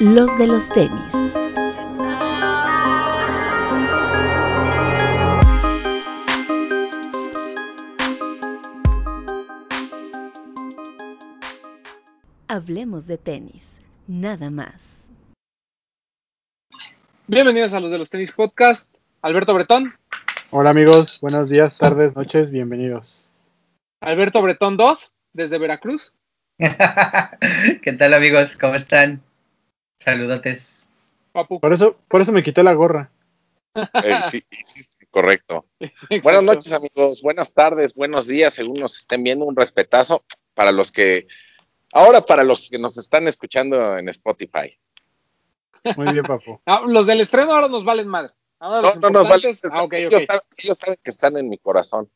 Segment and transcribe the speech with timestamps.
[0.00, 1.12] los de los tenis.
[12.46, 15.04] Hablemos de tenis, nada más.
[17.26, 18.88] Bienvenidos a los de los tenis podcast.
[19.20, 19.94] Alberto Bretón.
[20.50, 23.30] Hola amigos, buenos días, tardes, noches, bienvenidos.
[24.00, 26.14] Alberto Bretón 2, desde Veracruz.
[26.58, 28.56] ¿Qué tal amigos?
[28.56, 29.27] ¿Cómo están?
[29.98, 30.90] Saludotes.
[31.32, 31.60] Papu.
[31.60, 33.10] Por eso, por eso me quité la gorra.
[33.74, 35.66] Eh, sí, sí, sí, correcto.
[36.22, 37.22] Buenas noches, amigos.
[37.22, 39.44] Buenas tardes, buenos días, según nos estén viendo.
[39.44, 41.26] Un respetazo para los que.
[41.92, 44.78] Ahora, para los que nos están escuchando en Spotify.
[45.96, 46.60] Muy bien, papu.
[46.66, 48.32] Ah, los del estreno ahora nos valen madre.
[48.60, 49.48] Ahora No, no nos vale.
[49.48, 50.26] importantes- Ah, ok, ellos, ok.
[50.26, 52.10] Saben, ellos saben que están en mi corazón.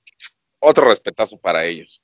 [0.59, 2.03] Otro respetazo para ellos.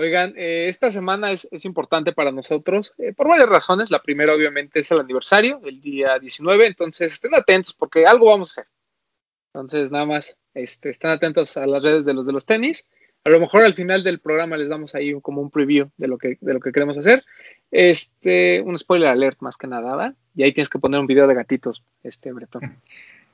[0.00, 3.90] Oigan, eh, esta semana es, es importante para nosotros eh, por varias razones.
[3.90, 6.66] La primera, obviamente, es el aniversario, el día 19.
[6.68, 8.70] Entonces, estén atentos porque algo vamos a hacer.
[9.52, 12.86] Entonces, nada más, este, estén atentos a las redes de los de los tenis.
[13.24, 16.06] A lo mejor al final del programa les damos ahí un- como un preview de
[16.06, 17.24] lo que, de lo que queremos hacer.
[17.72, 20.14] Este, un spoiler alert más que nada, ¿va?
[20.36, 22.62] Y ahí tienes que poner un video de gatitos, este, Bretón.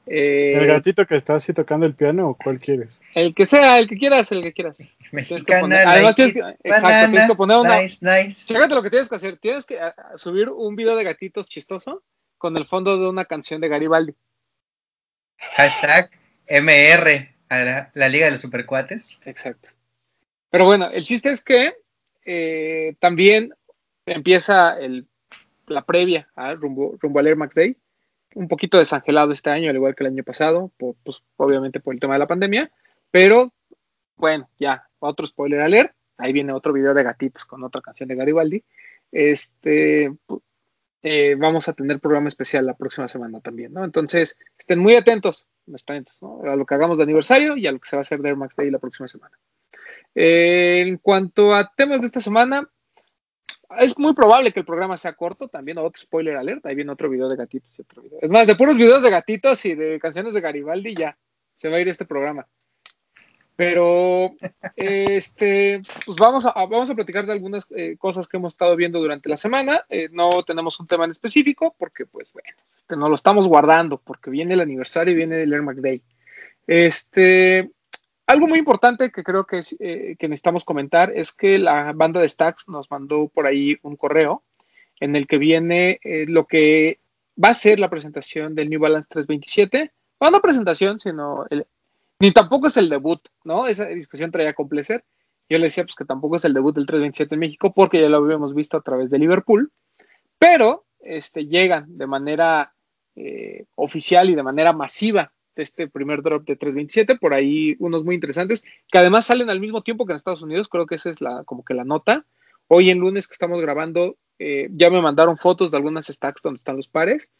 [0.06, 3.00] Eh, ¿El gatito que está así tocando el piano o cuál quieres?
[3.14, 4.76] el que sea, el que quieras, el que quieras.
[5.10, 8.54] Tienes que Mexicana, además like tienes que- it, exacto, tienes que poner una- Nice, nice.
[8.68, 9.38] Lo que tienes que hacer.
[9.38, 12.02] Tienes que ah, ah, subir un video de gatitos chistoso
[12.38, 14.14] con el fondo de una canción de Garibaldi.
[15.56, 16.10] Hashtag
[16.48, 19.20] MR a la, la Liga de los Supercuates.
[19.24, 19.70] Exacto.
[20.50, 21.74] Pero bueno, el chiste es que
[22.24, 23.52] eh, también
[24.06, 25.06] empieza el,
[25.66, 27.76] la previa a rumbo, rumbo al Air Max Day.
[28.34, 31.94] Un poquito desangelado este año, al igual que el año pasado, por- pues, obviamente por
[31.94, 32.70] el tema de la pandemia.
[33.10, 33.52] Pero
[34.16, 35.92] bueno, ya, otro spoiler alert.
[36.16, 38.64] Ahí viene otro video de gatitos con otra canción de Garibaldi.
[39.10, 40.12] Este,
[41.02, 43.84] eh, vamos a tener programa especial la próxima semana también, ¿no?
[43.84, 46.40] Entonces, estén muy atentos, atentos ¿no?
[46.50, 48.30] a lo que hagamos de aniversario y a lo que se va a hacer de
[48.30, 49.38] Air Max Day la próxima semana.
[50.14, 52.68] Eh, en cuanto a temas de esta semana,
[53.78, 57.10] es muy probable que el programa sea corto, también otro spoiler alert, ahí viene otro
[57.10, 58.18] video de gatitos y otro video.
[58.22, 61.18] Es más, de puros videos de gatitos y de canciones de Garibaldi ya
[61.54, 62.46] se va a ir este programa.
[63.56, 64.32] Pero
[64.74, 68.98] este, pues vamos a, vamos a platicar de algunas eh, cosas que hemos estado viendo
[68.98, 69.84] durante la semana.
[69.88, 73.98] Eh, no tenemos un tema en específico porque, pues bueno, este, no lo estamos guardando
[73.98, 76.02] porque viene el aniversario y viene el Air Max Day.
[76.66, 77.70] Este,
[78.26, 82.28] algo muy importante que creo que, eh, que necesitamos comentar es que la banda de
[82.28, 84.42] Stacks nos mandó por ahí un correo
[85.00, 87.00] en el que viene eh, lo que
[87.42, 89.92] va a ser la presentación del New Balance 327.
[90.20, 91.66] No, no presentación, sino el,
[92.20, 93.66] ni tampoco es el debut, ¿no?
[93.66, 95.04] Esa discusión traía con Pleasure.
[95.48, 98.08] Yo le decía pues que tampoco es el debut del 327 en México porque ya
[98.08, 99.72] lo habíamos visto a través de Liverpool,
[100.38, 102.74] pero este, llegan de manera
[103.16, 108.04] eh, oficial y de manera masiva de este primer drop de 327, por ahí unos
[108.04, 111.10] muy interesantes, que además salen al mismo tiempo que en Estados Unidos, creo que esa
[111.10, 112.26] es la, como que la nota.
[112.66, 116.56] Hoy en lunes que estamos grabando, eh, ya me mandaron fotos de algunas stacks donde
[116.56, 117.30] están los pares.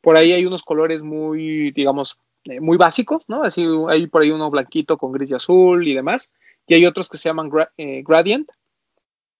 [0.00, 3.44] Por ahí hay unos colores muy, digamos, eh, muy básicos, ¿no?
[3.44, 6.32] Así hay por ahí uno blanquito con gris y azul y demás.
[6.66, 8.50] Y hay otros que se llaman gra eh, gradient,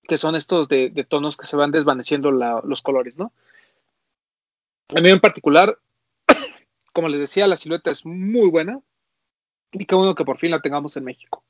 [0.04, 3.32] que son estos de, de, tonos que se van desvaneciendo la, los colores, ¿no?
[4.94, 5.78] A mí en particular,
[6.92, 8.80] como les decía, la silueta es muy buena
[9.72, 11.42] y qué bueno que por fin la tengamos en México.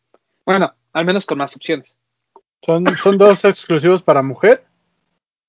[0.47, 1.97] Bueno, al menos con más opciones.
[2.65, 4.65] Son, son dos exclusivos para mujer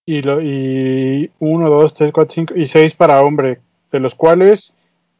[0.06, 4.74] y, lo, y uno, dos, tres, cuatro, cinco y seis para hombre, de los cuales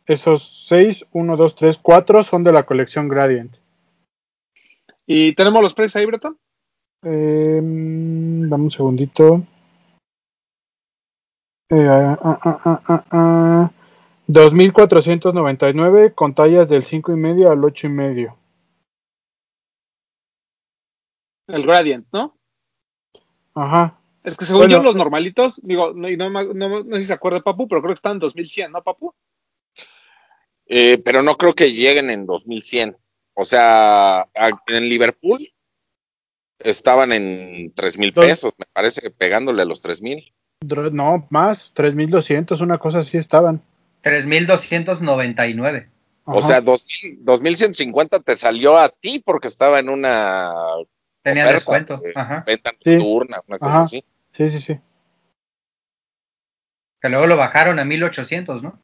[0.06, 3.58] esos seis, uno, dos, tres, cuatro son de la colección Gradient.
[5.06, 6.38] ¿Y tenemos los precios ahí, Breton?
[7.04, 9.44] Eh, dame un segundito.
[11.70, 13.72] Eh, ah, ah, ah, ah, ah.
[14.28, 18.38] 2.499 con tallas del 5 y medio al 8 y medio.
[21.48, 22.38] El Gradient, ¿no?
[23.54, 24.00] Ajá.
[24.24, 27.08] Es que según Bueno, yo, los normalitos, digo, no, no, no, no, no sé si
[27.08, 29.14] se acuerda Papu, pero creo que están en 2100, ¿no, Papu?
[30.76, 32.98] Eh, pero no creo que lleguen en 2100.
[33.36, 34.28] O sea,
[34.68, 35.54] en Liverpool
[36.58, 40.34] estaban en tres mil Dos- pesos, me parece, pegándole a los tres mil.
[40.66, 43.62] Dro- No, más, 3.200, una cosa así estaban.
[44.02, 45.90] 3299.
[46.26, 50.52] O sea, 2000, 2150 te salió a ti porque estaba en una
[51.22, 52.02] Tenía descuento.
[52.04, 52.44] eh, Ajá.
[52.48, 52.92] venta Sí.
[52.96, 53.82] nocturna, una cosa Ajá.
[53.84, 54.04] así.
[54.32, 54.80] Sí, sí, sí.
[57.02, 58.80] Que luego lo bajaron a 1800, ¿no?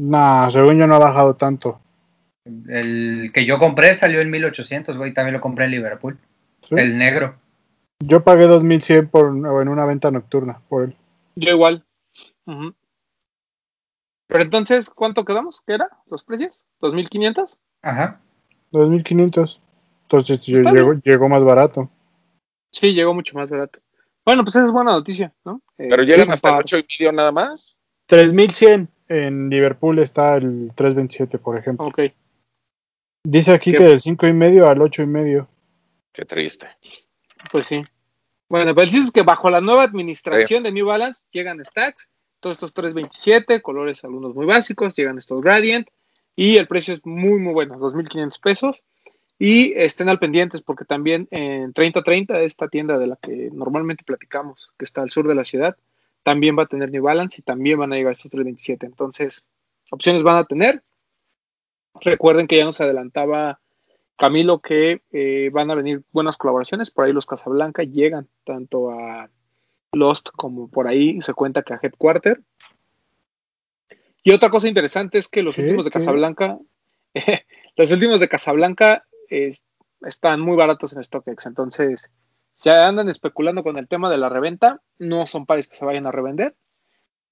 [0.00, 1.80] Nah, según yo no ha bajado tanto.
[2.44, 5.14] El que yo compré salió en 1800, güey.
[5.14, 6.18] También lo compré en Liverpool.
[6.68, 6.74] ¿Sí?
[6.76, 7.36] El negro.
[8.00, 10.96] Yo pagué 2100 por, en una venta nocturna por él.
[11.36, 11.84] Yo igual.
[14.26, 15.62] Pero entonces, ¿cuánto quedamos?
[15.66, 15.88] ¿Qué era?
[16.06, 16.64] ¿Los precios?
[16.80, 17.56] ¿2500?
[17.82, 18.20] Ajá.
[18.72, 19.60] 2500.
[20.02, 21.88] Entonces llegó, llegó más barato.
[22.72, 23.78] Sí, llegó mucho más barato.
[24.24, 25.62] Bueno, pues esa es buena noticia, ¿no?
[25.78, 27.80] Eh, Pero llegan sí, hasta el para- 8 y medio nada más.
[28.06, 28.88] 3100.
[29.08, 31.86] En Liverpool está el 327, por ejemplo.
[31.86, 32.00] Ok.
[33.26, 33.78] Dice aquí ¿Qué?
[33.78, 35.48] que del 5 y medio al 8 y medio.
[36.12, 36.68] Qué triste.
[37.50, 37.82] Pues sí.
[38.48, 42.10] Bueno, pues dices que bajo la nueva administración de New Balance llegan stacks,
[42.40, 45.88] todos estos 327, colores algunos muy básicos, llegan estos Gradient
[46.36, 48.82] y el precio es muy, muy bueno, 2.500 pesos.
[49.38, 54.70] Y estén al pendientes porque también en 3030, esta tienda de la que normalmente platicamos,
[54.78, 55.76] que está al sur de la ciudad,
[56.24, 58.86] también va a tener New Balance y también van a llegar estos 327.
[58.86, 59.46] Entonces,
[59.90, 60.82] opciones van a tener.
[62.00, 63.60] Recuerden que ya nos adelantaba
[64.16, 66.90] Camilo que eh, van a venir buenas colaboraciones.
[66.90, 69.28] Por ahí los Casablanca llegan tanto a
[69.92, 72.40] Lost como por ahí se cuenta que a Headquarter.
[74.22, 75.62] Y otra cosa interesante es que los ¿Qué?
[75.62, 75.90] últimos de.
[75.90, 76.58] Casablanca,
[77.76, 79.54] los últimos de Casablanca eh,
[80.02, 81.46] están muy baratos en StockX.
[81.46, 82.10] Entonces,
[82.62, 84.80] ya andan especulando con el tema de la reventa.
[84.98, 86.54] No son pares que se vayan a revender,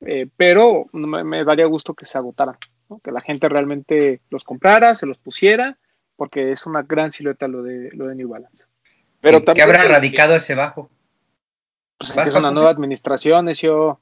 [0.00, 2.56] eh, pero me, me daría gusto que se agotaran,
[2.88, 2.98] ¿no?
[3.00, 5.78] que la gente realmente los comprara, se los pusiera
[6.16, 8.64] porque es una gran silueta lo de, lo de New Balance.
[9.20, 9.68] Pero ¿Qué también.
[9.68, 10.90] habrá radicado ese bajo?
[11.98, 14.00] Pues ¿Vas, empieza una nueva administración, yo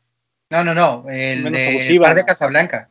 [0.50, 1.04] No, no, no.
[1.08, 2.26] El Menos de, abusiva, par de ¿no?
[2.26, 2.90] Casablanca.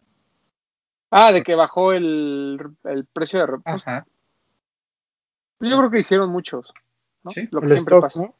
[1.11, 3.47] Ah, de que bajó el, el precio de...
[3.47, 4.05] re- pues, Ajá.
[5.59, 6.71] yo creo que hicieron muchos,
[7.23, 7.31] ¿no?
[7.31, 8.33] Sí, Lo que siempre stock, pasa.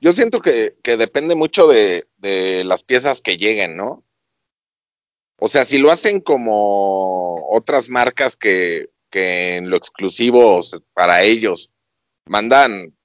[0.00, 4.02] Yo siento que, que depende mucho de, de las piezas que lleguen, ¿no?
[5.38, 10.60] O sea, si lo hacen como otras marcas que, que en lo exclusivo
[10.94, 11.70] para ellos
[12.26, 12.96] mandan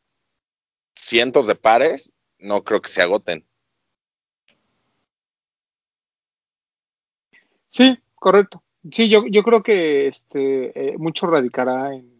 [0.95, 3.45] cientos de pares, no creo que se agoten.
[7.69, 8.63] Sí, correcto.
[8.91, 12.16] Sí, yo, yo creo que este eh, mucho radicará en,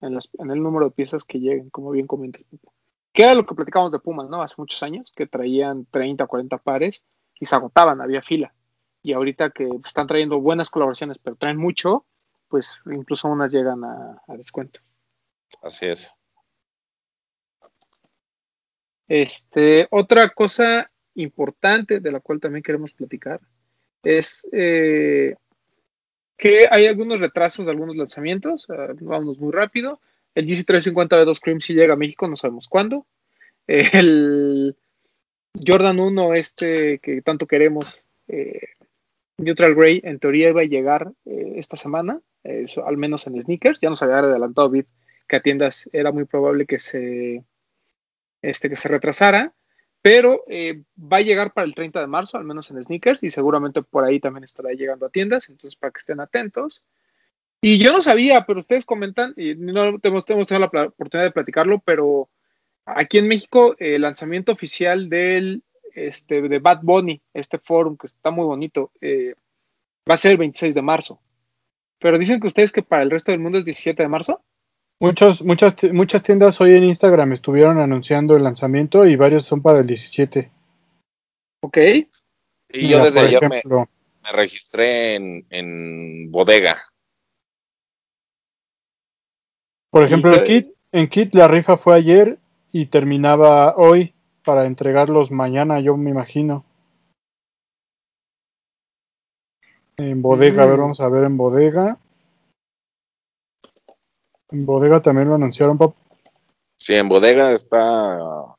[0.00, 2.42] en, las- en el número de piezas que lleguen, como bien comentas.
[2.44, 2.68] Pepe.
[3.12, 4.42] Que era lo que platicamos de Pumas, ¿no?
[4.42, 7.02] Hace muchos años, que traían 30, 40 pares
[7.40, 8.54] y se agotaban, había fila.
[9.02, 12.04] Y ahorita que están trayendo buenas colaboraciones, pero traen mucho,
[12.48, 14.80] pues incluso unas llegan a, a descuento.
[15.62, 16.12] Así es.
[19.06, 23.40] Este, otra cosa importante de la cual también queremos platicar
[24.02, 25.34] es eh,
[26.38, 28.66] que hay algunos retrasos de algunos lanzamientos.
[28.70, 30.00] ah, vamos muy rápido.
[30.34, 33.06] El GC350B2 Cream sí llega a México, no sabemos cuándo.
[33.66, 34.76] El
[35.66, 38.60] Jordan 1, este que tanto queremos, eh,
[39.36, 43.80] Neutral Grey, en teoría iba a llegar eh, esta semana, eh, al menos en sneakers.
[43.80, 44.86] Ya nos había adelantado Bit
[45.26, 47.44] que a tiendas era muy probable que se,
[48.42, 49.52] este, que se retrasara,
[50.02, 53.30] pero eh, va a llegar para el 30 de marzo, al menos en sneakers, y
[53.30, 56.84] seguramente por ahí también estará llegando a tiendas, entonces para que estén atentos.
[57.60, 61.32] Y yo no sabía, pero ustedes comentan, y no hemos, hemos tenido la oportunidad de
[61.32, 62.28] platicarlo, pero
[62.84, 65.62] aquí en México eh, el lanzamiento oficial del
[65.94, 69.34] este, de Bad Bunny, este forum que está muy bonito, eh,
[70.08, 71.20] va a ser el 26 de marzo.
[71.98, 74.42] Pero dicen que ustedes que para el resto del mundo es 17 de marzo.
[75.00, 79.78] Muchos, muchas, muchas tiendas hoy en Instagram estuvieron anunciando el lanzamiento y varios son para
[79.80, 80.50] el 17.
[81.62, 81.76] Ok.
[82.72, 83.88] Y yo desde ayer me, ejemplo,
[84.24, 86.78] me registré en, en bodega.
[89.90, 92.38] por ejemplo, te- kit, en kit la rifa fue ayer
[92.72, 94.12] y terminaba hoy
[94.44, 96.64] para entregarlos mañana, yo me imagino.
[99.96, 100.80] En bodega, a ver, Mm.
[100.80, 101.98] vamos a ver en bodega.
[104.50, 105.94] En bodega también lo anunciaron, pap.
[106.78, 108.18] Sí, en bodega está,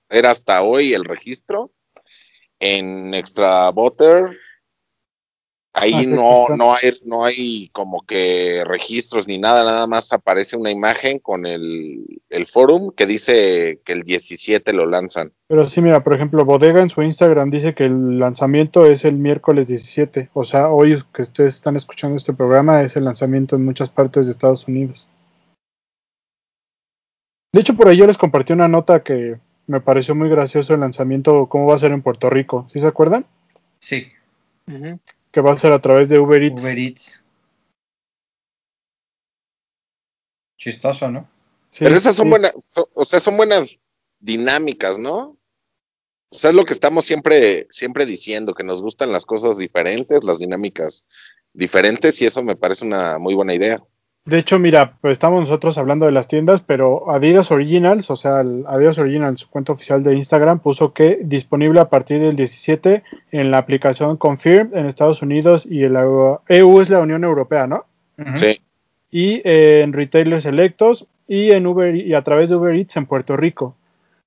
[0.09, 1.71] era hasta hoy el registro.
[2.59, 4.37] En Extra Butter,
[5.73, 10.11] ahí Ah, sí, no, no hay, no hay como que registros ni nada, nada más
[10.11, 15.31] aparece una imagen con el, el forum que dice que el 17 lo lanzan.
[15.47, 19.15] Pero sí, mira, por ejemplo, Bodega en su Instagram dice que el lanzamiento es el
[19.15, 20.29] miércoles 17.
[20.33, 24.25] O sea, hoy que ustedes están escuchando este programa es el lanzamiento en muchas partes
[24.25, 25.07] de Estados Unidos.
[27.51, 30.79] De hecho, por ahí yo les compartí una nota que me pareció muy gracioso el
[30.81, 32.67] lanzamiento, cómo va a ser en Puerto Rico.
[32.71, 33.25] ¿Sí se acuerdan?
[33.79, 34.11] Sí.
[35.31, 36.61] Que va a ser a través de Uber Eats.
[36.61, 37.23] Uber Eats.
[40.57, 41.29] Chistoso, ¿no?
[41.69, 42.29] Sí, Pero esas son sí.
[42.29, 42.53] buenas,
[42.93, 43.79] o sea, son buenas
[44.19, 45.37] dinámicas, ¿no?
[46.31, 50.23] O sea, es lo que estamos siempre, siempre diciendo, que nos gustan las cosas diferentes,
[50.23, 51.05] las dinámicas
[51.53, 53.83] diferentes, y eso me parece una muy buena idea.
[54.25, 58.41] De hecho, mira, pues estamos nosotros hablando de las tiendas, pero Adidas Originals, o sea,
[58.41, 63.03] el Adidas Originals, su cuenta oficial de Instagram, puso que disponible a partir del 17
[63.31, 67.85] en la aplicación Confirm en Estados Unidos y el EU es la Unión Europea, ¿no?
[68.35, 68.61] Sí.
[69.09, 73.05] Y eh, en retailers selectos y en Uber y a través de Uber Eats en
[73.05, 73.75] Puerto Rico.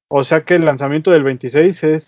[0.08, 2.02] O sea que el lanzamiento del 26 es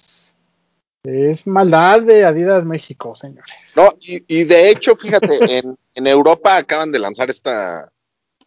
[1.05, 3.55] es maldad de Adidas México, señores.
[3.77, 7.93] No, y, y de hecho, fíjate, en, en Europa acaban de lanzar esta,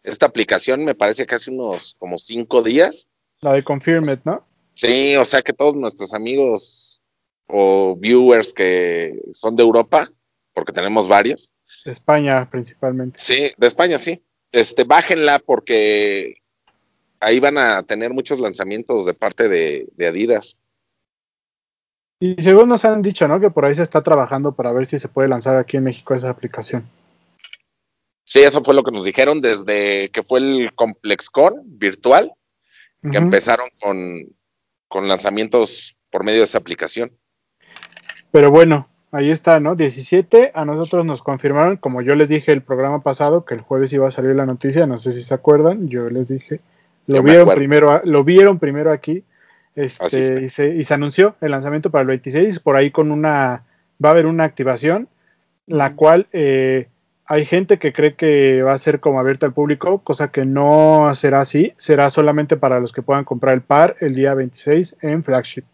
[0.02, 3.08] esta aplicación, me parece que hace unos como cinco días.
[3.40, 4.44] La de Confirmed, ¿no?
[4.74, 7.00] Sí, o sea que todos nuestros amigos
[7.46, 10.10] o viewers que son de Europa,
[10.52, 11.50] porque tenemos varios,
[11.84, 13.18] De España principalmente.
[13.20, 14.22] sí, de España sí,
[14.52, 16.36] este, bájenla porque
[17.20, 20.58] ahí van a tener muchos lanzamientos de parte de, de Adidas.
[22.20, 23.40] Y según nos han dicho, ¿no?
[23.40, 26.14] Que por ahí se está trabajando para ver si se puede lanzar aquí en México
[26.14, 26.88] esa aplicación.
[28.24, 32.32] Sí, eso fue lo que nos dijeron desde que fue el ComplexCon virtual,
[33.10, 34.26] que empezaron con,
[34.88, 37.12] con lanzamientos por medio de esa aplicación.
[38.30, 39.76] Pero bueno, ahí está, ¿no?
[39.76, 43.92] 17, a nosotros nos confirmaron, como yo les dije el programa pasado, que el jueves
[43.92, 46.60] iba a salir la noticia, no sé si se acuerdan, yo les dije,
[47.06, 49.24] lo Yo vieron primero, lo vieron primero aquí,
[49.78, 53.64] este, y se, y se anunció el lanzamiento para el 26, por ahí con una,
[54.04, 55.08] va a haber una activación,
[55.66, 56.88] la cual eh,
[57.24, 61.14] hay gente que cree que va a ser como abierta al público, cosa que no
[61.14, 65.22] será así, será solamente para los que puedan comprar el par el día 26 en
[65.22, 65.64] flagship.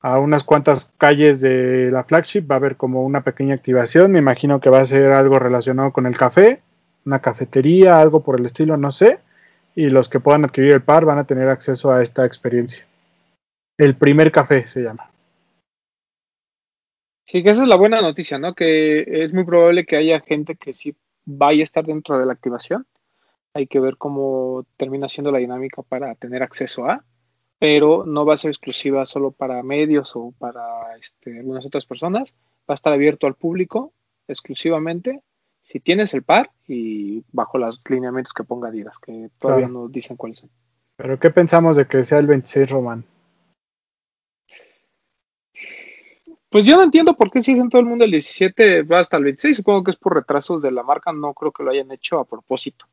[0.00, 4.18] A unas cuantas calles de la flagship va a haber como una pequeña activación, me
[4.18, 6.62] imagino que va a ser algo relacionado con el café,
[7.06, 9.20] una cafetería, algo por el estilo, no sé,
[9.78, 12.84] y los que puedan adquirir el par van a tener acceso a esta experiencia.
[13.78, 15.08] El primer café se llama.
[17.24, 18.56] Sí, que esa es la buena noticia, ¿no?
[18.56, 22.32] Que es muy probable que haya gente que sí vaya a estar dentro de la
[22.32, 22.88] activación.
[23.54, 27.04] Hay que ver cómo termina siendo la dinámica para tener acceso a,
[27.60, 32.34] pero no va a ser exclusiva solo para medios o para este, algunas otras personas.
[32.68, 33.92] Va a estar abierto al público
[34.26, 35.22] exclusivamente
[35.68, 39.80] si tienes el par y bajo los lineamientos que ponga Adidas, que todavía Claro.
[39.82, 40.50] no dicen cuáles son.
[40.96, 43.04] Pero ¿qué pensamos de que sea el 26 Román?
[46.50, 49.00] Pues yo no entiendo por qué si es en todo el mundo el 17 va
[49.00, 49.58] hasta el 26.
[49.58, 51.12] Supongo que es por retrasos de la marca.
[51.12, 52.86] No creo que lo hayan hecho a propósito.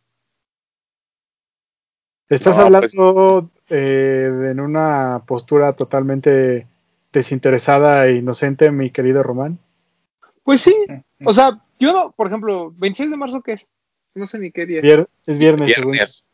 [2.28, 6.68] Estás No, hablando eh, en una postura totalmente
[7.14, 9.58] desinteresada e inocente, mi querido Román.
[10.44, 10.76] Pues sí.
[11.24, 13.68] O sea, yo no, por ejemplo, 26 de marzo, ¿qué es?
[14.16, 14.82] No sé ni qué día.
[14.82, 15.68] Vier- es viernes.
[15.68, 16.26] Viernes.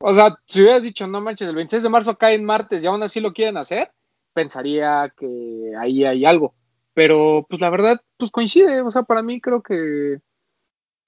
[0.00, 2.86] O sea, si hubieras dicho, no manches, el 26 de marzo cae en martes y
[2.86, 3.90] aún así lo quieren hacer,
[4.34, 6.54] pensaría que ahí hay algo.
[6.94, 8.82] Pero, pues la verdad, pues coincide.
[8.82, 10.20] O sea, para mí creo que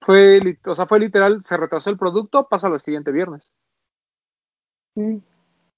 [0.01, 3.49] fue, o sea, fue literal, se retrasó el producto, pasa al siguiente viernes.
[4.95, 5.17] Mm.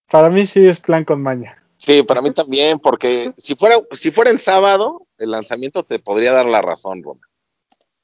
[0.10, 1.64] Para mí sí es plan con maña.
[1.78, 6.34] Sí, para mí también, porque si fuera, si fuera en sábado, el lanzamiento te podría
[6.34, 7.22] dar la razón, Roma.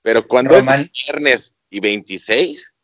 [0.01, 0.89] Pero cuando Román.
[0.93, 2.75] es viernes y 26,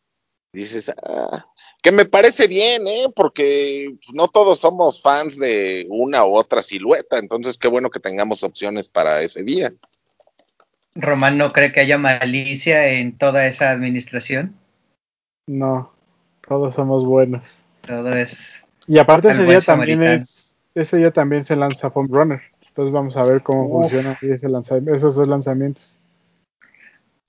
[0.51, 1.45] dices, ah,
[1.81, 3.07] que me parece bien, ¿eh?
[3.15, 7.99] Porque pues, no todos somos fans de una u otra silueta, entonces qué bueno que
[7.99, 9.73] tengamos opciones para ese día.
[10.95, 14.55] Román no cree que haya malicia en toda esa administración.
[15.47, 15.91] No,
[16.47, 17.63] todos somos buenos.
[17.85, 18.65] Todo es.
[18.87, 22.41] Y aparte ese día también es, ese día también se lanza Foam Runner.
[22.73, 23.81] Entonces vamos a ver cómo Uf.
[23.91, 24.47] funcionan ese
[24.95, 25.99] esos dos lanzamientos.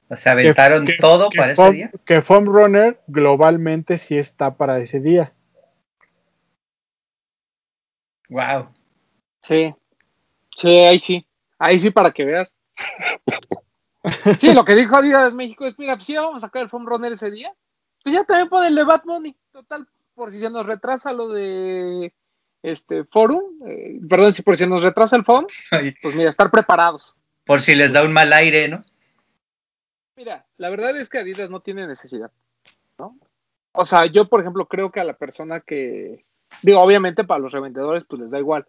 [0.08, 1.90] O sea, aventaron Que- todo que para ese Foam- día.
[2.06, 5.34] Que Foam Runner globalmente sí está para ese día.
[8.30, 8.68] Wow.
[9.42, 9.74] Sí.
[10.56, 11.26] Sí, ahí sí.
[11.58, 12.54] Ahí sí para que veas.
[14.38, 16.84] Sí, lo que dijo Adidas México es, mira, pues sí, vamos a sacar el foam
[16.86, 17.54] runner ese día.
[18.02, 19.34] Pues ya también pon el de Bad Money.
[19.50, 22.12] Total, por si se nos retrasa lo de
[22.64, 25.46] este forum, eh, perdón, si por si nos retrasa el foam,
[26.02, 27.14] pues mira, estar preparados.
[27.44, 28.82] Por si les da un mal aire, ¿no?
[30.16, 32.32] Mira, la verdad es que Adidas no tiene necesidad,
[32.98, 33.18] ¿no?
[33.72, 36.24] O sea, yo, por ejemplo, creo que a la persona que,
[36.62, 38.66] digo, obviamente para los revendedores, pues les da igual,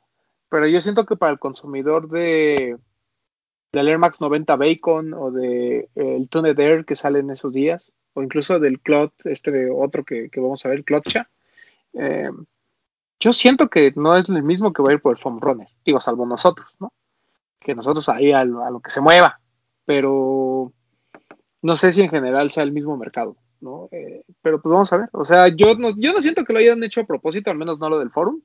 [0.49, 2.77] pero yo siento que para el consumidor de
[3.71, 7.53] del Air Max 90 Bacon o de eh, el Tuned Air que sale en esos
[7.53, 11.29] días, o incluso del Clot, este de otro que, que vamos a ver, Clotcha,
[11.93, 12.29] eh,
[13.19, 15.67] yo siento que no es el mismo que va a ir por el Foam Runner,
[15.85, 16.93] digo, salvo nosotros, ¿no?
[17.59, 19.39] Que nosotros ahí a lo, a lo que se mueva,
[19.85, 20.71] pero
[21.61, 23.89] no sé si en general sea el mismo mercado, ¿no?
[23.91, 25.09] Eh, pero pues vamos a ver.
[25.13, 27.79] O sea, yo no, yo no siento que lo hayan hecho a propósito, al menos
[27.79, 28.41] no lo del forum.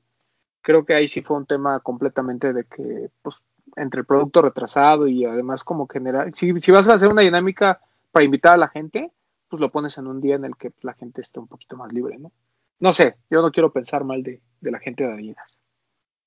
[0.61, 3.41] Creo que ahí sí fue un tema completamente de que, pues,
[3.75, 7.79] entre el producto retrasado y además como general, si, si vas a hacer una dinámica
[8.11, 9.11] para invitar a la gente,
[9.49, 11.91] pues lo pones en un día en el que la gente esté un poquito más
[11.93, 12.31] libre, ¿no?
[12.81, 15.59] No sé, yo no quiero pensar mal de, de la gente de Adidas.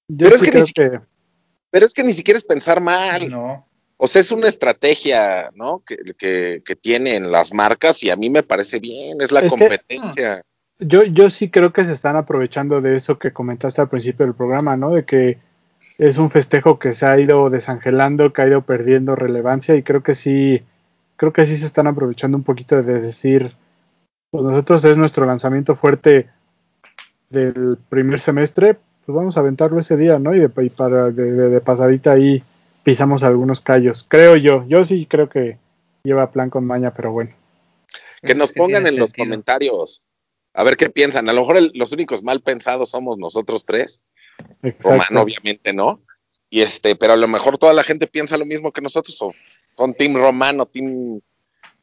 [0.08, 1.06] Yo Pero es que creo ni siquiera-
[1.70, 3.28] Pero es que ni siquiera es pensar mal.
[3.28, 3.68] No.
[3.96, 5.82] O sea, es una estrategia, ¿no?
[5.84, 9.44] Que, que, que tienen las marcas y a mí me parece bien, es la Es
[9.44, 10.40] que- competencia.
[10.80, 14.34] Yo, yo sí creo que se están aprovechando de eso que comentaste al principio del
[14.34, 14.90] programa, ¿no?
[14.90, 15.38] De que
[15.98, 20.02] es un festejo que se ha ido desangelando, que ha ido perdiendo relevancia y creo
[20.02, 20.64] que sí,
[21.16, 23.54] creo que sí se están aprovechando un poquito de decir,
[24.32, 26.28] pues nosotros es nuestro lanzamiento fuerte
[27.34, 28.74] del primer semestre,
[29.04, 30.34] pues vamos a aventarlo ese día, ¿no?
[30.34, 32.42] Y de, y para de, de- de pasadita ahí
[32.82, 34.64] pisamos algunos callos, creo yo.
[34.68, 35.58] Yo sí creo que
[36.04, 37.30] lleva plan con maña, pero bueno.
[38.22, 40.02] Que nos pongan en los comentarios
[40.54, 41.28] a ver qué piensan.
[41.28, 44.00] A lo mejor el- los únicos mal pensados somos nosotros tres.
[44.62, 44.90] Exacto.
[44.90, 46.00] Romano, obviamente, no.
[46.48, 49.32] Y este, pero a lo mejor toda la gente piensa lo mismo que nosotros, o
[49.76, 51.20] son Team Romano, Team,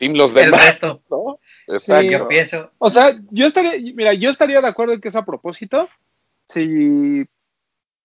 [0.01, 1.39] team los El demás, resto, ¿no?
[1.67, 2.05] Exacto.
[2.11, 2.71] yo pienso.
[2.79, 5.87] O sea, yo estaría, mira, yo estaría de acuerdo en que es a propósito
[6.47, 7.23] si,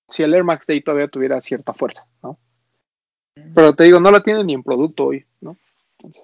[0.08, 2.38] si el Air Max Day todavía tuviera cierta fuerza, ¿no?
[3.54, 5.56] Pero te digo, no la tiene ni en producto hoy, ¿no?
[5.98, 6.22] Entonces,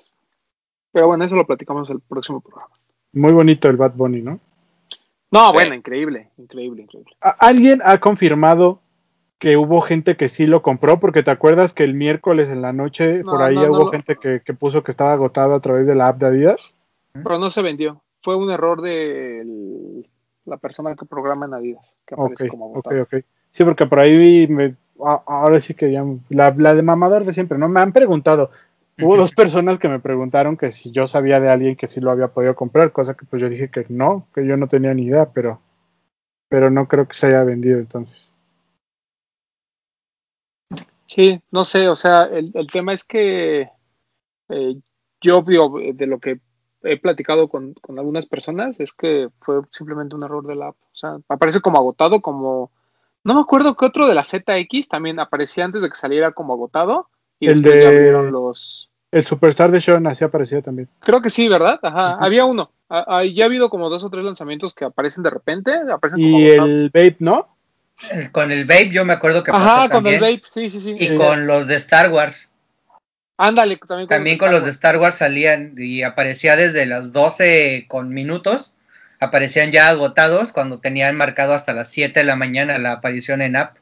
[0.93, 2.75] pero bueno, eso lo platicamos el próximo programa.
[3.13, 4.39] Muy bonito el Bad Bunny, ¿no?
[5.31, 5.55] No, Sí.
[5.55, 7.15] bueno, increíble, increíble, increíble.
[7.21, 8.81] ¿A- ¿Alguien ha confirmado
[9.43, 11.01] que hubo gente que sí lo compró?
[11.01, 13.79] Porque te acuerdas que el miércoles en la noche No, por ahí no, no hubo
[13.81, 16.73] lo- gente que, que puso que estaba agotado a través de la app de Adidas.
[17.13, 18.01] Pero no se vendió.
[18.23, 20.09] Fue un error de el-
[20.45, 23.03] la persona que programa en Adidas, que Ok, aparece como ok, agotado.
[23.03, 23.15] ok.
[23.51, 24.77] Sí, porque por ahí me,
[25.27, 27.69] ahora sí que ya, la, la de mamador de siempre, ¿no?
[27.69, 28.53] Me han preguntado.
[29.01, 32.13] Hubo dos personas que me preguntaron que si yo sabía de alguien que sí lo
[32.13, 35.07] había podido comprar, cosa que pues yo dije que no, que yo no tenía ni
[35.07, 35.61] idea, pero,
[36.49, 38.32] pero no creo que se haya vendido entonces.
[41.13, 43.69] Sí, no sé, o sea, el, el tema es que
[44.49, 44.75] eh,
[45.21, 46.41] yo veo eh, de lo que
[46.85, 50.77] he platicado con, con algunas personas es que fue simplemente un error de la app.
[50.81, 52.71] O sea, aparece como agotado, como...
[53.25, 56.55] No me acuerdo que otro de la ZX también aparecía antes de que saliera como
[56.55, 58.89] agotado y El de- abrieron los...
[59.11, 60.89] El Superstar de Sean así aparecía también.
[61.01, 61.79] Creo que sí, ¿verdad?
[61.83, 62.71] Ajá, había uno.
[62.89, 66.23] Ah, ah, ya ha habido como dos o tres lanzamientos que aparecen de repente, aparecen
[66.23, 67.49] como Y el Vape, ¿no?
[68.33, 70.17] Con el Vape yo me acuerdo que pasó Ajá, con también.
[70.17, 70.97] el vape, sí, sí, sí.
[70.99, 72.53] Y con los de Star Wars.
[73.39, 77.87] Ándale, también con, También con los de Star Wars salían y aparecía desde las 12
[77.89, 78.77] con minutos.
[79.21, 83.57] Aparecían ya agotados cuando tenían marcado hasta las 7 de la mañana la aparición en
[83.57, 83.77] app.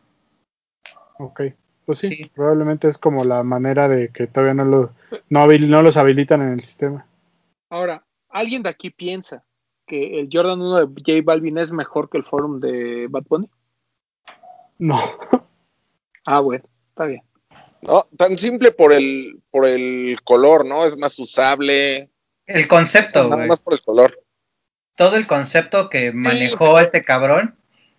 [1.18, 1.42] Ok.
[1.87, 2.30] Pues sí, Sí.
[2.35, 4.92] probablemente es como la manera de que todavía no, lo,
[5.28, 7.06] no, habil- no los habilitan en el sistema.
[7.70, 9.42] Ahora, ¿alguien de aquí piensa
[9.87, 13.48] que el Jordan 1 de J Balvin es mejor que el forum de Bad Bunny?
[14.81, 15.01] No.
[16.27, 17.23] Ah, bueno, está bien.
[17.81, 20.85] No, tan simple por el, por el color, ¿no?
[20.85, 22.11] Es más usable.
[22.47, 23.49] El concepto, güey.
[23.49, 24.23] más por el color.
[24.97, 27.57] Todo el concepto que manejó este cabrón.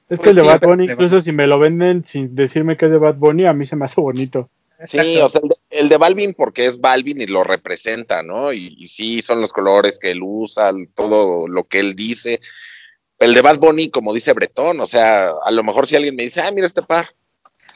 [0.08, 2.78] Es Pues que el de sí, Bad Bunny, incluso si me lo venden sin decirme
[2.78, 4.50] que es de Bad Bunny, a mí se me hace bonito.
[4.86, 5.26] Sí, Exacto.
[5.26, 8.54] o sea, el de, el de Balvin porque es Balvin y lo representa, ¿no?
[8.54, 12.39] Y, y sí, son los colores que él usa, todo lo que él dice.
[13.21, 16.23] El de Bad Bunny, como dice Bretón, o sea, a lo mejor si alguien me
[16.23, 17.10] dice, ah, mira este par.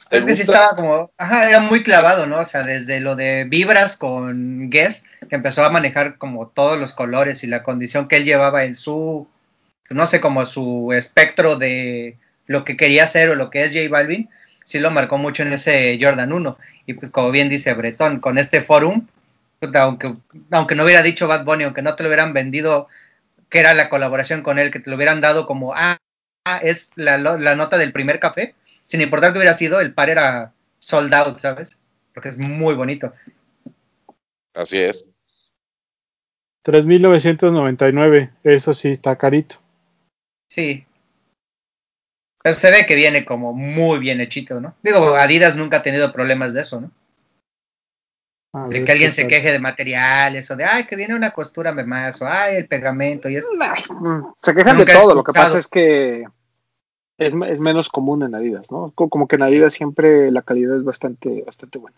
[0.10, 2.40] ¿te Es que sí estaba como, ajá, era muy clavado, ¿no?
[2.40, 6.94] O sea, desde lo de Vibras con Guess, que empezó a manejar como todos los
[6.94, 9.28] colores y la condición que él llevaba en su,
[9.92, 13.88] no sé, como su espectro de lo que quería hacer o lo que es J
[13.88, 14.28] Balvin,
[14.64, 16.58] sí lo marcó mucho en ese Jordan 1.
[16.88, 19.06] Y pues como bien dice Bretón, con este forum,
[19.76, 20.12] aunque,
[20.50, 22.88] aunque no hubiera dicho Bad Bunny, aunque no te lo hubieran vendido
[23.56, 25.96] que era la colaboración con él, que te lo hubieran dado como, ah,
[26.46, 29.94] ah, es la, lo- la nota del primer café, sin importar que hubiera sido, el
[29.94, 31.80] par era sold out, ¿sabes?
[32.14, 33.14] Porque es muy bonito.
[34.54, 35.06] Así es.
[36.66, 39.56] 3.999, eso sí está carito.
[40.50, 40.86] Sí.
[42.44, 44.76] Pero se ve que viene como muy bien hechito, ¿no?
[44.84, 46.92] Digo, Adidas nunca ha tenido problemas de eso, ¿no?
[48.58, 49.32] A De ver que alguien se tal.
[49.32, 53.28] queje de materiales o de, ay, que viene una costura más, o ay, el pegamento
[53.30, 53.48] y eso.
[54.42, 56.24] Se quejan Nunca de todo, lo que pasa es que
[57.18, 58.92] es, me- es menos común en Adidas, ¿no?
[58.96, 61.98] Co- Como que en Adidas siempre la calidad es bastante, bastante buena.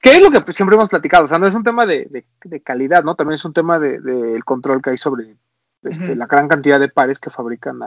[0.00, 1.24] ¿Qué es lo que siempre hemos platicado?
[1.24, 3.14] O sea, no es un tema de, de- de calidad, ¿no?
[3.14, 5.34] También es un tema del de, del control que hay sobre
[5.82, 7.78] este, la gran cantidad de pares que fabrican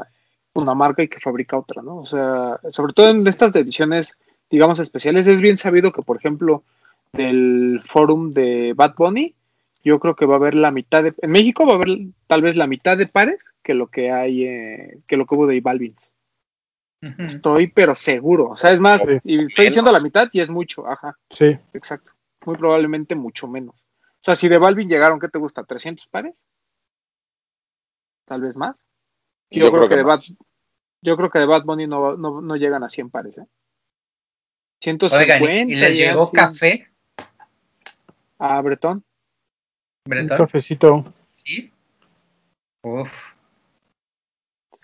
[0.53, 1.97] una marca y que fabrica otra, ¿no?
[1.97, 4.17] O sea, sobre todo en estas ediciones,
[4.49, 6.63] digamos, especiales, es bien sabido que, por ejemplo,
[7.13, 9.35] del forum de Bad Bunny,
[9.83, 12.41] yo creo que va a haber la mitad de, en México va a haber tal
[12.41, 15.61] vez la mitad de pares que lo que hay, eh, que lo que hubo de
[15.61, 15.95] Balvin.
[17.01, 17.21] Ujú.
[17.23, 18.49] Estoy, pero seguro.
[18.49, 19.17] O sea, es más, Sí.
[19.23, 22.11] y estoy diciendo la mitad y es mucho, ajá, Sí, exacto.
[22.45, 23.75] Muy probablemente mucho menos.
[23.75, 25.63] O sea, si de Balvin llegaron, ¿qué te gusta?
[25.63, 26.43] ¿300 pares?
[28.25, 28.75] Tal vez más.
[29.49, 30.19] Yo, creo, que, de Bad,
[31.01, 33.45] yo creo que de Bad Bunny no, no, no llegan a 100 pares, ¿eh?
[34.81, 35.43] 150.
[35.43, 36.86] Oigan, ¿y les llegó café?
[38.39, 39.03] A Bretón.
[40.05, 40.37] Un ¿Bretón?
[40.37, 41.13] cafecito.
[41.35, 41.71] ¿Sí?
[42.83, 43.11] Uf.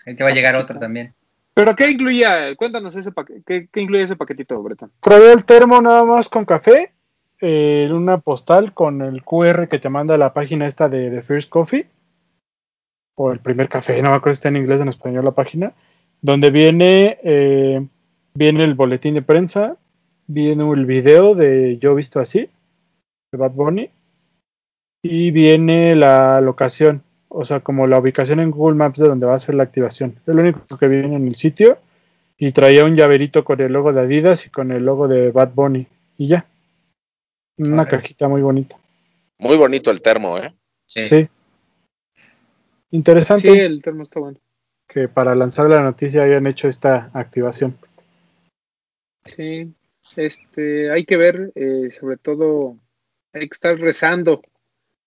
[0.06, 1.14] Ahí te va a llegar otro también.
[1.54, 2.54] ¿Pero qué incluía?
[2.56, 3.42] Cuéntanos ese paquete.
[3.46, 4.90] ¿Qué, qué incluye ese paquetito, Bretón?
[5.00, 6.92] Traía el termo nada más con café,
[7.40, 11.48] eh, una postal con el QR que te manda la página esta de, de First
[11.48, 11.86] Coffee,
[13.14, 15.30] o el primer café, no me acuerdo si está en inglés o en español la
[15.30, 15.72] página,
[16.20, 17.86] donde viene, eh,
[18.34, 19.76] viene el boletín de prensa,
[20.26, 22.50] viene el video de Yo Visto Así,
[23.34, 23.90] de Bad Bunny,
[25.02, 29.34] y viene la locación, o sea, como la ubicación en Google Maps de donde va
[29.34, 30.14] a ser la activación.
[30.26, 31.78] Es lo único que viene en el sitio.
[32.36, 35.52] Y traía un llaverito con el logo de Adidas y con el logo de Bad
[35.54, 35.86] Bunny.
[36.16, 36.46] Y ya.
[37.58, 38.76] Una cajita muy bonita.
[39.38, 40.52] Muy bonito el termo, ¿eh?
[40.86, 41.04] Sí.
[41.04, 41.28] Sí.
[42.90, 44.38] Interesante Sí, el termo está bueno.
[44.88, 47.76] que para lanzar la noticia hayan hecho esta activación.
[49.24, 49.72] Sí,
[50.16, 52.76] este, hay que ver, eh, sobre todo,
[53.34, 54.40] hay que estar rezando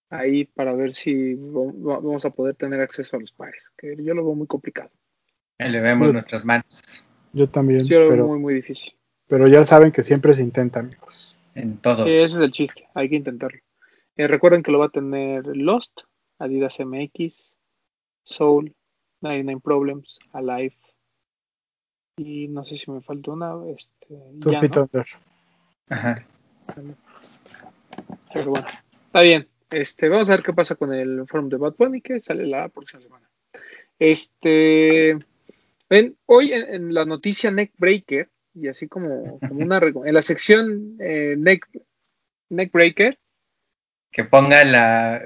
[0.09, 3.95] ahí para ver si va- va- vamos a poder tener acceso a los pares, que
[4.03, 4.91] yo lo veo muy complicado.
[5.57, 8.93] Ahí le vemos Yo- nuestras manos Yo también, Yo lo veo muy, muy difícil.
[9.27, 11.33] pero ya saben que siempre se intenta, amigos.
[11.55, 12.07] en todos.
[12.07, 13.59] Ese es el chiste, hay que intentarlo.
[14.15, 16.01] Eh, recuerden que lo va a tener Lost,
[16.37, 17.51] Adidas MX,
[18.23, 18.75] Soul,
[19.21, 20.77] 99 Problems, Alive,
[22.17, 24.07] y no sé si me falta una, este,
[24.59, 25.03] Feet ¿no?
[25.89, 26.25] Ajá.
[28.37, 28.67] Pero bueno,
[29.07, 29.47] está bien.
[29.69, 32.69] Este, vamos a ver qué pasa con el forum de Bad Bunny que sale la
[32.69, 33.27] próxima semana.
[33.99, 35.17] Este,
[35.89, 40.95] ven, hoy en, en la noticia Neckbreaker, y así como, como una en la sección
[40.99, 41.67] eh, Neck,
[42.49, 43.19] Neckbreaker,
[44.11, 45.21] Que ponga la.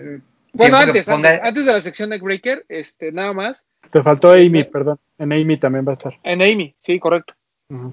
[0.53, 4.49] bueno, antes, ponga- antes, antes de la sección Neckbreaker, este, nada más, Te faltó Amy,
[4.49, 4.99] Me- perdón.
[5.17, 6.19] En Amy también va a estar.
[6.23, 7.35] en Amy, sí, correcto.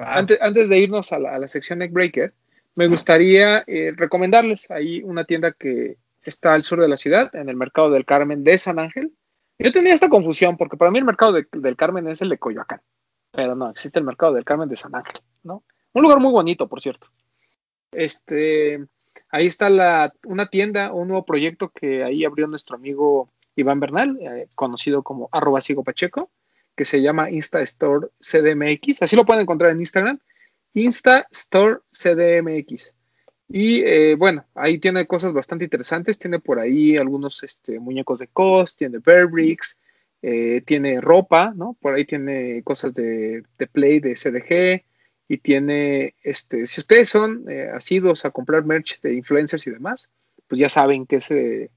[0.00, 2.32] Ah, Antes, antes de irnos a la, a la sección Neckbreaker,
[2.78, 7.48] me gustaría eh, recomendarles ahí una tienda que está al sur de la ciudad, en
[7.48, 9.12] el mercado del Carmen de San Ángel.
[9.58, 12.38] Yo tenía esta confusión porque para mí el mercado de- del Carmen es el de
[12.38, 12.80] Coyoacán,
[13.32, 15.64] pero no, existe el mercado del Carmen de San Ángel, ¿no?
[15.92, 17.08] Un lugar muy bonito, por cierto.
[17.90, 18.86] Este,
[19.30, 24.18] ahí está la, una tienda, un nuevo proyecto que ahí abrió nuestro amigo Iván Bernal,
[24.20, 26.30] eh, conocido como arroba Pacheco,
[26.76, 29.02] que se llama Insta Store CDMX.
[29.02, 30.20] Así lo pueden encontrar en Instagram.
[30.74, 32.94] Insta Store CDMX.
[33.48, 36.18] Y eh, bueno, ahí tiene cosas bastante interesantes.
[36.18, 39.78] Tiene por ahí algunos este, muñecos de COS, tiene Bear Bricks,
[40.20, 41.76] eh, tiene ropa, ¿no?
[41.80, 44.84] Por ahí tiene cosas de, de Play, de CDG.
[45.30, 50.10] Y tiene, este, si ustedes son eh, asiduos a comprar merch de influencers y demás,
[50.46, 51.70] pues ya saben que ese,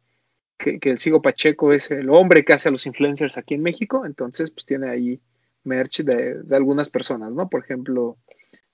[0.57, 3.61] que, que el Sigo Pacheco es el hombre que hace a los influencers aquí en
[3.61, 5.19] México, entonces pues tiene ahí
[5.65, 7.49] merch de, de algunas personas, ¿no?
[7.49, 8.17] Por ejemplo,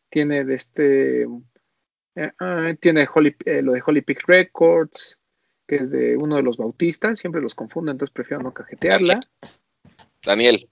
[0.09, 1.23] tiene de este,
[2.15, 5.19] eh, ah, tiene Holy- eh, lo de Holy Peak Records,
[5.67, 9.19] que es de uno de los bautistas, siempre los confundo, entonces prefiero no cajetearla.
[10.23, 10.69] Daniel.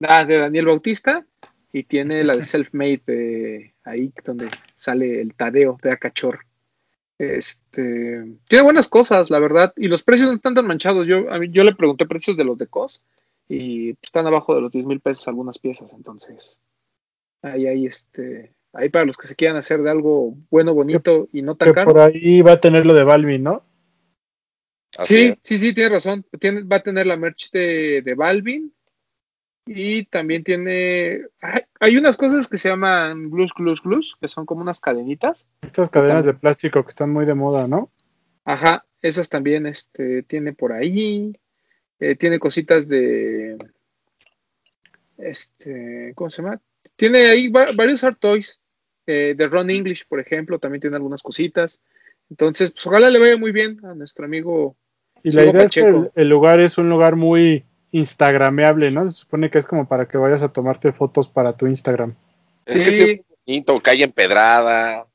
[0.00, 1.26] Ah, de Daniel Bautista,
[1.72, 6.40] y tiene la de Self-Made de ahí donde sale el Tadeo de Acachor.
[7.18, 11.06] Este, tiene buenas cosas, la verdad, y los precios no están tan manchados.
[11.06, 13.02] Yo, a mí, yo le pregunté precios de los de COS
[13.48, 16.56] y están abajo de los 10 mil pesos algunas piezas, entonces
[17.44, 21.42] ahí hay este, ahí para los que se quieran hacer de algo bueno, bonito y
[21.42, 21.90] no tan Que caro.
[21.92, 23.64] por ahí va a tener lo de Balvin, ¿no?
[24.96, 25.38] Así Sí, es.
[25.42, 26.24] sí, sí, tiene razón.
[26.40, 28.72] Tiene, va a tener la merch de, de Balvin.
[29.66, 31.22] Y también tiene.
[31.40, 35.46] Hay, hay unas cosas que se llaman glues, glues, glues, que son como unas cadenitas.
[35.62, 37.90] Estas cadenas de plástico que están muy de moda, ¿no?
[38.44, 41.34] Ajá, esas también este, tiene por ahí.
[41.98, 43.56] Eh, tiene cositas de.
[45.16, 46.60] Este, ¿cómo se llama?
[46.96, 48.60] Tiene ahí va- varios art toys.
[49.06, 51.78] eh, de Ron English, por ejemplo, también tiene algunas cositas.
[52.30, 54.76] Entonces, pues ojalá le vaya muy bien a nuestro amigo
[55.22, 59.06] Y la idea es que el, el lugar es un lugar muy instagrameable, ¿no?
[59.06, 62.14] Se supone que es como para que vayas a tomarte fotos para tu Instagram.
[62.64, 62.96] Es que Sí.
[62.96, 65.06] sí es muy bonito, calle empedrada.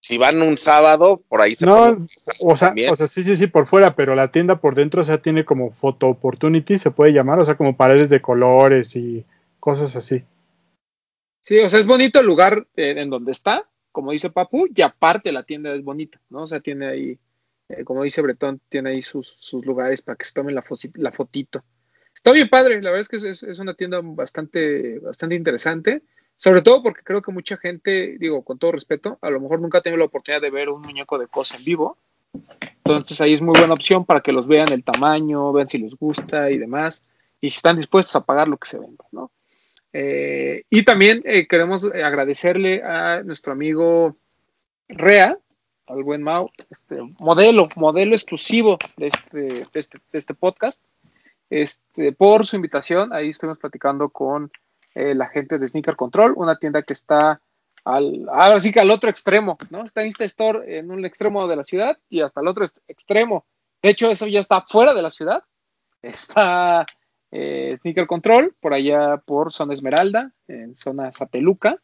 [0.00, 2.06] Si van un sábado, por ahí se No,
[2.40, 2.92] O sea, también.
[2.92, 5.44] o sea, sí, sí, sí, por fuera, pero la tienda por dentro, o sea, tiene
[5.44, 9.24] como photo opportunity, se puede llamar, o sea, como paredes de colores y
[9.60, 10.22] cosas así.
[11.48, 14.82] Sí, o sea, es bonito el lugar eh, en donde está, como dice Papu, y
[14.82, 16.42] aparte la tienda es bonita, ¿no?
[16.42, 17.18] O sea, tiene ahí,
[17.70, 19.34] eh, como dice Bretón, tiene ahí sus,
[19.64, 21.64] lugares para que se tomen la, fotito.
[22.14, 26.02] Está bien padre, la verdad es que es una tienda bastante, bastante interesante,
[26.36, 29.78] sobre todo porque creo que mucha gente, digo, con todo respeto, a lo mejor nunca
[29.78, 31.96] ha tenido la oportunidad de ver un muñeco de cosa en vivo,
[32.84, 35.94] Entonces ahí es muy buena opción para que los vean el tamaño, vean si les
[35.94, 37.06] gusta y demás,
[37.40, 39.30] y si están dispuestos a pagar lo que se vende, ¿no?
[39.92, 44.16] Eh, y también eh, queremos agradecerle a nuestro amigo
[44.88, 45.38] Rea,
[45.86, 50.82] al buen Mau, este, modelo, modelo exclusivo de este, de este, este podcast,
[51.50, 53.12] este, por su invitación.
[53.12, 54.50] Ahí estuvimos platicando con
[54.94, 57.40] eh, la gente de Sneaker Control, una tienda que está
[57.84, 59.84] al, ahora sí que al otro extremo, ¿no?
[59.84, 63.46] Está Insta Store en un extremo de la ciudad y hasta el otro extremo.
[63.82, 65.42] De hecho, eso ya está fuera de la ciudad.
[66.02, 66.84] Está
[67.30, 71.80] eh, Sneaker Control, por allá por zona Esmeralda, en zona Sateluca.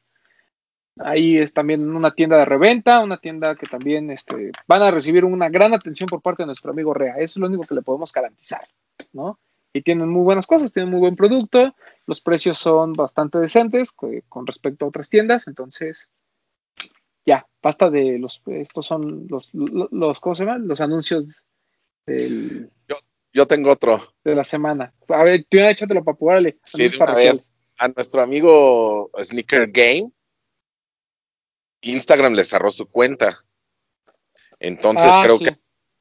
[0.98, 5.24] Ahí es también una tienda de reventa, una tienda que también este, van a recibir
[5.24, 7.14] una gran atención por parte de nuestro amigo Rea.
[7.14, 8.68] Eso es lo único que le podemos garantizar,
[9.12, 9.40] ¿no?
[9.72, 11.74] Y tienen muy buenas cosas, tienen muy buen producto,
[12.06, 16.08] los precios son bastante decentes con respecto a otras tiendas, entonces
[17.26, 20.68] ya, basta de los, estos son los, los, ¿cómo se llaman?
[20.68, 21.42] Los anuncios
[22.06, 22.70] del...
[23.34, 24.14] yo tengo otro.
[24.24, 24.94] De la semana.
[25.08, 26.58] A ver, tú ya échatelo para poderle.
[26.64, 27.50] Sí, de una vez.
[27.76, 30.12] A nuestro amigo Sneaker Game,
[31.80, 33.36] Instagram le cerró su cuenta.
[34.60, 35.50] Entonces ah, creo que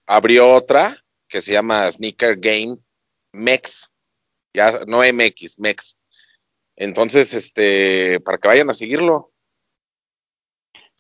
[0.06, 2.78] abrió otra que se llama Sneaker Game
[3.32, 3.92] Mex.
[4.54, 5.98] Ya, no MX, Mex.
[6.76, 9.32] Entonces, este, para que vayan a seguirlo.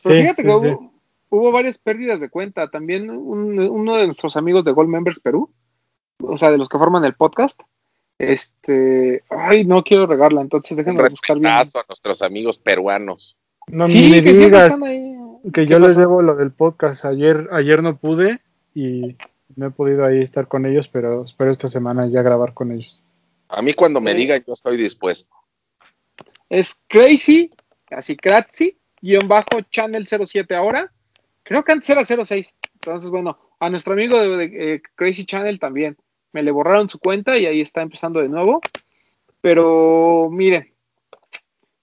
[0.03, 0.77] Pero fíjate que
[1.29, 2.69] hubo, varias pérdidas de cuenta.
[2.71, 5.53] También uno de nuestros amigos de Gold Members Perú,
[6.23, 7.61] o sea, de los que forman el podcast,
[8.17, 11.51] este, ay, no quiero regarla, entonces déjenme buscar bien.
[11.51, 13.37] a nuestros amigos peruanos.
[13.67, 14.73] No me digas
[15.53, 17.05] que yo les debo lo del podcast.
[17.05, 18.39] Ayer, ayer no pude
[18.73, 19.15] y
[19.55, 23.03] no he podido ahí estar con ellos, pero espero esta semana ya grabar con ellos.
[23.49, 25.33] A mí cuando me digan yo estoy dispuesto.
[26.49, 27.51] Es crazy,
[27.89, 30.91] así crazy, guion bajo channel 07 ahora.
[31.43, 32.55] Creo que antes era 06.
[32.75, 35.97] Entonces, bueno, a nuestro amigo de, eh, Crazy Channel también.
[36.33, 38.59] Me le borraron su cuenta y ahí está empezando de nuevo.
[39.41, 40.73] Pero miren,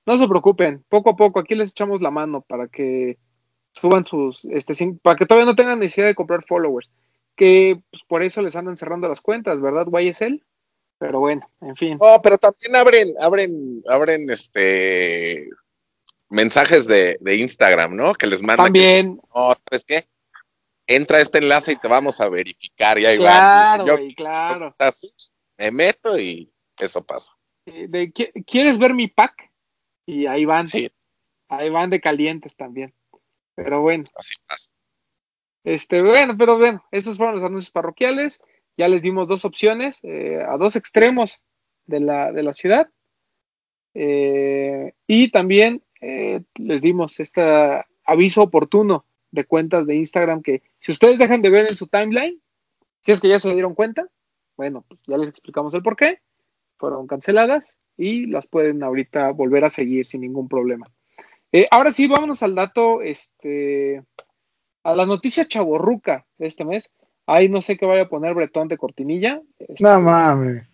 [0.07, 3.19] no se preocupen, poco a poco aquí les echamos la mano para que
[3.73, 6.91] suban sus, este, para que todavía no tengan necesidad de comprar followers,
[7.37, 10.43] que pues, por eso les andan cerrando las cuentas, ¿verdad, YSL?
[10.99, 11.97] Pero bueno, en fin.
[12.01, 15.49] Oh, pero también abren, abren, abren este
[16.29, 18.15] mensajes de, Instagram, ¿no?
[18.15, 18.67] Que les mandan.
[18.67, 19.21] También.
[19.35, 20.07] no, ¿sabes qué?
[20.91, 22.99] Entra a este enlace y te vamos a verificar.
[22.99, 23.85] Y ahí claro,
[24.17, 24.75] claro.
[25.57, 27.33] Me meto y eso pasa.
[27.65, 28.13] De,
[28.45, 29.53] ¿Quieres ver mi pack?
[30.05, 30.67] Y ahí van.
[31.49, 32.93] Ahí van de calientes también.
[33.55, 34.03] Pero bueno.
[34.17, 34.73] Así pasa.
[35.63, 38.43] Este, bueno, pero bueno, esos fueron los anuncios parroquiales.
[38.77, 41.41] Ya les dimos dos opciones eh, a dos extremos
[41.87, 42.91] de la, de la ciudad.
[43.95, 50.93] Eh, y también eh, les dimos este aviso oportuno de cuentas de Instagram que si
[50.93, 52.41] ustedes dejan de ver en su timeline,
[53.03, 54.09] si es que ya se dieron cuenta,
[54.57, 56.21] bueno, pues ya les explicamos el por qué,
[56.77, 60.87] fueron canceladas y las pueden ahorita volver a seguir sin ningún problema.
[61.53, 64.03] Eh, ahora sí, vámonos al dato, este,
[64.85, 66.93] a la noticia chaborruca de este mes.
[67.27, 69.43] Ahí no sé qué vaya a poner Bretón de cortinilla.
[69.59, 70.70] Este, no mames.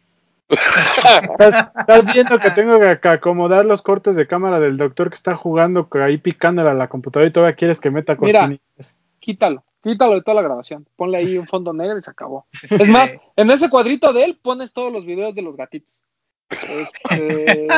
[0.48, 5.88] ¿Estás, viendo que tengo que acomodar los cortes de cámara del doctor que está jugando
[5.94, 8.61] ahí picándole a la computadora y todavía quieres que meta cortinillas.
[8.76, 10.87] Mira, quítalo, quítalo de toda la grabación.
[10.94, 12.46] Ponle ahí un fondo negro y se acabó.
[12.70, 16.02] Es más, en ese cuadrito de él pones todos los videos de los gatitos.
[16.50, 17.66] Este,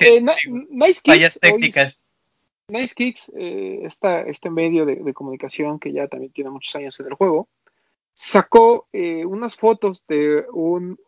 [0.00, 0.24] eh,
[0.70, 2.04] nice Kicks, técnicas.
[2.68, 3.88] nice Kicks, eh,
[4.26, 7.48] este medio de, comunicación que ya también tiene muchos años en el juego,
[8.18, 10.98] sacó eh, unas fotos de un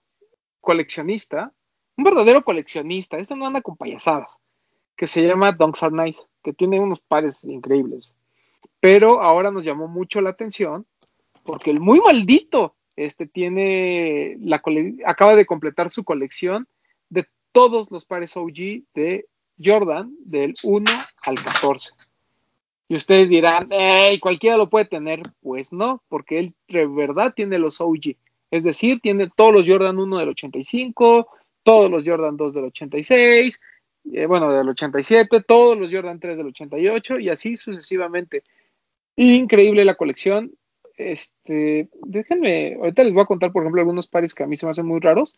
[0.60, 1.54] coleccionista,
[1.96, 4.38] un verdadero coleccionista, este no anda con payasadas,
[4.94, 8.14] que se llama Donks Are Nice, que tiene unos pares increíbles.
[8.78, 10.86] Pero ahora nos llamó mucho la atención
[11.44, 14.60] porque el muy maldito este tiene la
[15.06, 16.68] acaba de completar su colección
[17.08, 19.26] de todos los pares OG de
[19.58, 20.90] Jordan del 1
[21.22, 21.94] al 14.
[22.88, 25.22] Y ustedes dirán, hey, cualquiera lo puede tener.
[25.42, 28.16] Pues no, porque él de verdad tiene los OG.
[28.50, 31.28] Es decir, tiene todos los Jordan 1 del 85,
[31.62, 33.60] todos los Jordan 2 del 86,
[34.12, 38.42] eh, bueno, del 87, todos los Jordan 3 del 88 y así sucesivamente.
[39.16, 40.52] Increíble la colección.
[40.96, 44.64] Este, déjenme, ahorita les voy a contar, por ejemplo, algunos pares que a mí se
[44.64, 45.34] me hacen muy raros.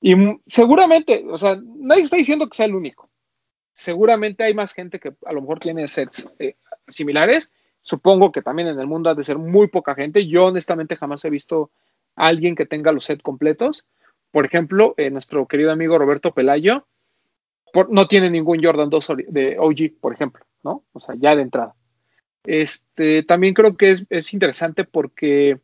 [0.00, 0.14] Y
[0.46, 3.10] seguramente, o sea, nadie está diciendo que sea el único.
[3.72, 6.56] Seguramente hay más gente que a lo mejor tiene sets eh,
[6.88, 7.52] similares.
[7.82, 10.26] Supongo que también en el mundo ha de ser muy poca gente.
[10.26, 11.70] Yo honestamente jamás he visto
[12.16, 13.86] a alguien que tenga los sets completos.
[14.30, 16.86] Por ejemplo, eh, nuestro querido amigo Roberto Pelayo
[17.88, 20.84] no tiene ningún Jordan 2 de OG, por ejemplo, ¿no?
[20.92, 21.74] O sea, ya de entrada.
[22.44, 25.60] Este, también creo que es, interesante porque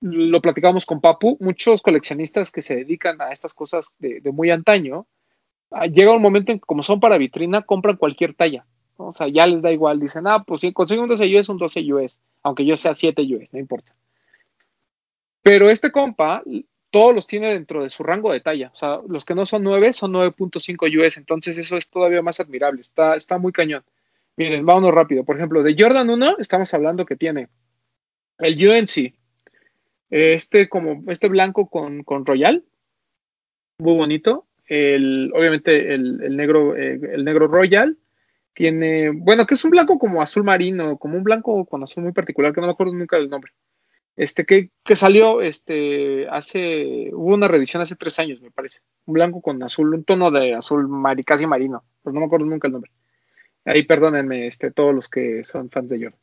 [0.00, 5.06] lo platicamos con Papu, muchos coleccionistas que se dedican a estas cosas de, muy antaño,
[5.70, 8.66] ah, llega un momento en que como son para vitrina, compran cualquier talla.
[8.96, 11.58] O sea, ya les da igual, dicen, ah, pues si consigo un 12 US, un
[11.58, 13.94] 12 US, aunque yo sea 7 US, no importa.
[15.42, 16.42] Pero este compa,
[16.90, 18.70] todos los tiene dentro de su rango de talla.
[18.72, 22.40] O sea, los que no son 9 son 9.5 US, entonces eso es todavía más
[22.40, 23.84] admirable, está, está muy cañón.
[24.36, 25.24] Miren, vámonos rápido.
[25.24, 27.48] Por ejemplo, de Jordan 1 estamos hablando que tiene
[28.38, 29.14] el UNC,
[30.10, 32.64] este como este blanco con, Royal,
[33.78, 34.46] muy bonito.
[34.66, 37.96] El, obviamente el, negro, eh, el negro Royal
[38.56, 42.12] tiene, bueno, que es un blanco como azul marino, como un blanco con azul muy
[42.12, 43.52] particular, que no me acuerdo nunca del nombre.
[44.16, 48.80] Este, que, que salió, este, hace, hubo una reedición hace tres años, me parece.
[49.04, 50.88] Un blanco con azul, un tono de azul
[51.26, 52.90] casi marino, pero no me acuerdo nunca el nombre.
[53.66, 56.20] Ahí perdónenme este, todos los que son fans de Jordan.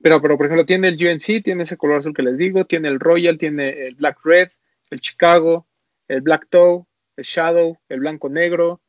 [0.00, 2.86] Pero, pero, por ejemplo, tiene el UNC, tiene ese color azul que les digo, tiene
[2.86, 4.50] el Royal, tiene el Black Red,
[4.90, 5.66] el Chicago,
[6.06, 6.84] el Black Toe,
[7.16, 8.80] el Shadow, el blanco negro,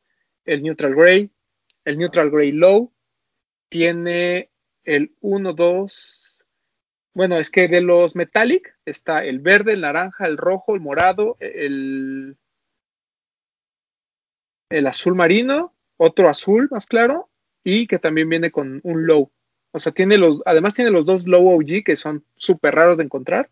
[0.44, 1.32] el Neutral Gray,
[1.84, 2.92] el Neutral Gray Low,
[3.68, 4.50] tiene
[4.84, 6.34] el 1, 2,
[7.14, 11.36] bueno, es que de los Metallic está el verde, el naranja, el rojo, el morado,
[11.38, 12.36] el,
[14.68, 17.30] el azul marino, otro azul más claro,
[17.62, 19.30] y que también viene con un low.
[19.70, 23.04] O sea, tiene los, además tiene los dos low OG que son súper raros de
[23.04, 23.48] encontrar.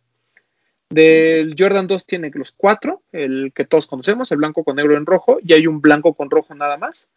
[0.90, 5.07] Del Jordan 2 tiene los cuatro, el que todos conocemos, el blanco con negro en
[5.07, 7.09] rojo, y hay un blanco con rojo nada más.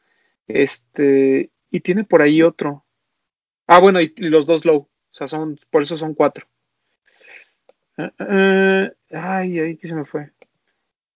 [0.47, 2.85] Este, y tiene por ahí otro.
[3.67, 4.77] Ah, bueno, y, los dos low.
[4.77, 6.45] O sea, son, por eso son cuatro.
[7.97, 10.31] Ah, ah, ay, ay, ¿qué se me fue?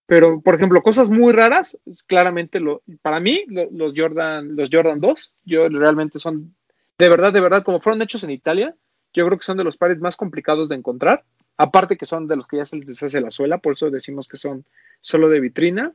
[0.06, 5.34] Pero, por ejemplo, cosas muy raras, claramente lo, para mí, los Jordan, los Jordan 2,
[5.44, 6.56] yo realmente son,
[6.98, 8.74] de verdad, de verdad, como fueron hechos en Italia,
[9.12, 11.24] yo creo que son de los pares más complicados de encontrar.
[11.56, 14.26] Aparte que son de los que ya se les deshace la suela, por eso decimos
[14.26, 14.64] que son
[15.00, 15.92] solo de vitrina.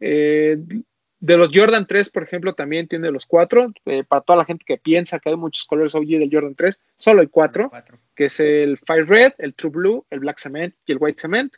[0.00, 0.58] Eh,
[1.22, 3.72] de los Jordan 3, por ejemplo, también tiene los cuatro.
[3.84, 6.82] Eh, para toda la gente que piensa que hay muchos colores OG del Jordan 3,
[6.96, 7.70] solo hay cuatro,
[8.16, 11.54] que es el Fire Red, el True Blue, el Black Cement y el White Cement.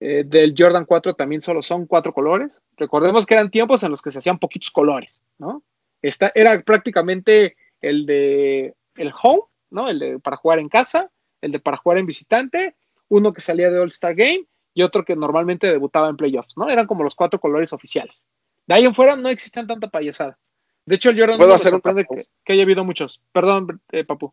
[0.00, 2.58] Eh, del Jordan 4 también solo son cuatro colores.
[2.78, 5.62] Recordemos que eran tiempos en los que se hacían poquitos colores, ¿no?
[6.00, 9.90] Esta, era prácticamente el de el home, ¿no?
[9.90, 11.10] El de para jugar en casa,
[11.42, 12.76] el de para jugar en visitante,
[13.08, 16.70] uno que salía de All Star Game y otro que normalmente debutaba en playoffs, ¿no?
[16.70, 18.24] Eran como los cuatro colores oficiales.
[18.70, 20.38] De ahí en fuera no existían tanta payasada.
[20.86, 23.20] De hecho, el Jordan ¿Puedo hacer sorprende que, que, haya habido muchos.
[23.32, 24.32] Perdón, eh, Papu.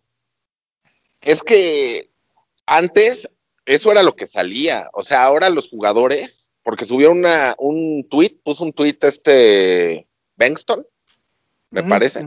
[1.21, 2.11] Es que
[2.67, 3.27] antes
[3.65, 4.91] eso era lo que salía.
[4.93, 10.85] O sea, ahora los jugadores, porque subió una, un tweet, puso un tweet este Bengston,
[11.71, 12.23] me parece,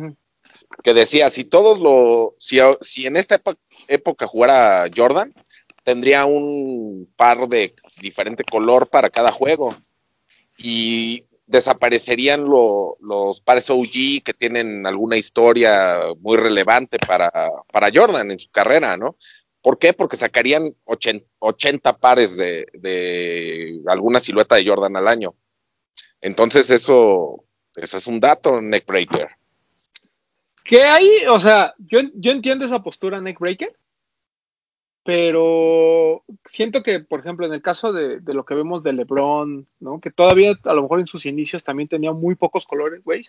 [0.83, 3.40] que decía, si todos lo, si, si en esta
[3.87, 5.33] época, jugara Jordan,
[5.85, 9.73] tendría un par de diferente color para cada juego.
[10.59, 17.31] Y desaparecerían los pares OG que tienen alguna historia muy relevante para,
[17.73, 19.17] para Jordan en su carrera, ¿no?
[19.61, 19.93] ¿Por qué?
[19.93, 25.35] Porque sacarían 80, pares de, alguna silueta de Jordan al año.
[26.21, 29.29] Entonces eso, eso es un dato, neckbreaker.
[30.65, 31.09] ¿Qué hay?
[31.29, 33.77] O sea, yo, yo entiendo esa postura, neckbreaker,
[35.05, 40.01] pero siento que, por ejemplo, en el caso de, lo que vemos de LeBron, ¿no?
[40.01, 43.23] Que todavía a lo mejor en sus inicios también tenía muy pocos colores, güey.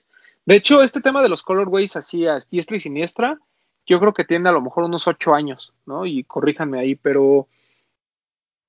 [0.46, 3.40] De hecho, este tema de los colorways así a diestra y siniestra,
[3.86, 6.06] yo creo que tiene a lo mejor unos ocho años, ¿no?
[6.06, 7.48] Y corríjanme ahí, pero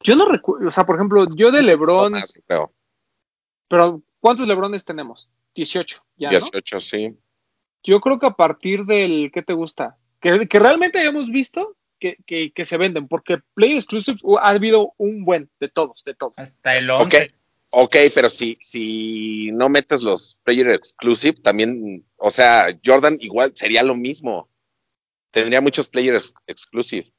[0.01, 2.13] yo no recuerdo, o sea, por ejemplo, yo de Lebron.
[3.69, 5.29] Pero, ¿cuántos Lebrones tenemos?
[5.55, 6.31] 18, ya.
[6.31, 7.17] 18, sí.
[7.83, 9.97] Yo creo que a partir del, ¿qué te gusta?
[10.21, 11.77] Que, realmente hayamos visto
[12.27, 16.15] que, que, se venden, porque Play Exclusive uh, ha habido un buen de todos, de
[16.15, 16.35] todos.
[16.37, 17.33] Hasta el 11.
[17.71, 23.83] Ok, pero si, si no metes los Player Exclusive, también, o sea, Jordan igual sería
[23.83, 24.51] lo mismo
[25.33, 27.13] tendría muchos players exclusive.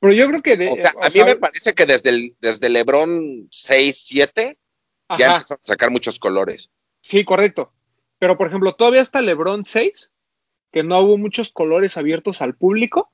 [0.00, 0.68] Pero yo creo que...
[0.68, 4.58] o sea, a mí me parece que desde, el, desde LeBron 6, 7
[5.18, 6.70] ya empezaron a sacar muchos colores.
[7.00, 7.72] Sí, correcto.
[8.18, 10.10] Pero, por ejemplo, todavía hasta LeBron 6,
[10.72, 13.12] que no hubo muchos colores abiertos al público.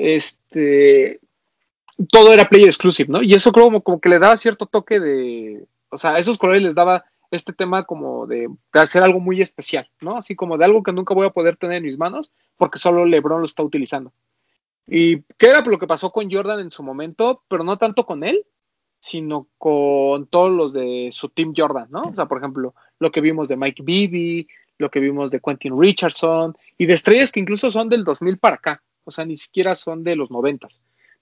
[0.00, 1.20] Este...
[2.10, 3.22] Todo era player exclusive, ¿no?
[3.22, 5.66] Y eso creo como, como que le daba cierto toque de...
[5.90, 10.16] O sea, esos colores les daba este tema como de, hacer algo muy especial, ¿no?
[10.16, 13.04] Así como de algo que nunca voy a poder tener en mis manos porque solo
[13.04, 14.12] LeBron lo está utilizando.
[14.86, 18.24] Y qué era lo que pasó con Jordan en su momento, pero no tanto con
[18.24, 18.44] él,
[18.98, 22.02] sino con todos los de su team Jordan, ¿no?
[22.02, 24.48] O sea, por ejemplo, lo que vimos de Mike Bibby,
[24.78, 28.56] lo que vimos de Quentin Richardson y de estrellas que incluso son del 2000 para
[28.56, 30.68] acá, o sea, ni siquiera son de los 90.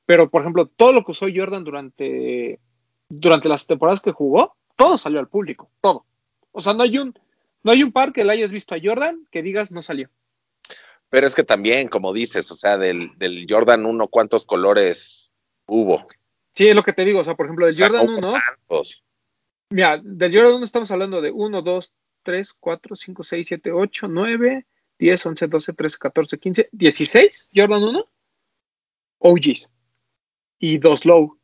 [0.07, 2.61] Pero, por ejemplo, todo lo que usó Jordan durante,
[3.09, 6.07] durante las temporadas que jugó, todo salió al público, todo.
[6.53, 7.19] O sea, no hay un,
[7.63, 10.09] no hay un par que le hayas visto a Jordan que digas no salió.
[11.11, 15.33] Pero es que también, como dices, o sea, del, del Jordan 1, ¿cuántos colores
[15.67, 16.07] hubo?
[16.55, 18.35] Sí, es lo que te digo, o sea, por ejemplo, del Jordan 1,
[19.71, 24.09] mira, del Jordan 1 estamos hablando de 1, 2, 3, 4, 5, 6, 7, 8,
[24.09, 24.67] 9,
[24.99, 28.09] 10, 11, 12, 13, 14, 15, 16, Jordan 1,
[29.19, 29.71] OGs
[30.59, 31.39] y dos low.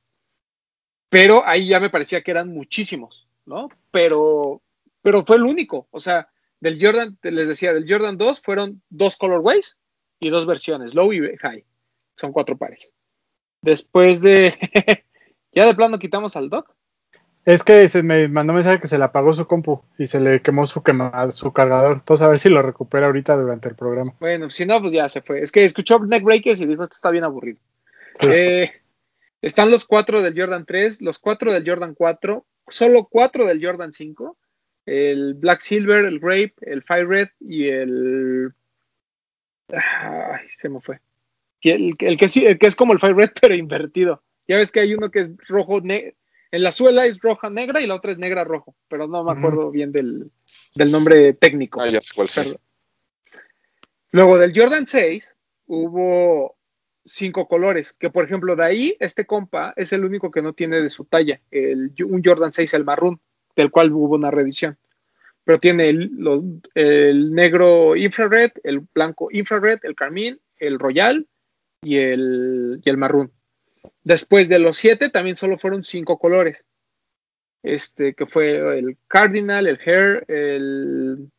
[1.09, 3.69] Pero ahí ya me parecía que eran muchísimos, ¿no?
[3.91, 4.63] Pero,
[5.03, 6.29] pero fue el único, o sea,
[6.61, 9.77] del Jordan, les decía, del Jordan 2 fueron dos colorways
[10.19, 11.65] y dos versiones, low y high.
[12.17, 12.91] Son cuatro pares.
[13.61, 14.55] Después de,
[15.53, 16.75] ya de plano quitamos al doc.
[17.45, 20.41] Es que se me mandó mensaje que se le apagó su compu y se le
[20.41, 20.83] quemó su,
[21.31, 21.97] su cargador.
[21.99, 24.15] Entonces a ver si lo recupera ahorita durante el programa.
[24.19, 25.43] Bueno, si no, pues ya se fue.
[25.43, 27.59] Es que escuchó Neckbreakers y dijo, esto está bien aburrido.
[28.23, 28.73] Eh,
[29.43, 33.93] están los cuatro del Jordan 3, los cuatro del Jordan 4, solo cuatro del Jordan
[33.93, 34.39] 5,
[34.87, 38.55] el Black Silver, el Grape, el Fire Red y el...
[39.69, 41.01] Ay, se me fue.
[41.63, 42.17] el, que, el
[42.59, 44.23] que es como el Fire Red pero invertido.
[44.49, 45.83] Ya ves que hay uno que es rojo,
[46.55, 49.33] en la suela es roja negra y la otra es negra rojo, pero no me
[49.33, 50.31] acuerdo bien del,
[50.77, 51.81] nombre técnico.
[51.81, 52.29] Ah, ya sé cuál.
[54.13, 55.35] Luego del Jordan 6
[55.67, 56.57] hubo
[57.05, 60.81] cinco colores, que por ejemplo de ahí este compa es el único que no tiene
[60.81, 63.21] de su talla, el, un Jordan 6 el marrón,
[63.57, 64.79] del cual hubo una reedición.
[65.43, 71.27] Pero tiene el, el negro infrared, el blanco infrared, el carmín, el royal
[71.83, 73.33] y el, y el marrón.
[74.03, 76.65] Después de los siete también solo fueron cinco colores.
[77.63, 81.31] Este, que fue el Cardinal, el Hair, el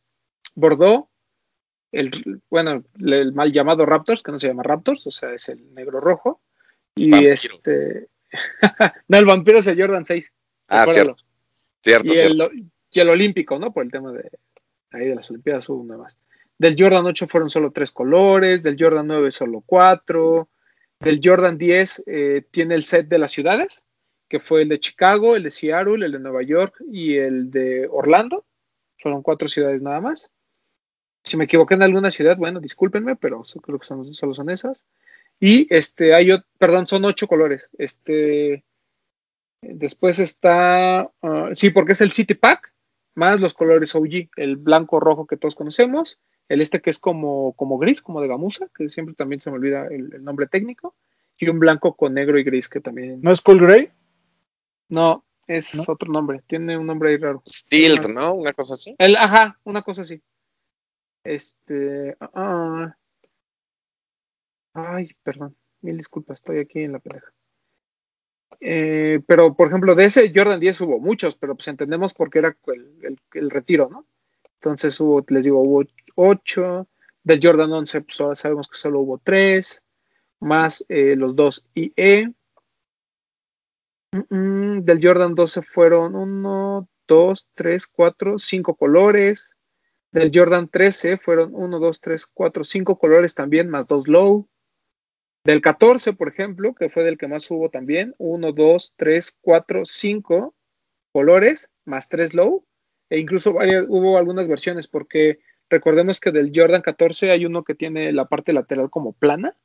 [0.54, 1.08] Bordeaux,
[1.92, 5.72] el, bueno, el mal llamado Raptors, que no se llama Raptors, o sea, es el
[5.74, 6.40] negro rojo.
[6.96, 8.08] Y este.
[9.08, 10.32] no, el vampiro es el Jordan 6.
[10.68, 11.16] Ah, cierto.
[11.82, 13.72] Cierto, y, El, y el olímpico, ¿no?
[13.72, 14.28] Por el tema de
[14.90, 16.16] ahí de las Olimpiadas hubo una más.
[16.58, 20.48] Del Jordan 8 fueron solo tres colores, del Jordan 9 solo cuatro,
[21.00, 23.82] del Jordan 10 eh, tiene el set de las ciudades,
[24.28, 27.86] que fue el de Chicago, el de Seattle, el de Nueva York y el de
[27.90, 28.44] Orlando.
[28.98, 30.30] Fueron cuatro ciudades nada más.
[31.22, 34.86] Si me equivoqué en alguna ciudad, bueno, discúlpenme, pero creo que son, solo son esas.
[35.38, 37.68] Y este, hay, perdón, son ocho colores.
[37.78, 38.64] Este,
[39.60, 42.72] después está, uh, sí, porque es el City Pack,
[43.14, 47.52] más los colores OG, el blanco rojo que todos conocemos, el este que es como,
[47.54, 50.94] como gris, como de gamuza, que siempre también se me olvida el, nombre técnico,
[51.38, 53.20] y un blanco con negro y gris que también.
[53.20, 53.90] ¿No es Cool Gray?
[54.88, 57.42] No, es otro nombre, tiene un nombre ahí raro.
[57.46, 58.34] Steel, ¿no?
[58.34, 58.94] Una cosa así.
[58.98, 60.22] El, ajá, una cosa así.
[61.24, 62.16] Este.
[62.20, 62.96] Ah,
[64.72, 67.28] ay, perdón, mil disculpas, estoy aquí en la pendeja.
[68.60, 72.38] Eh, pero, por ejemplo, de ese Jordan 10 hubo muchos, pero pues entendemos por qué
[72.38, 74.06] era el, el retiro, ¿no?
[74.60, 75.84] Entonces hubo, les digo, hubo
[76.16, 76.88] 8,
[77.22, 79.84] del Jordan 11 pues sabemos que solo hubo 3,
[80.40, 82.32] más eh, los dos IE.
[84.30, 89.50] del Jordan 12 fueron 1, 2, 3, 4, 5 colores.
[90.12, 94.48] Del Jordan 13 fueron 1, 2, 3, 4, 5 colores también, más 2 low.
[95.44, 99.84] Del 14, por ejemplo, que fue del que más hubo también, 1, 2, 3, 4,
[99.84, 100.54] 5
[101.12, 102.64] colores, más 3 low.
[103.08, 105.38] E incluso hubo algunas versiones, porque
[105.68, 109.56] Recordemos que del Jordan 14 hay uno que tiene la parte lateral como plana,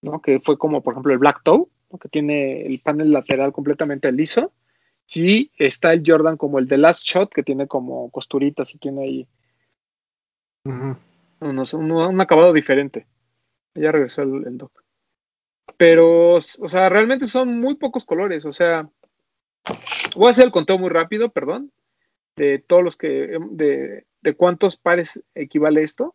[0.00, 0.22] ¿no?
[0.22, 1.66] Que fue como, por ejemplo, el Black Toe,
[2.00, 4.52] que tiene el panel lateral completamente liso.
[5.14, 9.02] Y está el Jordan como el de Last Shot, que tiene como costuritas y tiene
[9.02, 9.28] ahí
[10.64, 13.06] un, acabado diferente.
[13.74, 14.72] Ya regresó el, el, doc.
[15.76, 18.46] Pero, o sea, realmente son muy pocos colores.
[18.46, 18.88] O sea,
[20.16, 21.70] voy a hacer el conteo muy rápido, perdón,
[22.36, 26.14] de todos los que, de, de cuántos pares equivale esto.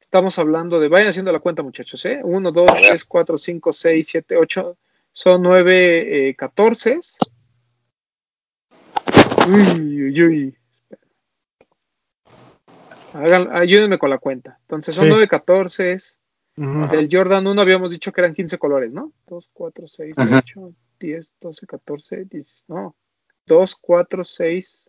[0.00, 2.20] Estamos hablando de, vayan haciendo la cuenta muchachos, ¿eh?
[2.22, 4.76] 1, 2, 3, 4, 5, 6, 7, 8,
[5.12, 7.00] son 9, eh, 14.
[9.48, 10.54] Uy, uy, uy.
[13.12, 14.58] Hagan, ayúdenme con la cuenta.
[14.62, 15.10] Entonces son sí.
[15.10, 15.96] 9, 14.
[16.56, 19.12] Del Jordan 1 habíamos dicho que eran 15 colores, ¿no?
[19.28, 20.38] 2, 4, 6, Ajá.
[20.38, 22.96] 8, 10, 12, 14, 10, no.
[23.46, 24.87] 2, 4, 6,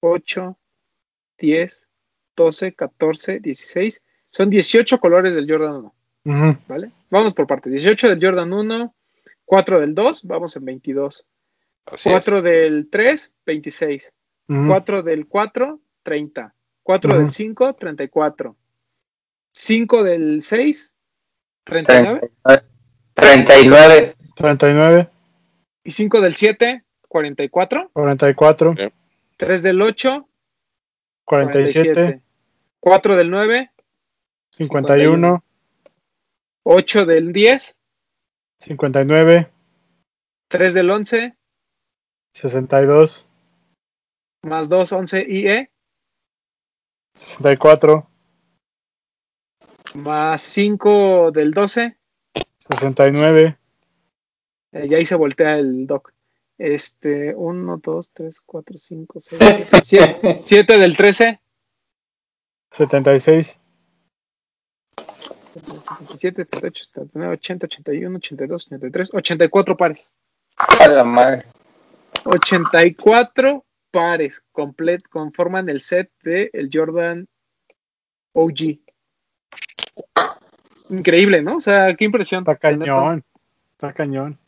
[0.00, 0.56] 8,
[1.38, 1.88] 10,
[2.36, 4.02] 12, 14, 16.
[4.30, 5.94] Son 18 colores del Jordan 1.
[6.24, 6.58] Uh -huh.
[6.68, 6.90] ¿Vale?
[7.10, 7.72] Vamos por partes.
[7.72, 8.94] 18 del Jordan 1,
[9.44, 11.26] 4 del 2, vamos en 22.
[11.86, 12.42] Así 4 es.
[12.44, 14.12] del 3, 26.
[14.48, 14.66] Uh -huh.
[14.68, 16.54] 4 del 4, 30.
[16.82, 17.20] 4 Ujú.
[17.22, 18.56] del 5, 34.
[19.52, 20.94] 5 del 6,
[21.64, 22.30] 39.
[23.14, 24.14] 39.
[24.36, 25.08] 39,
[25.84, 27.90] Y 5 del 7, 44.
[27.92, 28.74] 44,
[29.38, 30.28] 3 del 8,
[31.24, 32.22] 47, 47.
[32.80, 33.70] 4 del 9,
[34.50, 35.44] 51,
[36.64, 37.78] 8 del 10,
[38.60, 39.50] 59,
[40.48, 41.36] 3 del 11,
[42.34, 43.28] 62,
[44.42, 45.70] más 2, 11 IE,
[47.14, 48.10] 64,
[49.94, 51.96] más 5 del 12.
[52.58, 53.56] 69,
[54.72, 56.12] Eh, y ahí se voltea el doc.
[56.58, 60.40] Este, 1, 2, 3, 4, 5, 6, 7.
[60.44, 61.40] 7 del 13.
[62.72, 63.58] 76,
[64.94, 70.12] 77, 78, 79, 80, 81, 82, 83, 84 pares.
[70.56, 71.44] A la madre.
[72.24, 77.28] 84 pares complet, conforman el set de el Jordan
[78.32, 78.80] OG.
[80.90, 81.56] Increíble, ¿no?
[81.56, 82.42] O sea, qué impresión.
[82.42, 83.24] está cañón,
[83.72, 84.38] está cañón.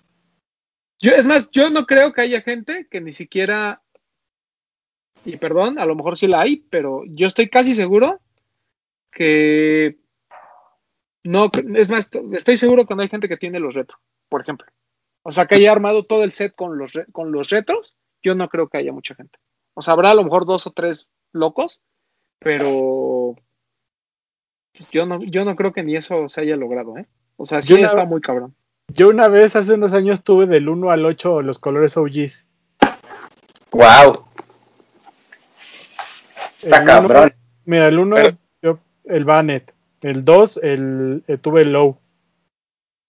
[1.00, 3.82] Yo, es más, yo no creo que haya gente que ni siquiera,
[5.24, 8.20] y perdón, a lo mejor sí la hay, pero yo estoy casi seguro
[9.10, 9.98] que
[11.24, 14.66] no, es más, estoy seguro que no hay gente que tiene los retros, por ejemplo.
[15.22, 18.48] O sea, que haya armado todo el set con los, con los retros, yo no
[18.48, 19.38] creo que haya mucha gente.
[19.74, 21.80] O sea, habrá a lo mejor dos o tres locos,
[22.38, 23.36] pero
[24.90, 27.06] yo no, yo no creo que ni eso se haya logrado, ¿eh?
[27.36, 28.54] O sea, sí Yo una- está muy cabrón.
[28.94, 32.48] Yo una vez hace unos años tuve del 1 al 8 los colores OGs.
[33.72, 34.24] Wow.
[36.58, 37.34] Está El uno- cabrón.
[37.64, 41.98] Mira, el 1 Pero- yo el Banet, el 2 el, eh, tuve el Low.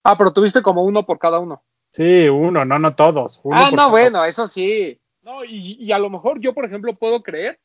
[0.04, 1.62] Ah, pero tuviste como uno por cada uno.
[1.90, 3.40] Sí, uno, no, no todos.
[3.42, 4.98] uno ah, no, cada- bueno, eso sí.
[5.22, 7.60] No, y, y a lo mejor yo, por ejemplo, puedo creer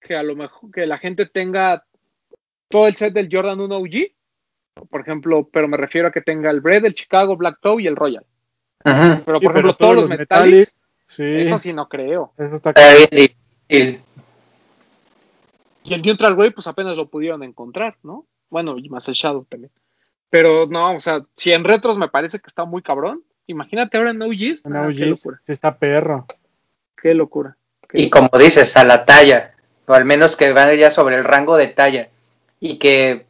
[0.00, 1.84] que a lo mejor que la gente tenga
[2.68, 4.12] todo el set del Jordan 1 OG,
[4.86, 7.86] por ejemplo, pero me refiero a que tenga el Bread, el Chicago, Black Toe y
[7.86, 8.24] el Royal.
[8.82, 10.74] Pero, Sí, por pero ejemplo, todos todos los Metallics, Metallics,
[11.06, 12.32] Sí, eso sí no creo.
[12.38, 13.08] eso está Está bien
[13.68, 14.00] difícil.
[15.84, 18.26] Y el Neutral Way, pues apenas lo pudieron encontrar, ¿no?
[18.50, 19.72] Bueno, y más el Shadow también.
[20.30, 24.10] Pero no, o sea, si en retros me parece que está muy cabrón, imagínate ahora
[24.10, 24.64] en OGs.
[24.66, 26.26] en Ah, OGs, qué locura, sí está perro.
[27.00, 27.56] qué locura.
[27.88, 29.54] qué Y como dices, a la talla.
[29.86, 32.10] O al menos que vaya sobre el rango de talla.
[32.60, 33.24] Y que,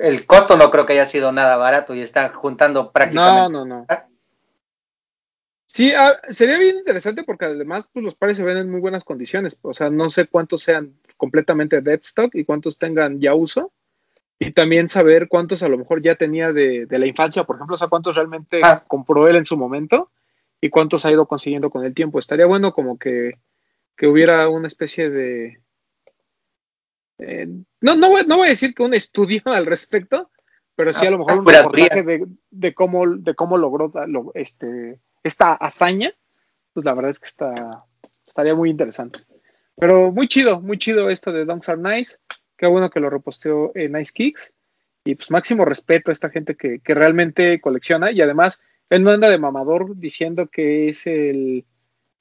[0.00, 3.52] el costo no creo que haya sido nada barato y está juntando No, prácticamente.
[3.52, 3.86] no, no.
[5.68, 9.04] Sí, ah, sería bien interesante porque además pues, los pares se ven en muy buenas
[9.04, 9.58] condiciones.
[9.62, 13.72] O sea, no sé cuántos sean completamente dead stock y cuántos tengan ya uso.
[14.38, 17.74] Y también saber cuántos a lo mejor ya tenía de, de la infancia, por ejemplo,
[17.74, 18.84] o sea, cuántos realmente Ah.
[18.86, 20.10] compró él en su momento
[20.60, 22.18] y cuántos ha ido consiguiendo con el tiempo.
[22.18, 23.38] Estaría bueno como que,
[23.96, 25.60] que hubiera una especie de...
[27.18, 27.46] eh,
[27.80, 30.30] no, no, voy, no voy a decir que un estudio al respecto,
[30.74, 34.98] pero sí a lo mejor un reportaje de, de cómo, de cómo logró lo- este,
[35.22, 36.12] esta hazaña,
[36.72, 37.84] pues la verdad es que está,
[38.26, 39.20] estaría muy interesante.
[39.78, 42.16] Pero muy chido, muy chido esto de Dunks Are Nice.
[42.56, 44.54] Qué bueno que lo reposteó en Nice Kicks.
[45.04, 48.10] Y pues máximo respeto a esta gente que, que realmente colecciona.
[48.10, 51.64] Y además, él no anda de mamador diciendo que es el,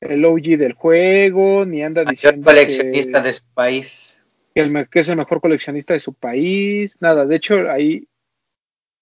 [0.01, 4.14] el OG del juego, ni anda Mayor diciendo coleccionista que, de su país.
[4.55, 7.01] Que es el mejor coleccionista de su país.
[7.01, 8.07] Nada, de hecho, ahí,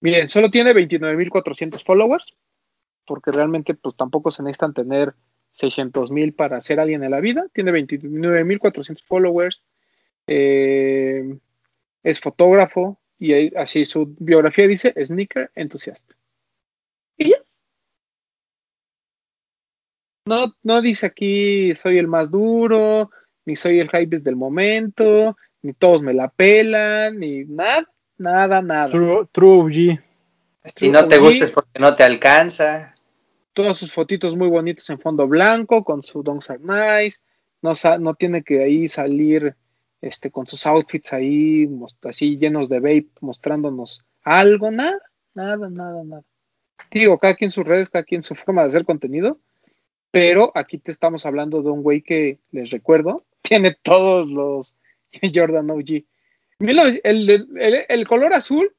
[0.02, 2.34] miren, solo tiene 29.400 followers,
[3.06, 5.14] porque realmente pues tampoco se necesitan tener
[5.56, 7.46] 600.000 para ser alguien en la vida.
[7.54, 9.64] Tiene 29.400 followers,
[10.26, 11.38] eh,
[12.02, 16.16] es fotógrafo y así su biografía dice sneaker entusiasta.
[17.16, 17.38] Y ya.
[20.26, 23.12] No, no dice aquí soy el más duro,
[23.46, 27.88] ni soy el hype del momento, ni todos me la pelan, ni nada,
[28.18, 28.90] nada, nada.
[28.90, 30.00] True, True OG.
[30.76, 32.96] Si no te gustes porque no te alcanza.
[33.54, 36.60] todas sus fotitos muy bonitos en fondo blanco, con su Donks Are
[37.04, 37.20] Nice,
[37.62, 39.56] no, sa- no tiene que ahí salir
[40.02, 41.70] este, con sus outfits ahí,
[42.04, 45.00] así llenos de vape, mostrándonos algo, nada,
[45.34, 46.24] nada, nada, nada.
[46.92, 49.38] Digo, cada quien sus redes, cada quien su forma de hacer contenido,
[50.12, 54.76] pero aquí te estamos hablando de un güey que, les recuerdo, tiene todos los
[55.34, 56.04] Jordan OG.
[56.60, 58.74] 19 El, el- color azul,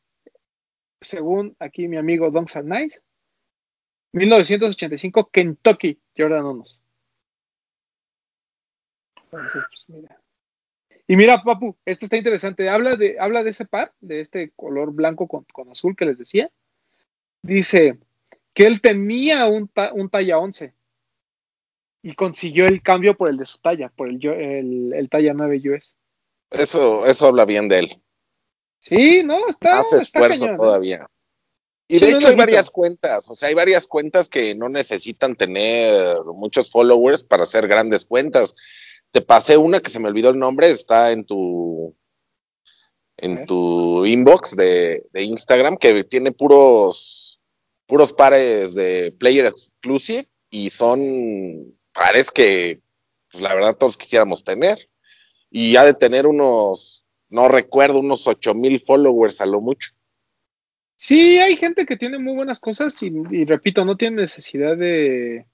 [1.01, 3.01] según aquí mi amigo Donks Are Nice,
[4.13, 6.65] 1985, Kentucky, Jordan 1.
[9.25, 9.87] Entonces, pues.
[11.07, 12.69] Y mira, Papu, este está interesante.
[12.71, 16.17] Habla de, habla de ese par, de este color blanco con, con azul que les
[16.19, 16.51] decía.
[17.43, 17.99] Dice
[18.55, 20.73] que él tenía un, ta- un talla 11
[22.05, 25.63] y consiguió el cambio por el de su talla, por el, el, el talla 9
[25.71, 25.97] US.
[26.51, 28.03] Eso, eso habla bien de él.
[28.79, 29.79] Sí, no, está.
[29.79, 30.59] Hace está esfuerzo cañón, ¿eh?
[30.59, 31.07] todavía.
[31.89, 34.69] Y Sí, de no hecho hay varias cuentas, o sea, hay varias cuentas que no
[34.69, 38.55] necesitan tener muchos followers para hacer grandes cuentas.
[39.11, 41.97] Te pasé una que se me olvidó el nombre, está en tu
[43.17, 47.41] en tu inbox de, de Instagram que tiene puros
[47.87, 52.81] puros pares de player exclusive y son pares que
[53.31, 54.91] pues, la verdad todos quisiéramos tener
[55.51, 59.93] y ha de tener unos no recuerdo unos ocho mil followers a lo mucho.
[60.97, 65.47] Sí, hay gente que tiene muy buenas cosas y, y repito, no tiene necesidad de,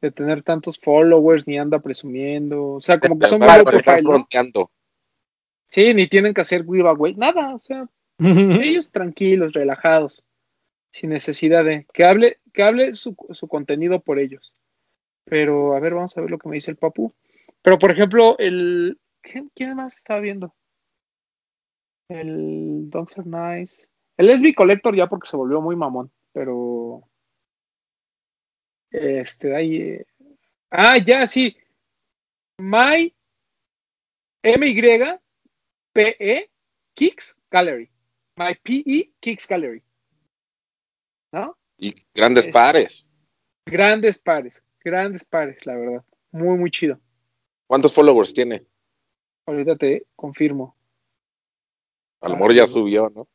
[0.00, 2.74] de tener tantos followers ni anda presumiendo.
[2.74, 3.48] O sea, como que son muy
[4.02, 4.70] ¿no?
[5.66, 7.54] Sí, ni tienen que hacer giveaway, nada.
[7.54, 10.24] O sea, ellos tranquilos, relajados,
[10.92, 14.54] sin necesidad de que hable, que hable su, su contenido por ellos.
[15.28, 17.12] Pero a ver, vamos a ver lo que me dice el papu.
[17.62, 20.54] Pero por ejemplo, el ¿quién, quién más estaba viendo?
[22.08, 23.86] El Dogs Are Nice.
[24.16, 27.02] El SB Collector ya porque se volvió muy mamón, pero
[28.90, 30.06] este ahí eh,
[30.70, 31.54] ah ya sí
[32.58, 33.14] My
[34.42, 35.18] M-Y
[35.92, 36.50] P-E
[36.94, 37.90] Kicks Gallery.
[38.36, 39.82] My P-E Kicks Gallery.
[41.32, 41.56] ¿No?
[41.76, 43.06] Y grandes Es- pares.
[43.66, 46.04] Grandes pares, grandes pares, la verdad.
[46.30, 46.98] Muy, muy chido.
[47.66, 48.64] ¿Cuántos followers tiene?
[49.46, 50.76] Ahorita te confirmo.
[52.20, 53.28] A lo mejor ya subió, ¿no?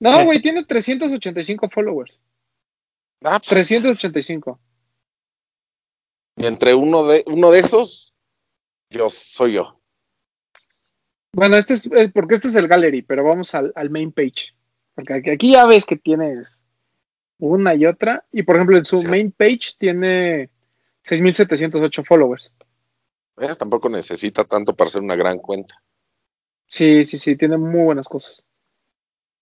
[0.00, 2.18] No, güey, tiene 385 followers.
[3.22, 4.58] Ah, pues, 385.
[6.36, 8.14] y entre uno de uno de esos,
[8.90, 9.80] yo soy yo.
[11.32, 14.54] Bueno, este es, eh, porque este es el gallery, pero vamos al, al main page.
[14.94, 16.62] Porque aquí, aquí ya ves que tienes
[17.38, 18.24] una y otra.
[18.30, 19.06] Y por ejemplo, en su Sí.
[19.08, 20.50] main page tiene
[21.04, 22.52] 6.708 followers.
[23.36, 23.58] ¿Ves?
[23.58, 25.82] Tampoco necesita tanto para ser una gran cuenta.
[26.66, 28.44] Sí, sí, sí, tiene muy buenas cosas.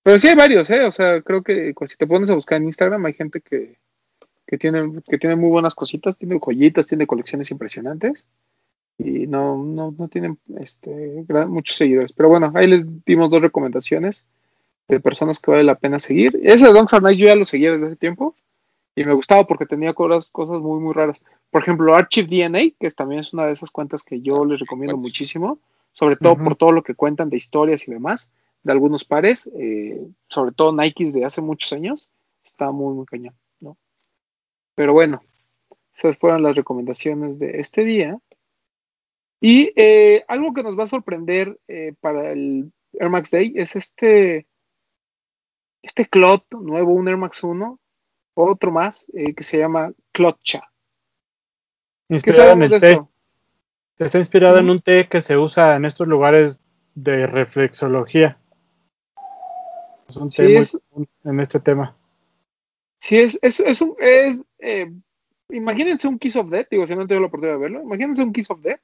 [0.02, 0.84] Pero sí hay varios, ¿eh?
[0.84, 3.78] O sea, creo que si te pones a buscar en Instagram hay gente que,
[4.46, 8.24] que, tiene, que tiene muy buenas cositas, tiene joyitas, tiene colecciones impresionantes
[8.98, 12.12] y no, no, no tienen este, gran- muchos seguidores.
[12.12, 14.26] Pero bueno, ahí les dimos dos recomendaciones
[14.88, 16.40] de personas que vale la pena seguir.
[16.42, 18.34] Ese de Donks Are Nice yo ya lo seguía desde hace tiempo
[18.94, 21.24] y me gustaba porque tenía cosas, cosas muy, muy raras.
[21.50, 24.60] Por ejemplo, Archive DNA, que es, también es una de esas cuentas que yo les
[24.60, 25.60] recomiendo muchísimo,
[25.92, 28.30] sobre todo por todo lo que cuentan de historias y demás,
[28.62, 32.08] de algunos pares, eh, sobre todo Nikes de hace muchos años,
[32.44, 33.76] está muy, muy cañón, ¿no?
[34.74, 35.22] Pero bueno,
[35.94, 38.18] esas fueron las recomendaciones de este día.
[39.40, 43.74] Y eh, algo que nos va a sorprender eh, para el Air Max Day es
[43.74, 44.46] este,
[45.82, 47.78] este Clot nuevo, un Air Max 1,
[48.34, 50.60] otro más, eh, que se llama Clotcha.
[52.08, 52.90] ¿Qué Inspirada en el té.
[52.92, 53.08] esto?
[53.98, 56.60] Está inspirada en un té que se usa en estos lugares
[56.94, 58.38] de reflexología.
[60.08, 61.96] Es un té muy es- común en este tema.
[62.98, 64.92] Sí, es, es, es un, es, eh,
[65.50, 68.22] imagínense un Kiss of Death, digo, si no han tenido la oportunidad de verlo, imagínense
[68.22, 68.80] un Kiss of Death,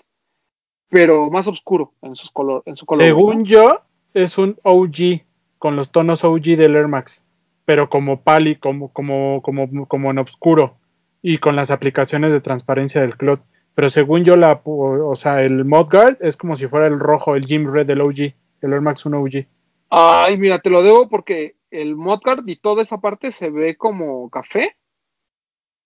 [0.88, 3.04] pero más oscuro en, sus color, en su color.
[3.04, 3.44] Según ¿no?
[3.44, 3.82] yo,
[4.14, 5.22] es un OG
[5.58, 7.24] con los tonos OG del Air Max,
[7.68, 10.78] pero como pali, como, como, como, como en oscuro
[11.20, 13.42] y con las aplicaciones de transparencia del cloth.
[13.74, 17.44] Pero según yo, la, o sea, el Mudguard es como si fuera el rojo, el
[17.44, 19.46] Jim Red del OG, el Air Max 1 OG.
[19.90, 24.30] Ay, mira, te lo debo porque el Modcard y toda esa parte se ve como
[24.30, 24.74] café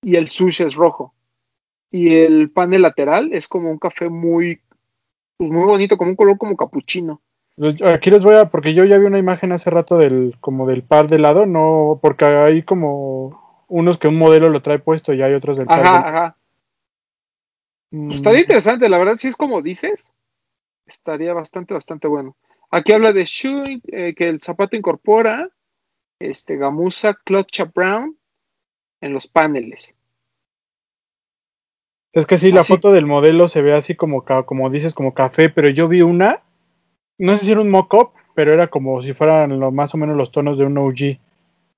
[0.03, 1.16] y el sush es rojo.
[1.91, 4.61] Y el panel lateral es como un café muy,
[5.37, 7.22] pues muy bonito, como un color como capuchino.
[7.57, 10.66] Pues, Aquí les voy a, porque yo ya vi una imagen hace rato del, como
[10.66, 15.12] del par de lado, no, porque hay como unos que un modelo lo trae puesto
[15.12, 15.80] y hay otros del par.
[15.80, 16.36] Ajá, ajá.
[17.90, 20.05] Mm, Estaría interesante, la verdad, si es como dices,
[20.86, 22.36] estaría bastante, bastante bueno.
[22.70, 25.50] Aquí habla de shoe, eh, que el zapato incorpora
[26.18, 28.16] este gamuza Clutcha Brown
[29.00, 29.94] en los paneles.
[32.12, 35.48] Es que sí, la foto del modelo se ve así como, como dices, como café,
[35.48, 36.42] pero yo vi una,
[37.18, 40.16] no sé si era un mock-up, pero era como si fueran lo, más o menos
[40.16, 41.18] los tonos de un OG.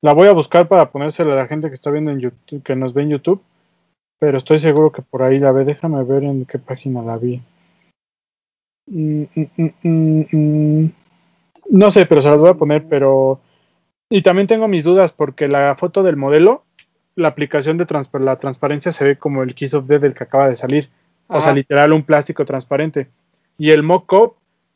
[0.03, 2.77] La voy a buscar para ponérsela a la gente que está viendo en YouTube, que
[2.77, 3.43] nos ve en YouTube,
[4.19, 5.65] pero estoy seguro que por ahí la ve.
[5.65, 7.43] Déjame ver en qué página la vi.
[8.87, 10.93] Mm, mm, mm.
[11.71, 13.41] No sé, pero se las voy a poner, pero...
[14.11, 16.65] Y también tengo mis dudas porque la foto del modelo,
[17.17, 17.87] la aplicación de
[18.21, 20.91] la transparencia se ve como el Kiss of Death del que acaba de salir.
[21.27, 23.09] O sea, literal un plástico transparente.
[23.57, 24.35] Y el mock-up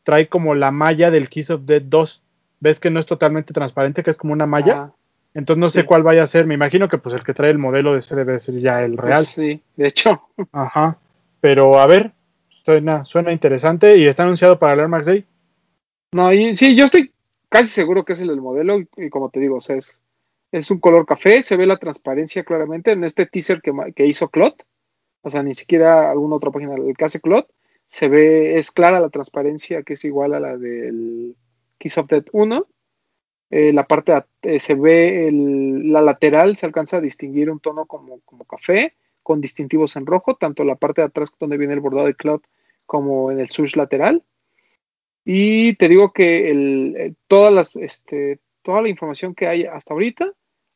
[0.08, 2.22] trae como la malla del Kiss of Death 2.
[2.60, 4.74] ¿Ves que no es totalmente transparente, que es como una malla?
[4.78, 4.92] Ah,
[5.34, 6.46] Entonces no sé cuál vaya a ser.
[6.46, 8.94] Me imagino que pues el que trae el modelo de ese debe ser ya el
[8.94, 9.26] pues real.
[9.26, 10.22] sí, de hecho.
[10.52, 10.96] Ajá.
[11.42, 12.12] Pero a ver,
[12.48, 15.26] suena, suena interesante y está anunciado para el Air Max Day.
[16.12, 17.12] No, y sí, yo estoy
[17.50, 20.00] casi seguro que es el del modelo y, y como te digo, o sea, es,
[20.52, 24.64] es un color café, se ve la transparencia claramente en este teaser que hizo Clot,
[25.20, 27.46] o sea, ni siquiera alguna otra página, el que hace Clot,
[27.88, 31.34] se ve, es clara la transparencia que es igual a la del
[31.78, 32.66] Kiss of Death 1.
[33.50, 34.12] Eh, la parte,
[34.42, 38.94] eh, se ve el- la lateral, se alcanza a distinguir un tono como, como café,
[39.22, 42.46] con distintivos en rojo, tanto la parte de atrás donde viene el bordado de Clot
[42.84, 44.22] como en el switch lateral.
[45.24, 49.94] Y te digo que el, eh, todas las, este, toda la información que hay hasta
[49.94, 50.32] ahorita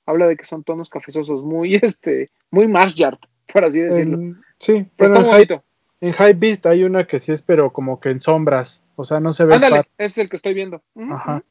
[0.07, 3.19] habla de que son tonos cafezosos muy, este, muy Mars Yard,
[3.53, 4.19] por así decirlo.
[4.59, 5.65] Sí, Pero bueno, está bonito.
[6.03, 8.83] En Hypebeast hay una que sí es, pero como que en sombras.
[8.97, 9.55] O sea, no se ve.
[9.55, 10.83] Ándale, ese es el que estoy viendo.
[10.97, 11.45] Ajá.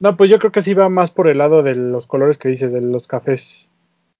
[0.00, 2.48] No, pues yo creo que sí va más por el lado de los colores que
[2.48, 3.70] dices, de los cafés.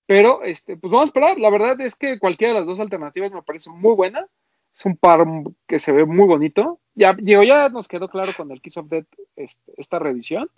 [0.06, 1.38] Pero, este, pues vamos a esperar.
[1.40, 4.28] La verdad es que cualquiera de las dos alternativas me parece muy buena.
[4.72, 5.26] Es un par
[5.66, 6.78] que se ve muy bonito.
[6.94, 10.48] Ya, digo, ya nos quedó claro con el Kiss of Death, este, esta reedición,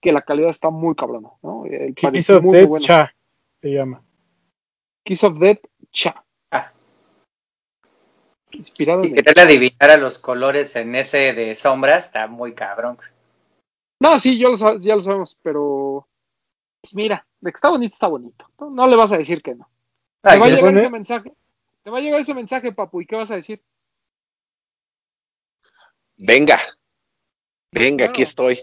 [0.00, 1.64] que la calidad está muy cabrona, ¿no?
[1.66, 2.84] El Kiss of muy, muy Death bueno.
[2.84, 3.12] Cha
[3.60, 4.02] se llama.
[5.02, 6.24] Kiss of Death Cha.
[8.50, 12.98] Inspirado Y en el- adivinar a los colores en ese de sombras está muy cabrón.
[14.00, 16.06] No, sí, yo lo ya lo sabemos, pero
[16.80, 18.50] pues mira, de que está bonito, está bonito.
[18.60, 19.68] No, No le vas a decir que no.
[20.22, 21.32] Te va a llegar pone- ese mensaje.
[21.82, 23.62] Te va a llegar ese mensaje, papu, ¿y qué vas a decir?
[26.16, 26.58] Venga.
[27.72, 28.10] Venga, Claro.
[28.10, 28.60] aquí estoy.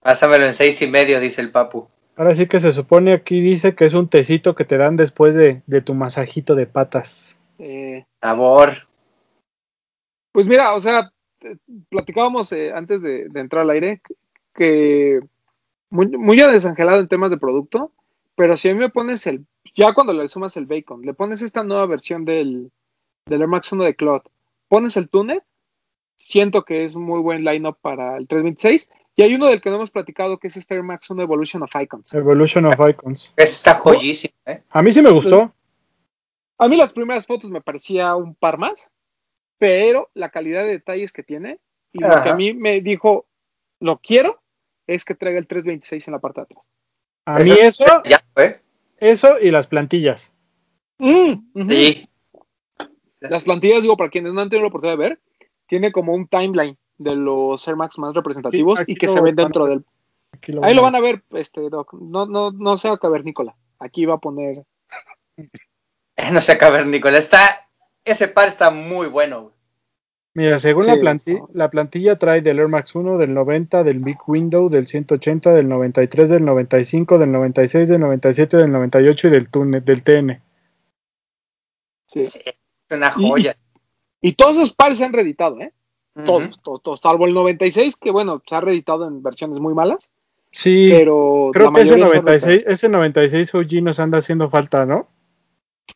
[0.00, 1.88] Pásamelo en seis y medio, dice el papu.
[2.16, 5.34] Ahora sí que se supone aquí dice que es un tecito que te dan después
[5.34, 7.36] de, de tu masajito de patas.
[7.58, 8.88] Eh, Sabor.
[10.36, 11.10] Pues mira, o sea,
[11.88, 14.02] platicábamos eh, antes de, de entrar al aire
[14.54, 15.20] que
[15.88, 17.90] muy, muy desangelado en temas de producto,
[18.34, 21.40] pero si a mí me pones el, ya cuando le sumas el bacon, le pones
[21.40, 22.70] esta nueva versión del,
[23.24, 24.20] del Air Max 1 de Cloud,
[24.68, 25.42] pones el tuner,
[26.16, 29.76] siento que es muy buen lineup para el 326, y hay uno del que no
[29.76, 32.12] hemos platicado que es este Air Max 1 Evolution of Icons.
[32.12, 33.32] Evolution of Icons.
[33.38, 34.60] Está joyísimo, ¿eh?
[34.68, 35.50] A mí sí me gustó.
[36.58, 38.92] A mí las primeras fotos me parecía un par más,
[39.58, 41.58] pero la calidad de detalles que tiene
[41.92, 43.26] y lo que a mí me dijo,
[43.80, 44.40] lo quiero,
[44.86, 46.64] es que traiga el 326 en la parte de atrás.
[47.26, 48.60] A mí es- eso, Ya, ¿eh?
[48.98, 50.32] eso y las plantillas.
[50.98, 51.68] Mm.
[51.68, 52.08] Sí.
[53.20, 55.20] Las plantillas, digo, para quienes no han tenido la oportunidad de ver,
[55.66, 59.34] tiene como un timeline de los Air Max más representativos Sí, y que se ven
[59.36, 59.84] dentro del...
[60.48, 61.94] Lo Ahí lo van a ver, este, Doc.
[61.94, 63.56] No, no, no sea cavernícola.
[63.78, 64.64] Aquí va a poner...
[66.32, 67.18] No sé, cavernícola.
[67.18, 67.65] Está.
[68.06, 69.42] Ese par está muy bueno.
[69.42, 69.54] güey.
[70.34, 71.48] Mira, según Sí, la, planti- no.
[71.54, 75.66] la plantilla trae del Air Max 1, del 90, del Big Window, del 180, del
[75.68, 80.42] 93, del 95, del 96, del 97, del 98 y del, tune- del TN.
[82.06, 82.20] sí.
[82.20, 82.44] Es
[82.90, 83.56] una joya.
[84.20, 85.72] Y todos esos pares se han reeditado, ¿eh?
[86.24, 90.12] Todos, todos, todos, salvo el 96, que bueno, se ha reeditado en versiones muy malas,
[90.50, 94.18] Sí, pero creo la que ese mayoría se han 96, ese 96 OG nos anda
[94.18, 95.08] haciendo falta, ¿no?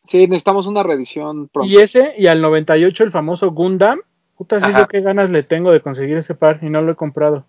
[0.03, 1.71] Sí, necesitamos una reedición pronto.
[1.71, 3.99] Y ese, y al 98 el famoso Gundam.
[4.35, 6.95] Puta, sí, yo qué ganas le tengo de conseguir ese par y no lo he
[6.95, 7.45] comprado.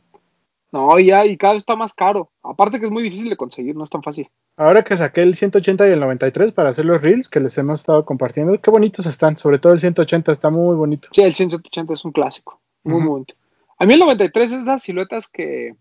[0.72, 2.30] No, ya, y cada vez está más caro.
[2.43, 4.30] Aparte que es muy difícil de conseguir, no es tan fácil.
[4.57, 7.80] Ahora que saqué el 180 y el 93 para hacer los reels que les hemos
[7.80, 11.09] estado compartiendo, qué bonitos están, sobre todo el 180 está muy bonito.
[11.12, 12.61] Sí, el 180 es un clásico.
[12.84, 13.34] Muy, muy bonito.
[13.78, 15.74] A mí el 93 es esas siluetas que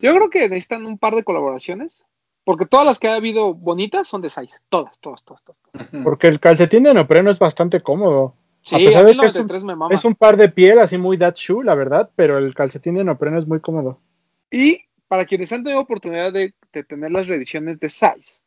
[0.00, 2.02] yo creo que necesitan un par de colaboraciones.
[2.44, 4.58] Porque todas las que ha habido bonitas son de size.
[4.68, 5.42] Todas, todas, todas.
[5.42, 5.58] todas.
[6.04, 8.34] Porque el calcetín de neopreno es bastante cómodo.
[8.60, 9.94] Sí, A a, pesar mí de que es un- 93 me mama.
[9.94, 13.04] Es un par de piel así muy that shoe, la verdad, pero el calcetín de
[13.04, 13.98] neopreno es muy cómodo.
[14.50, 18.40] Y para quienes han tenido oportunidad de, de tener las reediciones de size,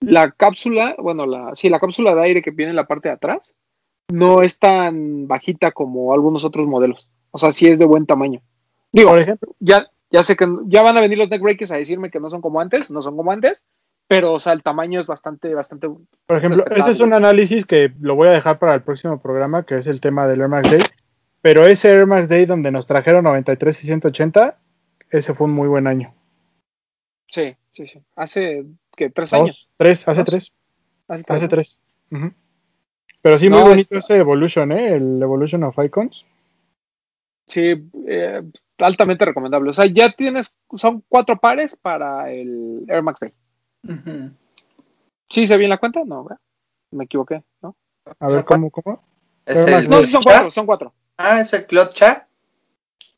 [0.00, 3.14] la cápsula, bueno, la, sí, la cápsula de aire que viene en la parte de
[3.14, 3.54] atrás,
[4.08, 7.08] no es tan bajita como algunos otros modelos.
[7.30, 8.40] O sea, sí es de buen tamaño.
[8.92, 12.08] Digo, Por ejemplo, ya, ya sé que ya van a venir los neckbreakers a decirme
[12.08, 13.64] que no son como antes, no son como antes,
[14.06, 15.88] pero o sea, el tamaño es bastante, bastante.
[15.88, 19.66] por ejemplo, ese es un análisis que lo voy a dejar para el próximo programa,
[19.66, 20.82] que es el tema del Air Max Day.
[21.42, 24.56] Pero ese Air Max Day donde nos trajeron 93 y 180,
[25.10, 26.14] ese fue un muy buen año.
[27.28, 28.00] Sí, sí, sí.
[28.14, 28.64] Hace
[28.96, 29.68] que tres años.
[29.76, 30.26] Tres, hace ¿Dos?
[30.30, 30.54] tres,
[31.08, 31.80] Hace tres.
[33.20, 34.94] Pero sí, No, muy bonito está- ese Evolution, ¿eh?
[34.94, 36.24] El Evolution of Icons.
[37.46, 37.74] Sí,
[38.06, 38.42] eh,
[38.78, 39.70] altamente recomendable.
[39.70, 43.32] O sea, ya tienes, son cuatro pares para el Air Max Day.
[43.84, 44.30] Ujú.
[45.28, 46.02] ¿Sí se bien la cuenta?
[46.04, 46.40] No, ¿verdad?
[46.90, 47.76] Me equivoqué, ¿no?
[48.18, 49.02] A ver, ¿cómo, cómo?
[49.46, 50.94] Es el No, sí son cuatro, son cuatro.
[51.16, 52.28] Ah, es el Cloud Cha.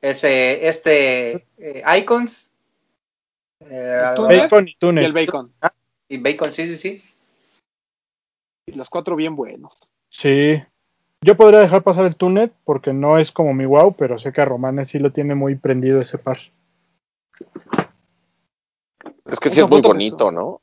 [0.00, 2.52] Ese, este, eh, Icons.
[3.60, 4.40] eh, El Tuner.
[4.40, 5.52] Bacon y el bacon.
[6.08, 7.02] y Bacon, sí, sí, sí.
[8.66, 9.80] Y los cuatro bien buenos.
[10.10, 10.62] Sí.
[11.22, 14.40] Yo podría dejar pasar el Tunet porque no es como mi wow, pero sé que
[14.40, 16.38] a Romanes sí lo tiene muy prendido ese par.
[19.24, 20.60] Es que sí es muy bonito, ¿no?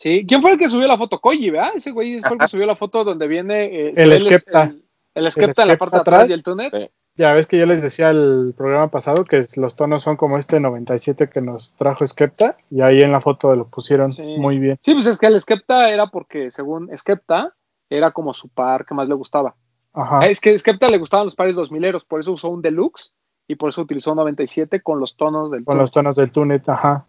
[0.00, 1.18] Sí, ¿quién fue el que subió la foto?
[1.20, 1.70] Koji, ¿verdad?
[1.74, 4.62] Ese güey fue el que subió la foto donde viene eh, El ve Skepta.
[4.64, 4.84] El,
[5.14, 6.14] el Skepta en la parte de atrás.
[6.18, 6.70] atrás y el túnel.
[6.72, 6.88] Sí.
[7.16, 10.38] Ya ves que yo les decía el programa pasado que es- los tonos son como
[10.38, 14.22] este 97 que nos trajo Skepta y ahí en la foto lo pusieron Sí.
[14.38, 14.78] muy bien.
[14.84, 17.54] Sí, pues es que el Skepta era porque, según Skepta,
[17.90, 19.56] era como su par que más le gustaba.
[20.00, 20.20] Ajá.
[20.22, 23.12] Ah, Es que a Skepta le gustaban los pares 2000eros, por eso usó un Deluxe
[23.48, 26.68] y por eso utilizó un 97 con los tonos del Con los tonos del Tunet,
[26.68, 27.06] ajá.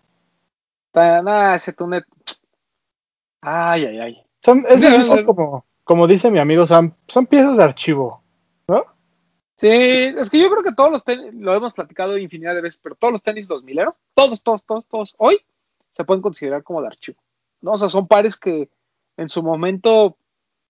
[0.93, 2.03] Nah, ese túnel.
[3.41, 4.23] Ay, ay, ay.
[4.43, 8.23] Son, sí Sí, son el- como, como dice mi amigo Sam, son piezas de archivo,
[8.67, 8.83] ¿no?
[9.55, 12.79] Sí, es que yo creo que todos los tenis, lo hemos platicado infinidad de veces,
[12.81, 15.39] pero todos los tenis 2000eros, todos, todos, todos, todos, hoy
[15.91, 17.21] se pueden considerar como de archivo.
[17.61, 17.73] ¿no?
[17.73, 18.69] O sea, son pares que
[19.17, 20.15] en su momento,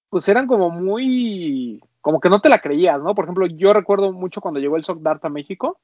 [0.10, 3.14] pues eran como muy, como que no te la creías, ¿no?
[3.16, 5.80] Por ejemplo, yo recuerdo mucho cuando llegó el Sock Dart a México,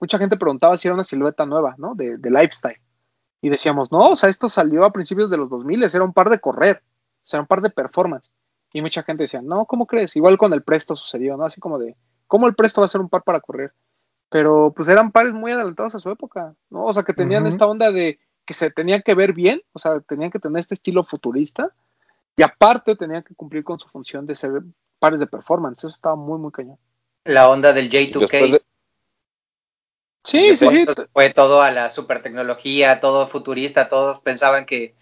[0.00, 1.94] mucha gente preguntaba si era una silueta nueva, ¿no?
[1.94, 2.80] De, de lifestyle.
[3.40, 6.30] Y decíamos, no, o sea, esto salió a principios de los 2000, era un par
[6.30, 8.30] de correr, o sea, un par de performance.
[8.72, 10.16] Y mucha gente decía, no, ¿cómo crees?
[10.16, 11.44] Igual con el Presto sucedió, ¿no?
[11.44, 11.96] Así como de,
[12.26, 13.72] ¿cómo el Presto va a ser un par para correr?
[14.28, 16.84] Pero pues eran pares muy adelantados a su época, ¿no?
[16.84, 20.00] O sea, que tenían esta onda de que se tenían que ver bien, o sea,
[20.00, 21.72] tenían que tener este estilo futurista
[22.36, 24.50] y aparte tenían que cumplir con su función de ser
[24.98, 25.78] pares de performance.
[25.78, 26.78] Eso estaba muy, muy cañón.
[27.24, 28.18] La onda del J2K.
[28.20, 28.60] Después de-
[30.24, 31.02] Sí, sí, fue- sí.
[31.12, 34.94] Fue todo a la super tecnología, todo futurista, todos pensaban que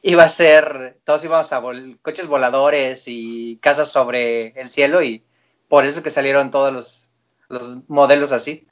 [0.00, 5.22] iba a ser, todos íbamos a vol- coches voladores y casas sobre el cielo y
[5.68, 7.10] por eso que salieron todos los,
[7.48, 8.66] los modelos así.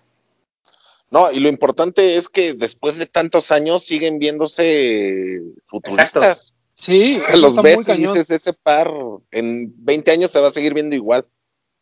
[1.11, 6.55] No, y lo importante es que después de tantos años siguen viéndose futuristas.
[6.81, 8.91] Sí, O sea, los ves y dices, ese par
[9.31, 11.27] en 20 años se va a seguir viendo igual.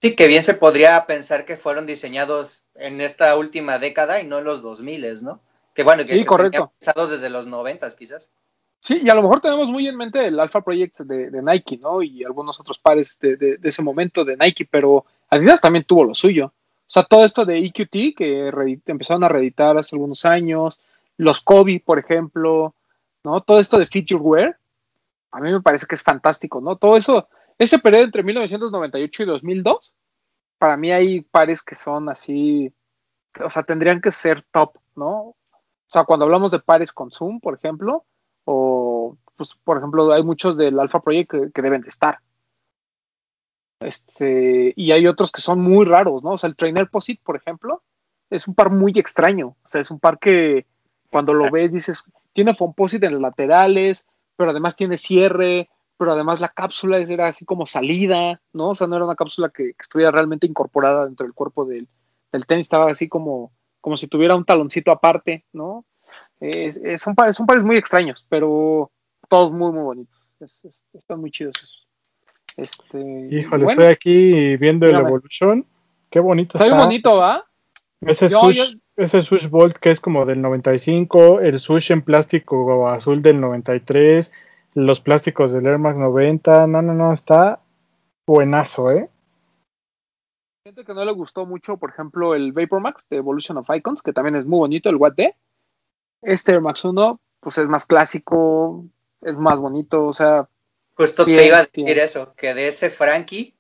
[0.03, 4.39] Sí, que bien se podría pensar que fueron diseñados en esta última década y no
[4.39, 5.41] en los 2000, ¿no?
[5.75, 6.73] Que bueno, que Sí, se correcto.
[6.79, 8.31] pensados desde los 90 quizás.
[8.81, 11.79] Sí, y a lo mejor tenemos muy en mente el Alpha Project de, de Nike,
[11.79, 12.03] ¿no?
[12.03, 16.05] Y algunos otros pares de, de- de ese momento de Nike, pero Adidas también tuvo
[16.05, 16.47] lo suyo.
[16.47, 18.49] O sea, todo esto de EQT que
[18.87, 20.81] empezaron a reeditar hace algunos años,
[21.17, 22.75] los Kobe, por ejemplo,
[23.25, 23.41] ¿no?
[23.43, 24.58] Todo esto de Feature Wear,
[25.31, 26.77] a mí me parece que es fantástico, ¿no?
[26.77, 29.95] Todo eso, ese periodo entre 1998 y 2002,
[30.59, 32.73] para mí hay pares que son así,
[33.43, 35.13] o sea, tendrían que ser top, ¿no?
[35.19, 38.05] O sea, cuando hablamos de pares con Zoom, por ejemplo,
[38.45, 42.19] o, pues, por ejemplo, hay muchos del Alpha Project que, que deben de estar.
[43.81, 46.33] Este, y hay otros que son muy raros, ¿no?
[46.33, 47.83] O sea, el Trainer Posit, por ejemplo,
[48.31, 49.57] es un par muy extraño.
[49.63, 50.67] O sea, es un par que
[51.11, 54.07] cuando lo ves dices, tiene Fomposit en los laterales,
[54.39, 55.69] pero además tiene cierre,
[55.99, 58.71] pero además la cápsula era así como salida, ¿no?
[58.71, 61.89] O sea, no era una cápsula que, que estuviera realmente incorporada dentro del cuerpo del,
[62.33, 65.85] del tenis, estaba así como, como si tuviera un taloncito aparte, ¿no?
[66.41, 68.91] Es- son, pares, son pares muy extraños, pero
[69.29, 70.17] todos muy, muy bonitos.
[70.41, 71.89] Es- es- están muy chidos esos.
[72.57, 74.95] Este, Híjole, bueno, estoy aquí viendo el.
[74.97, 75.67] Evolution.
[76.11, 76.87] Qué bonito está bien está.
[76.87, 77.45] bonito, ¿va?
[78.01, 82.03] Ese Yo- sush, yo- ese sush Bolt que es como del 95, el sush en
[82.03, 84.33] plástico azul del 93,
[84.75, 86.67] los plásticos del Air Max 90.
[86.67, 87.61] No, no, no, está
[88.27, 89.09] buenazo, ¿eh?
[90.65, 94.03] gente que no le gustó mucho, por ejemplo, el Vapor Max de Evolution of Icons,
[94.03, 95.35] que también es muy bonito, el Watt D.
[96.21, 98.85] Este Air Max 1, pues es más clásico,
[99.23, 100.49] es más bonito, o sea,
[100.99, 101.99] Justo Bien, te iba a decir bien.
[102.01, 103.55] eso, que de ese Frankie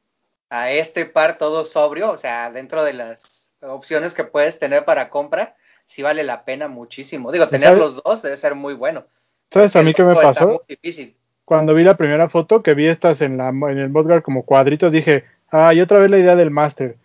[0.51, 5.09] a este par todo sobrio, o sea, dentro de las opciones que puedes tener para
[5.11, 7.33] compra, sí vale la pena muchísimo.
[7.33, 7.81] Digo, tener ¿Sabes?
[7.81, 9.05] los dos debe ser muy bueno.
[9.51, 10.47] ¿Sabes a mí qué me pasó?
[10.49, 11.15] muy difícil.
[11.45, 14.93] Cuando vi la primera foto, que vi estas en, la, en el Modgar como cuadritos,
[14.93, 16.97] dije, ah, y otra vez la idea del Master.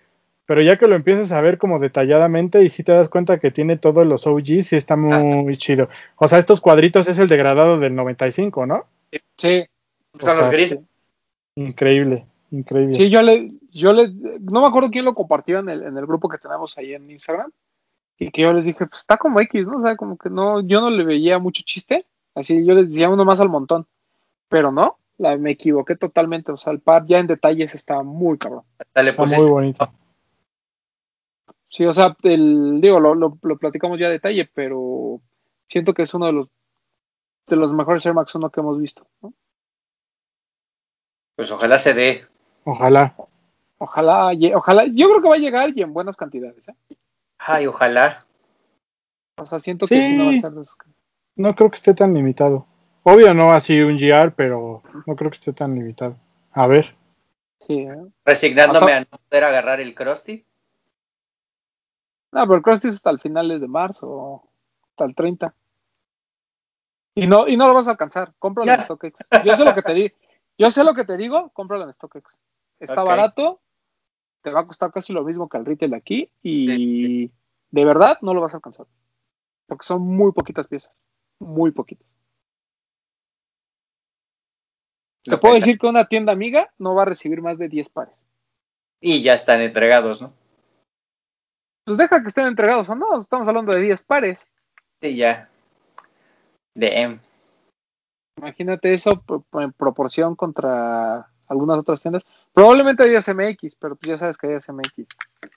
[0.45, 3.49] Pero ya que lo empiezas a ver como detalladamente y sí te das cuenta que
[3.51, 5.87] tiene todos los OGs, sí está muy chido.
[6.17, 8.85] O sea, estos cuadritos es el degradado del 95, ¿no?
[9.37, 9.65] sí,
[10.11, 10.79] O Son los sea, grises.
[11.55, 12.93] Increíble, increíble.
[12.93, 14.09] sí, yo le, yo le,
[14.39, 17.09] no me acuerdo quién lo compartió en el, en el grupo que tenemos ahí en
[17.09, 17.51] Instagram,
[18.17, 19.79] y que yo les dije, pues está como X, ¿no?
[19.79, 22.05] O sea, como que no, yo no le veía mucho chiste,
[22.35, 23.87] así yo les decía uno más al montón,
[24.47, 28.37] pero no, la, me equivoqué totalmente, o sea, el par ya en detalles está muy
[28.37, 28.63] cabrón.
[28.95, 29.91] Le Está muy bonito.
[31.69, 35.19] Sí, o sea, el, digo, lo, lo, lo platicamos ya a detalle, pero
[35.65, 36.47] siento que es uno de los
[37.47, 39.05] de los mejores Air Max 1 que hemos visto.
[39.21, 39.33] ¿no?
[41.35, 42.27] Pues ojalá se dé.
[42.63, 43.15] Ojalá.
[43.77, 46.67] Ojalá, ojalá, yo creo que va a llegar y en buenas cantidades.
[46.69, 46.75] ¿eh?
[47.39, 48.25] Ay, ojalá.
[49.37, 50.15] O sea, siento que Sí.
[50.15, 50.51] no va a ser.
[50.51, 50.89] de esos que-
[51.35, 52.65] No creo que esté tan limitado.
[53.03, 56.15] Obvio no así un GR, pero no creo que esté tan limitado.
[56.53, 56.95] A ver.
[57.67, 57.95] Sí, ¿eh?
[58.23, 60.45] Resignándome a no poder agarrar el Krusty.
[62.31, 64.43] No, pero el Krusty es hasta el finales de marzo,
[64.89, 65.53] hasta el 30.
[67.15, 68.79] Y no, y no lo vas a alcanzar, cómpralo en.
[68.79, 69.17] StockX.
[69.45, 70.15] Yo sé lo que te digo,
[70.57, 72.39] yo sé lo que te digo, cómpralo en StockX.
[72.79, 73.61] Está barato,
[74.43, 77.31] te va a costar casi lo mismo que el retail aquí y
[77.71, 78.85] de verdad no lo vas a alcanzar.
[79.65, 80.91] Porque son muy poquitas piezas,
[81.39, 82.07] muy poquitas.
[85.23, 88.15] Te puedo decir que una tienda amiga no va a recibir más de 10 pares.
[88.99, 90.33] Y ya están entregados, ¿no?
[91.85, 94.49] Pues deja que estén entregados o no, estamos hablando de 10 pares.
[95.01, 95.49] Sí, ya.
[96.75, 97.19] DM.
[98.37, 99.23] Imagínate eso
[99.53, 102.25] en proporción contra algunas otras tiendas.
[102.53, 105.07] Probablemente Adidas MX, pero pues ya sabes que Adidas MX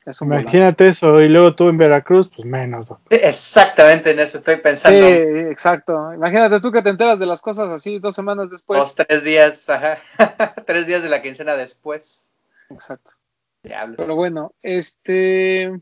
[0.07, 0.49] es un volante.
[0.51, 2.89] Imagínate eso, y luego tú en Veracruz, pues menos.
[2.89, 3.01] doc.
[3.11, 5.07] Exactamente en eso estoy Sí, pensando.
[5.07, 6.15] exacto.
[6.15, 8.81] Imagínate tú que te enteras de las cosas así dos semanas después.
[8.81, 9.99] Dos, tres días, ajá.
[10.67, 12.31] tres días de la quincena después.
[12.71, 13.11] Exacto.
[13.63, 13.97] Diablos.
[13.99, 15.81] Pero bueno, este.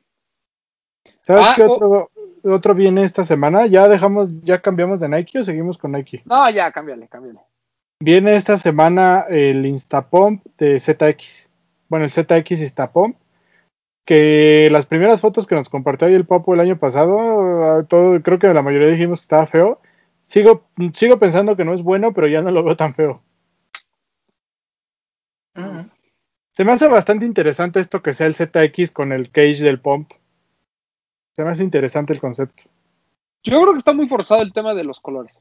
[1.23, 2.11] ¿Sabes Ah, qué otro,
[2.43, 3.67] otro viene esta semana?
[3.67, 6.23] ¿Ya dejamos, ya cambiamos de Nike o seguimos con Nike?
[6.25, 7.41] No, ya, cámbiale, cámbiale.
[8.05, 11.49] Viene esta semana el Instapump de ZX.
[11.89, 13.17] Bueno, el ZX Instapump.
[14.05, 18.23] Que las primeras fotos que nos compartió ahí el Papo el año pasado, eh, todo,
[18.23, 19.81] creo que la mayoría dijimos que estaba feo.
[20.23, 23.23] Sigo, sigo pensando que no es bueno, pero ya no lo veo tan feo.
[25.55, 25.89] Mm.
[26.51, 30.13] Se me hace bastante interesante esto que sea el ZX con el cage del pump.
[31.33, 32.65] Se me hace interesante el concepto.
[33.43, 35.35] Yo creo que está muy forzado el tema de los colores.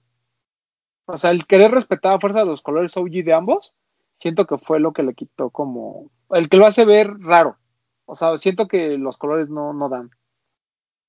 [1.05, 3.73] O sea, el querer respetar a fuerza los colores OG de ambos,
[4.17, 6.09] siento que fue lo que le quitó como.
[6.31, 7.57] El que lo hace ver raro.
[8.05, 10.11] O sea, siento que los colores no, no dan.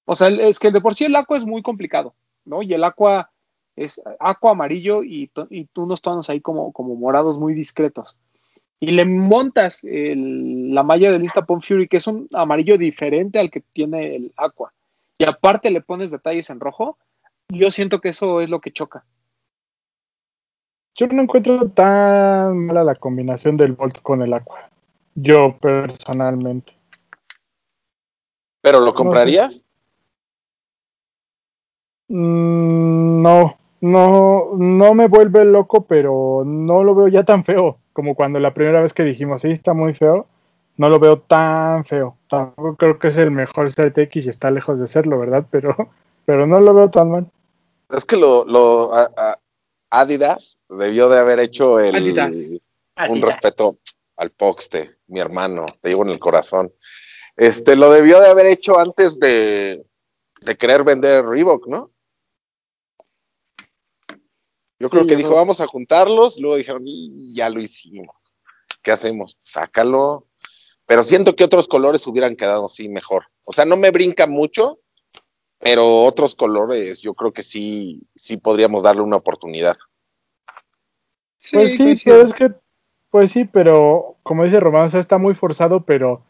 [0.04, 2.14] O sea, es que de por sí el aqua es muy complicado,
[2.44, 2.62] ¿no?
[2.62, 3.30] Y el aqua
[3.76, 8.16] es aqua amarillo y, y unos tonos ahí como, como morados muy discretos.
[8.80, 13.50] Y le montas el- la malla del Instapump Fury, que es un amarillo diferente al
[13.50, 14.74] que tiene el aqua.
[15.18, 16.98] Y aparte le pones detalles en rojo,
[17.48, 19.04] yo siento que eso es lo que choca.
[20.96, 24.70] Yo no encuentro tan mala la combinación del Volt con el Aqua.
[25.14, 26.76] Yo personalmente.
[28.60, 29.64] ¿Pero lo comprarías?
[32.08, 38.14] Mm, no, no, no me vuelve loco, pero no lo veo ya tan feo como
[38.14, 40.26] cuando la primera vez que dijimos, sí, está muy feo.
[40.76, 42.16] No lo veo tan feo.
[42.28, 45.46] Tampoco creo que es el mejor ZX y está lejos de serlo, ¿verdad?
[45.50, 45.76] Pero,
[46.26, 47.26] pero no lo veo tan mal.
[47.90, 49.38] Es que lo, lo a- a-
[50.00, 52.36] Adidas debió de haber hecho el Adidas.
[52.36, 52.60] un
[52.96, 53.22] Adidas.
[53.34, 53.78] respeto
[54.16, 56.72] al Poxte, mi hermano, te llevo en el corazón.
[57.36, 59.84] Este lo debió de haber hecho antes de,
[60.40, 61.90] de querer vender Reebok, ¿no?
[64.78, 67.60] Yo creo Sí, que yo dijo, creo- vamos a juntarlos, luego dijeron, "Y ya lo
[67.60, 68.14] hicimos.
[68.82, 69.38] ¿Qué hacemos?
[69.42, 70.28] Sácalo.
[70.86, 73.26] Pero siento que otros colores hubieran quedado así mejor.
[73.44, 74.80] O sea, no me brinca mucho,
[75.64, 79.76] pero otros colores yo creo que sí, sí podríamos darle una oportunidad.
[81.50, 82.52] Pues sí, pero es que,
[83.10, 86.22] pues sí, pero como dice Román, o sea, está muy forzado, pero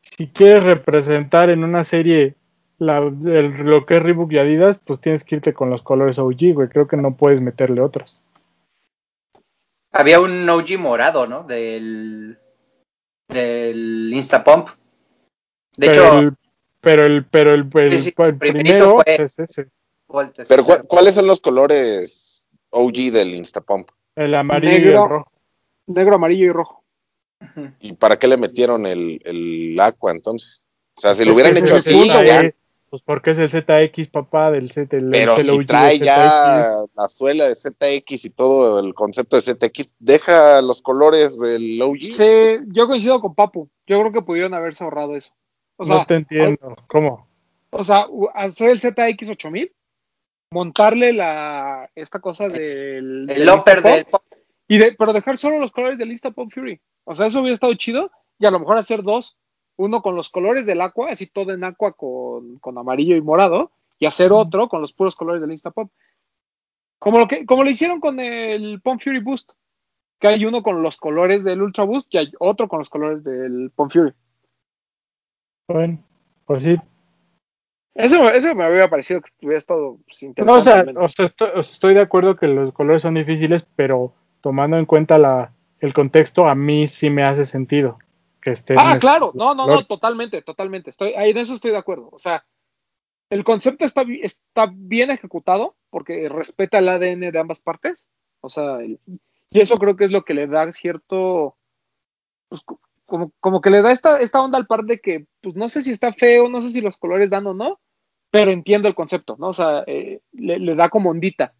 [0.00, 2.34] si quieres representar en una serie
[2.78, 6.18] la, el- lo que es Reebok y Adidas, pues tienes que irte con los colores
[6.18, 6.68] OG, güey.
[6.68, 8.24] Creo que no puedes meterle otros.
[9.92, 11.44] Había un OG morado, ¿no?
[11.44, 12.36] Del,
[13.28, 14.70] del Instapump.
[15.76, 16.32] De pero hecho, el,
[16.86, 19.66] pero el, pero el, el- Sí, sí, el primero fue- es ese,
[20.48, 23.88] Pero ¿cuál- ¿cuáles son los colores OG del Instapump?
[24.14, 25.02] el amarillo y Negro.
[25.02, 25.32] el rojo.
[25.88, 26.84] Negro, amarillo y rojo.
[27.80, 30.62] ¿Y para qué le metieron el, el Aqua entonces?
[30.96, 32.50] O sea, si lo Es hubieran hecho así, punto, ya,
[32.88, 36.76] Pues porque es el ZX, papá, del Z, el, pero el si OG trae ya
[36.94, 41.98] la suela de ZX y todo el concepto de ZX, deja los colores del OG.
[42.16, 43.68] Sí, yo coincido con Papu.
[43.88, 45.34] Yo creo que pudieron haberse ahorrado eso.
[45.76, 46.76] O sea, no te entiendo.
[46.88, 47.26] ¿Cómo?
[47.70, 49.72] o sea, hacer el ZX 8000,
[50.50, 54.06] montarle la esta cosa del, El upper del
[54.68, 56.80] y de, pero dejar solo los colores del Instapop Fury.
[57.04, 59.38] O sea, eso hubiera estado chido y a lo mejor hacer dos,
[59.76, 63.70] uno con los colores del Aqua, así todo en Aqua con, con amarillo y morado,
[63.98, 65.90] y hacer otro con los puros colores del Instapop.
[66.98, 69.52] Como lo que como lo hicieron con el Pump Fury Boost,
[70.18, 73.22] que hay uno con los colores del Ultra Boost y hay otro con los colores
[73.22, 74.12] del Pump Fury.
[75.68, 75.98] Bueno,
[76.46, 76.76] pues sí.
[77.94, 80.60] Eso, eso me había parecido que hubiera estado pues, No, interesante.
[80.60, 81.04] o sea, al menos.
[81.04, 84.12] o sea, estoy, o sea, estoy de acuerdo que los colores son difíciles, pero
[84.42, 87.98] tomando en cuenta la, el contexto, a mí sí me hace sentido
[88.40, 88.78] que estén.
[88.78, 90.90] Ah, claro, no, no, no, totalmente, totalmente.
[90.90, 92.10] Estoy, ahí en eso estoy de acuerdo.
[92.12, 92.44] O sea,
[93.30, 98.06] el concepto está, está bien ejecutado porque respeta el ADN de ambas partes.
[98.42, 99.00] O sea, el-
[99.50, 101.56] y eso creo que es lo que le da cierto,
[102.48, 102.62] pues
[103.06, 105.82] como, como que le da esta, esta onda al par de que, pues no sé
[105.82, 107.80] si está feo, no sé si los colores dan o no,
[108.30, 109.48] pero entiendo el concepto, ¿no?
[109.48, 111.54] O sea, eh, le, da como ondita.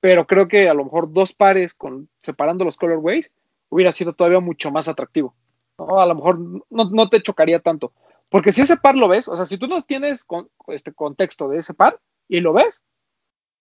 [0.00, 3.34] Pero creo que a lo mejor dos pares con, separando los colorways
[3.68, 5.34] hubiera sido todavía mucho más atractivo.
[5.78, 6.00] ¿no?
[6.00, 7.92] A lo mejor no, no, te chocaría tanto.
[8.28, 11.48] Porque si ese par lo ves, o sea, si tú no tienes con, este contexto
[11.48, 12.82] de ese par y lo ves,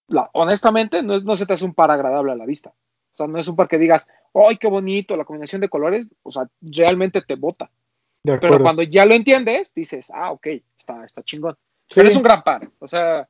[0.07, 2.69] la, honestamente no, no se te hace un par agradable a la vista.
[2.69, 5.15] O sea, no es un par que digas, ¡ay, qué bonito!
[5.15, 7.69] La combinación de colores, o sea, realmente te bota.
[8.23, 11.57] Pero cuando ya lo entiendes, dices, ah, ok, está, está chingón.
[11.93, 12.69] Pero es un gran par.
[12.79, 13.27] O sea,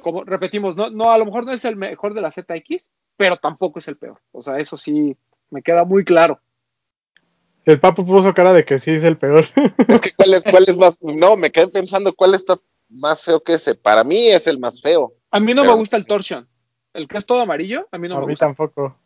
[0.00, 3.36] como repetimos, no, no, a lo mejor no es el mejor de la ZX, pero
[3.36, 4.20] tampoco es el peor.
[4.32, 5.16] O sea, eso sí
[5.50, 6.40] me queda muy claro.
[7.64, 9.44] El papo puso cara de que sí es el peor.
[9.88, 12.58] Es que cuál es, cuál es más, no, me quedé pensando cuál está
[12.88, 13.74] más feo que ese.
[13.74, 15.12] Para mí es el más feo.
[15.30, 16.48] A mí no me gusta el Torsion.
[16.94, 18.46] El que es todo amarillo, a mí no me gusta.
[18.46, 18.96] A mí tampoco.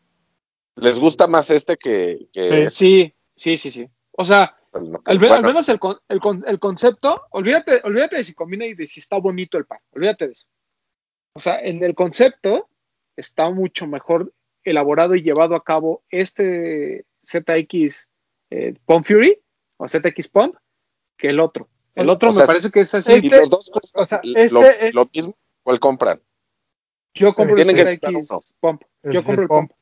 [0.76, 2.28] ¿Les gusta más este que,
[2.70, 3.88] sí, sí, sí, sí.
[4.12, 4.56] O sea,
[5.04, 9.58] al, menos el, el, concepto, olvídate, olvídate de si combina y de si está bonito
[9.58, 10.46] el par, olvídate de eso.
[11.34, 12.68] O sea, en el concepto
[13.16, 14.32] está mucho mejor
[14.64, 18.08] elaborado y llevado a cabo este ZX
[18.50, 19.38] eh, Pump Fury
[19.76, 20.56] o ZX Pump
[21.16, 21.68] que el otro.
[21.94, 23.12] El otro me parece que es así.
[23.12, 23.70] Este, los dos
[24.22, 26.22] este lo, mismo, ¿cuál compran?
[27.14, 28.28] Yo compro el ZX
[28.60, 28.82] Pump.
[29.02, 29.72] Yo compro el Pump.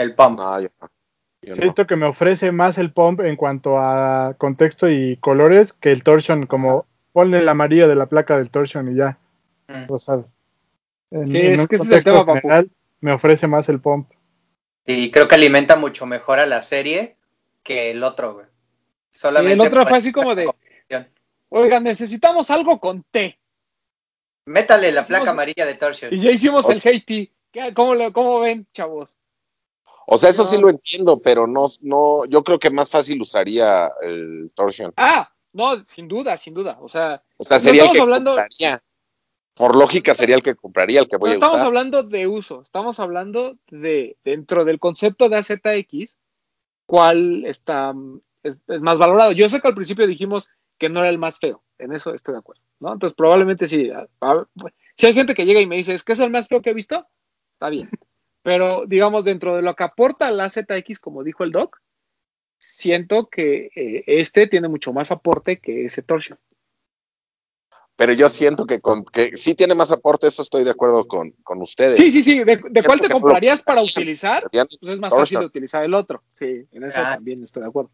[0.00, 0.40] El Pump.
[0.42, 0.60] Ah,
[1.42, 6.02] Siento que me ofrece más el Pump en cuanto a contexto y colores que el
[6.02, 9.18] Torsion, como ponle el amarillo de la placa del Torsion y ya.
[9.68, 9.90] Mm.
[9.90, 10.22] O sea,
[11.24, 12.70] sí, es que ese es el tema, general,
[13.00, 14.10] Me ofrece más el Pump.
[14.86, 17.16] Sí, creo que alimenta mucho mejor a la serie
[17.62, 18.46] que el otro, güey.
[19.10, 20.48] Solamente el otro fue así como de,
[21.48, 23.38] oiga, necesitamos algo con T.
[24.46, 26.12] Métale la placa amarilla de Torsion.
[26.12, 27.30] Y ya hicimos el Haiti.
[27.74, 29.16] ¿Cómo, ¿Cómo ven, chavos?
[30.06, 33.90] O sea, eso sí lo entiendo, pero no, no, yo creo que más fácil usaría
[34.02, 34.92] el Torsion.
[34.96, 36.78] Ah, no, sin duda, sin duda.
[36.80, 38.82] O sea, o sea sería el que compraría.
[39.54, 41.44] Por lógica sería el que compraría, el que voy a usar.
[41.48, 46.16] Estamos hablando de uso, estamos hablando de dentro del concepto de AZX,
[46.86, 47.92] cuál está
[48.42, 49.32] es, más valorado.
[49.32, 50.48] Yo sé que al principio dijimos
[50.78, 52.92] que no era el más feo, en eso estoy de acuerdo, ¿no?
[52.92, 53.90] Entonces probablemente sí.
[54.96, 56.70] si hay gente que llega y me dice, ¿es que es el más feo que
[56.70, 57.06] he visto?
[57.54, 57.88] Está bien.
[58.42, 61.80] Pero digamos, dentro de lo que aporta la ZX, como dijo el doc,
[62.56, 66.38] siento que eh, este tiene mucho más aporte que ese Torsion.
[67.96, 71.34] Pero yo siento que, con, que sí tiene más aporte, eso estoy de acuerdo con,
[71.60, 71.98] ustedes.
[71.98, 72.42] Sí, sí, sí.
[72.44, 74.48] ¿De, cuál te comprarías para utilizar?
[74.50, 76.22] Pues es más fácil de utilizar el otro.
[76.32, 77.16] Sí, en eso ah.
[77.16, 77.90] también estoy de acuerdo.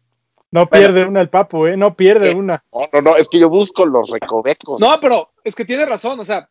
[0.49, 1.75] No pierde una el papo, ¿eh?
[1.75, 2.63] No pierde una.
[2.71, 4.79] No, no, no, es que yo busco los recovecos.
[4.79, 6.49] No, pero es que tiene razón, o sea,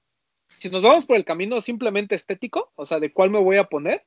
[0.67, 3.64] si nos vamos por el camino simplemente estético, o sea, de cuál me voy a
[3.64, 4.05] poner,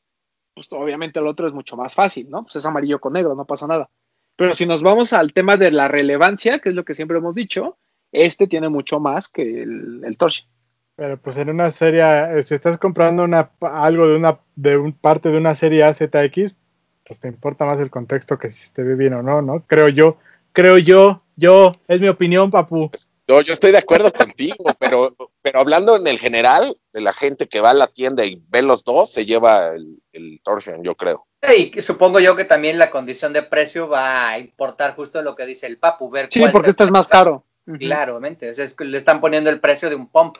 [0.53, 2.43] pues obviamente el otro es mucho más fácil, ¿no?
[2.43, 3.89] Pues es amarillo con negro, no pasa nada.
[4.35, 7.33] Pero si nos vamos al tema de la relevancia, que es lo que siempre hemos
[7.33, 7.77] dicho,
[8.11, 10.47] este tiene mucho más que el, el Torch.
[10.95, 14.91] Pero pues en una serie, eh, si estás comprando una, algo de una de un,
[14.91, 16.57] parte de una serie AZX,
[17.05, 19.63] pues te importa más el contexto que si te ve bien o no, ¿no?
[19.65, 20.17] Creo yo,
[20.51, 22.91] creo yo, yo, es mi opinión, papu.
[23.29, 25.15] No, yo estoy de acuerdo contigo, pero,
[25.49, 28.61] pero hablando en el general, de la gente que va a la tienda y ve
[28.61, 31.25] los dos, se lleva el, el Torsion, yo creo.
[31.57, 35.47] Y supongo yo que también la condición de precio va a importar justo lo que
[35.47, 37.45] dice el Papu, ver Sí, porque esto es más caro.
[37.79, 40.37] Claramente, es que le están poniendo el precio de un pump.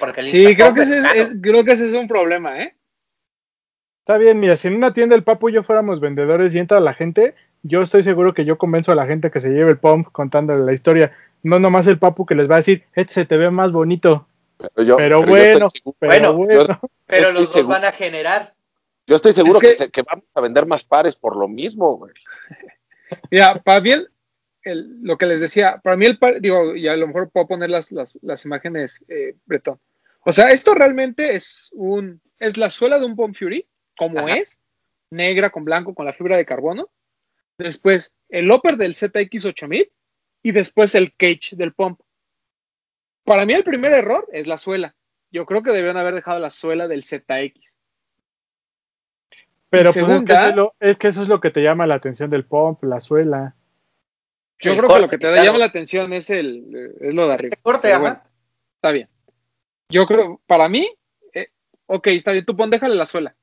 [0.00, 2.74] Porque sí, creo que, ese es, creo que ese es un problema, ¿eh?
[4.00, 6.80] Está bien, mira, si en una tienda el Papu y yo fuéramos vendedores y entra
[6.80, 9.78] la gente, yo estoy seguro que yo convenzo a la gente que se lleve el
[9.78, 11.12] pump contándole la historia.
[11.42, 14.26] No nomás el papu que les va a decir, este se te ve más bonito.
[14.74, 15.68] Pero, bueno,
[15.98, 18.54] pero, bueno, pero los dos van a generar.
[19.06, 22.12] Yo estoy seguro que, vamos a vender más pares por lo mismo, güey.
[23.30, 23.90] Mira, para mí,
[24.64, 27.70] lo que les decía, para mí el par, digo, y a lo mejor puedo poner
[27.70, 29.80] las, las, imágenes, eh, Bretón.
[30.26, 34.60] O sea, esto realmente es un, es la suela de un Pump Fury, como es,
[35.08, 36.90] negra con blanco, con la fibra de carbono
[37.64, 39.90] después el upper del ZX8000
[40.42, 42.00] y después el cage del pump.
[43.24, 44.94] Para mí el primer error es la suela.
[45.30, 47.74] Yo creo que debieron haber dejado la suela del ZX.
[49.68, 50.08] Pero pues
[50.80, 53.54] es, que eso es lo que te llama la atención del pump, la suela.
[54.58, 57.56] Yo creo que lo que te llama la atención es el es lo de arriba.
[57.62, 59.08] corte, está bien.
[59.88, 60.88] Yo creo, para mí,
[61.32, 61.48] eh,
[61.86, 63.36] ok, está bien, tú pon, déjale la suela.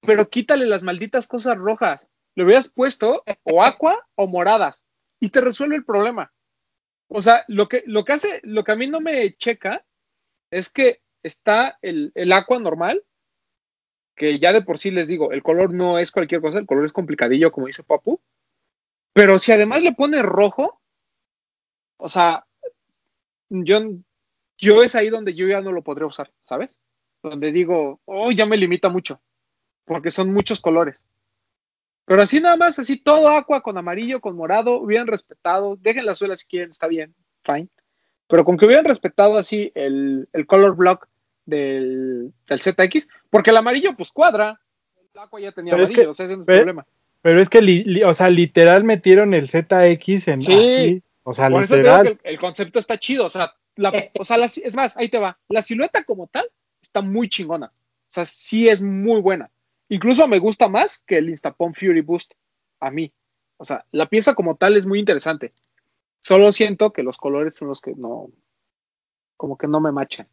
[0.00, 2.00] Pero quítale las malditas cosas rojas
[2.34, 4.82] le hubieras puesto o aqua o moradas
[5.20, 6.32] y te resuelve el problema.
[7.08, 9.84] O sea, lo que, lo que hace, lo que a mí no me checa
[10.50, 13.02] es que está el, el aqua normal
[14.14, 16.84] que ya de por sí les digo, el color no es cualquier cosa, el color
[16.84, 18.20] es complicadillo, como dice Papu.
[19.12, 20.80] Pero si además le pone rojo,
[21.96, 22.46] o sea,
[23.48, 23.80] yo,
[24.58, 26.78] yo es ahí donde yo ya no lo podré usar, ¿sabes?
[27.22, 29.20] Donde digo, oh, ya me limita mucho,
[29.84, 31.02] porque son muchos colores.
[32.06, 35.76] Pero así nada más, así todo agua con amarillo, con morado, bien respetado.
[35.76, 37.14] Dejen la suela si quieren, está bien,
[37.44, 37.68] fine.
[38.26, 41.08] Pero con que hubieran respetado así el, el color block
[41.46, 44.60] del, del, ZX, porque el amarillo pues cuadra.
[45.14, 46.86] El agua ya tenía Pero es amarillo, que- o sea, ese no es ve- problema.
[47.22, 50.52] Pero es que, li- li- o sea, literal metieron el ZX en Sí.
[50.52, 52.18] así, o sea, Por eso te digo literal.
[52.18, 55.08] que el, el concepto está chido, o sea, la, o sea la- es más, ahí
[55.08, 55.38] te va.
[55.48, 56.46] La silueta como tal
[56.82, 57.66] está muy chingona.
[57.68, 57.72] O
[58.14, 59.50] sea, sí es muy buena.
[59.88, 62.32] Incluso me gusta más que el Instapon Fury Boost
[62.80, 63.12] a mí.
[63.56, 65.52] O sea, la pieza como tal es muy interesante.
[66.22, 68.30] Solo siento que los colores son los que no,
[69.36, 70.28] como que no me machan.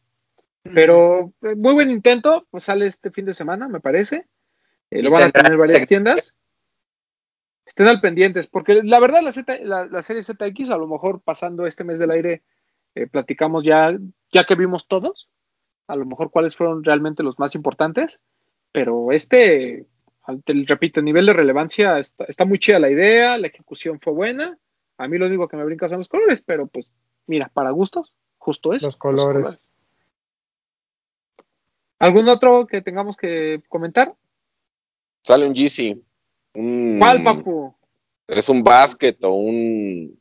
[0.64, 4.28] Pero eh, muy buen intento, pues sale este fin de semana, me parece.
[4.90, 6.36] Eh, lo van a tener varias tiendas.
[7.65, 11.22] Estén al pendientes, porque la verdad la, Z, la, la serie ZX, a lo mejor
[11.22, 12.44] pasando este mes del aire,
[12.95, 13.98] eh, platicamos ya,
[14.32, 15.30] ya que vimos todos,
[15.88, 18.19] a lo mejor cuáles fueron realmente los más importantes,
[18.72, 19.85] pero este,
[20.45, 24.57] repito, el nivel de relevancia está, está muy chida la idea, la ejecución fue buena,
[24.98, 26.91] a mí lo único que me brinca son los colores, pero pues
[27.26, 28.88] mira, para gustos, justo eso.
[28.88, 29.73] Los colores.
[31.99, 34.15] ¿Algún otro que tengamos que comentar?
[35.23, 35.99] Sale un GC.
[36.56, 37.76] Un, ¿Cuál, papu?
[38.27, 40.19] Es un basket o un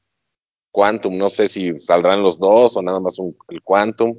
[0.71, 1.17] Quantum.
[1.17, 4.19] No sé si saldrán los dos o nada más un, el Quantum.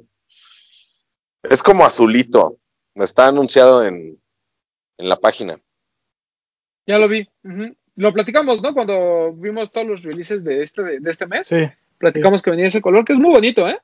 [1.42, 2.58] Es como azulito.
[2.94, 4.20] Está anunciado en,
[5.02, 5.60] en la página.
[6.86, 7.28] Ya lo vi.
[7.96, 8.72] Lo platicamos, ¿no?
[8.72, 11.48] Cuando vimos todos los releases de este, de este mes.
[11.48, 11.66] Sí,
[11.98, 13.78] Platicamos que venía ese color, que es muy bonito, ¿eh?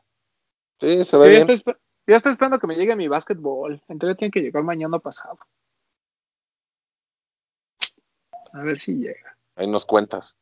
[0.80, 1.40] Sí, se Yo ve ya, bien.
[1.40, 3.82] estoy, esper- ya estoy esperando que me llegue mi básquetbol.
[3.88, 5.38] Entonces tiene que llegar mañana pasado.
[8.52, 9.36] A ver si llega.
[9.56, 10.36] Ahí nos cuentas.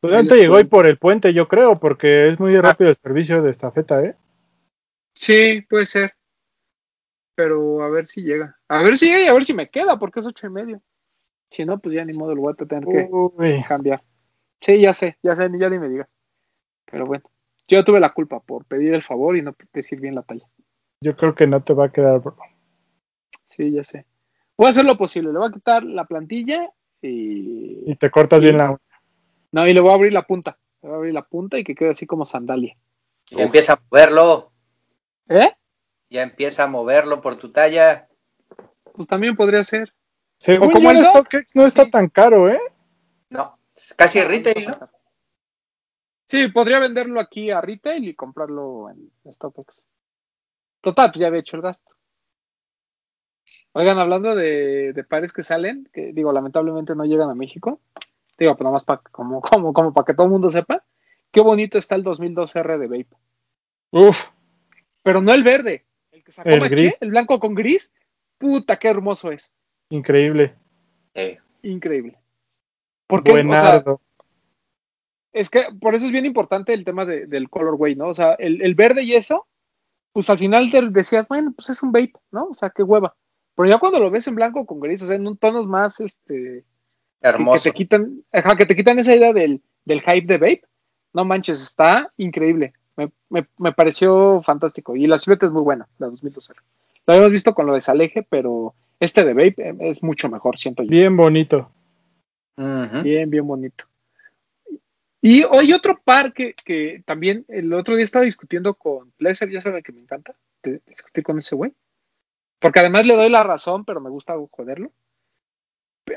[0.00, 3.40] pues les llegó hoy por el puente, yo creo, porque es muy rápido el servicio
[3.42, 4.16] de estafeta, ¿eh?
[5.14, 6.14] Sí, puede ser.
[7.38, 8.56] Pero a ver si llega.
[8.66, 10.82] A ver si llega y a ver si me queda, porque es ocho y medio.
[11.52, 14.02] Si no, pues ya ni modo, lo voy a tener que Uy, cambiar.
[14.60, 16.08] Sí, ya sé, ya sé, ya ni me digas.
[16.90, 17.22] Pero bueno,
[17.68, 20.48] yo tuve la culpa por pedir el favor y no decir bien la talla.
[21.00, 22.36] yo creo que no te va a quedar, bro.
[23.50, 24.04] Sí, ya sé.
[24.56, 25.32] Voy a hacer lo posible.
[25.32, 27.88] Le voy a quitar la plantilla y.
[27.88, 28.76] Y te cortas bien la
[29.52, 30.58] No, y le voy a abrir la punta.
[30.82, 32.76] Le voy a abrir la punta y que quede así como sandalia.
[33.30, 34.50] Ya empieza a moverlo,
[35.28, 35.52] ¿Eh?
[36.10, 38.08] Ya empieza a moverlo por tu talla.
[38.94, 39.92] Pues también podría ser.
[40.38, 41.04] Según O como yo, el.
[41.04, 41.90] StockX no está Sí.
[41.90, 42.60] tan caro, ¿eh?
[43.30, 44.78] No, es casi retail, ¿no?
[46.26, 49.82] Sí, podría venderlo aquí a retail y comprarlo en StockX.
[50.80, 51.90] Total, pues ya había hecho el gasto.
[53.72, 57.80] Oigan, hablando de, de pares que salen, que digo, lamentablemente no llegan a México.
[58.38, 60.84] Digo, pero más para como, como, como para que todo el mundo sepa.
[61.30, 63.16] Qué bonito está el 2002R de Vape.
[63.90, 64.28] Uf,
[65.02, 65.86] Pero no el verde.
[66.28, 66.98] El que sacó El Maché, gris.
[67.00, 67.92] el blanco con gris.
[68.38, 69.52] Puta, qué hermoso es.
[69.90, 70.54] increíble.
[71.14, 71.38] Sí.
[71.62, 72.18] Increíble.
[73.06, 73.82] Porque, es, o sea,
[75.32, 78.08] es que por eso es bien importante el tema de- del colorway, ¿no?
[78.08, 79.46] O sea, el, el verde y eso,
[80.12, 82.44] pues al final te decías, bueno, pues es un vape, ¿no?
[82.50, 83.16] O sea, qué hueva.
[83.56, 86.00] Pero ya cuando lo ves en blanco con gris, o sea, en un tonos más,
[86.00, 86.64] este,
[87.20, 87.64] que Hermoso.
[87.64, 90.62] te quitan, ajá, que te quitan esa idea del, del hype de vape,
[91.12, 92.72] no manches, está increíble.
[92.98, 94.96] Me, me, me pareció fantástico.
[94.96, 96.52] Y la silueta es muy buena, la 2012.
[97.06, 100.58] Lo habíamos visto con lo de Saleje, pero este de vape eh, es mucho mejor,
[100.58, 100.90] siento yo.
[100.90, 101.70] Bien bonito.
[102.56, 103.84] Bien, bien bonito.
[105.22, 109.60] Y hoy otro par que, que también el otro día estaba discutiendo con Pleasure, ya
[109.60, 111.72] saben que me encanta discutir con ese güey.
[112.58, 114.90] Porque además le doy la razón, pero me gusta joderlo.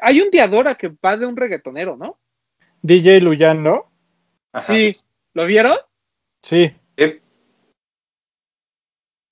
[0.02, 2.18] Hay un Diadora que va de un reggaetonero, ¿no?
[2.82, 3.92] DJ Luyan, ¿no?
[4.52, 4.74] Ajá.
[4.74, 4.92] Sí.
[5.34, 5.78] ¿Lo vieron?
[6.52, 6.70] Sí.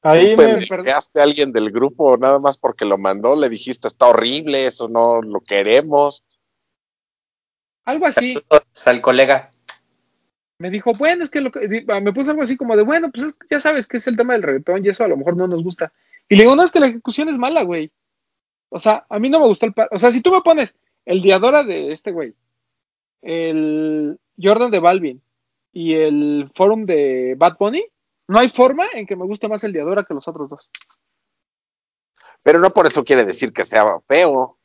[0.02, 0.44] Ahí me,
[0.94, 5.22] a alguien del grupo nada más porque lo mandó, le dijiste está horrible, eso no
[5.22, 6.24] lo queremos.
[7.84, 8.36] Algo así.
[8.36, 9.52] Saludos al colega.
[10.60, 13.12] Me dijo, bueno, es que lo que- di- me puso algo así como de, bueno,
[13.12, 15.18] pues es que ya sabes que es el tema del reggaetón y eso a lo
[15.18, 15.92] mejor no nos gusta.
[16.30, 17.92] Y le digo, no, es que la ejecución es mala, güey.
[18.70, 19.90] O sea, a mí no me gustó el par.
[19.92, 22.34] O sea, si tú me pones el Diadora de este güey,
[23.22, 25.22] el Jordan de Balvin
[25.72, 27.86] y el Forum de Bad Bunny,
[28.28, 30.70] no hay forma en que me guste más el Diadora que los otros dos.
[32.44, 34.58] Pero no por eso quiere decir que sea feo.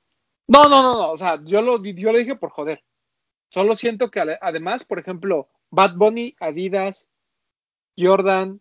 [0.46, 1.10] No, no, no, no.
[1.12, 2.82] O sea, yo lo, yo lo dije por joder.
[3.48, 7.08] Solo siento que además, por ejemplo, Bad Bunny, Adidas,
[7.96, 8.60] Jordan,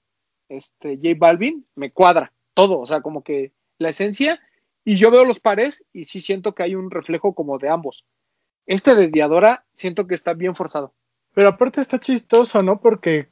[0.50, 2.80] este, J Balvin, me cuadra todo.
[2.80, 4.40] O sea, como que la esencia
[4.86, 8.06] Y yo veo los pares y sí siento que hay un reflejo como de ambos.
[8.66, 10.94] Este de Diadora siento que está bien forzado.
[11.34, 12.80] Pero aparte está chistoso, ¿no?
[12.80, 13.28] Porque,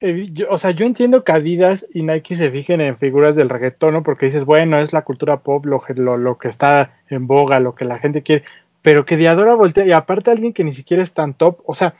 [0.00, 3.48] eh, yo- o sea, yo entiendo que Adidas y Nike se fijen en figuras del
[3.48, 4.02] reggaetón, ¿no?
[4.02, 7.74] Porque dices, bueno, es la cultura pop lo, lo, lo que está en boga, lo
[7.74, 8.44] que la gente quiere.
[8.82, 11.94] Pero que Diadora voltea, y aparte alguien que ni siquiera es tan top, o sea,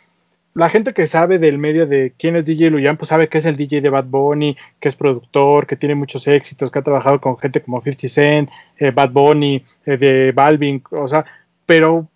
[0.55, 3.45] la gente que sabe del medio de quién es DJ Luyan, pues sabe que es
[3.47, 7.21] el DJ de Bad Bunny, que es productor, que tiene muchos éxitos, que ha trabajado
[7.21, 11.25] con gente como 50 Cent, eh, Bad Bunny, eh, de Balvin, o sea,
[11.67, 12.07] pero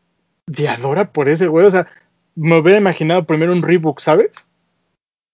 [0.46, 1.88] Diadora por ese güey, o sea,
[2.38, 4.30] me hubiera imaginado primero un Reebok, ¿sabes?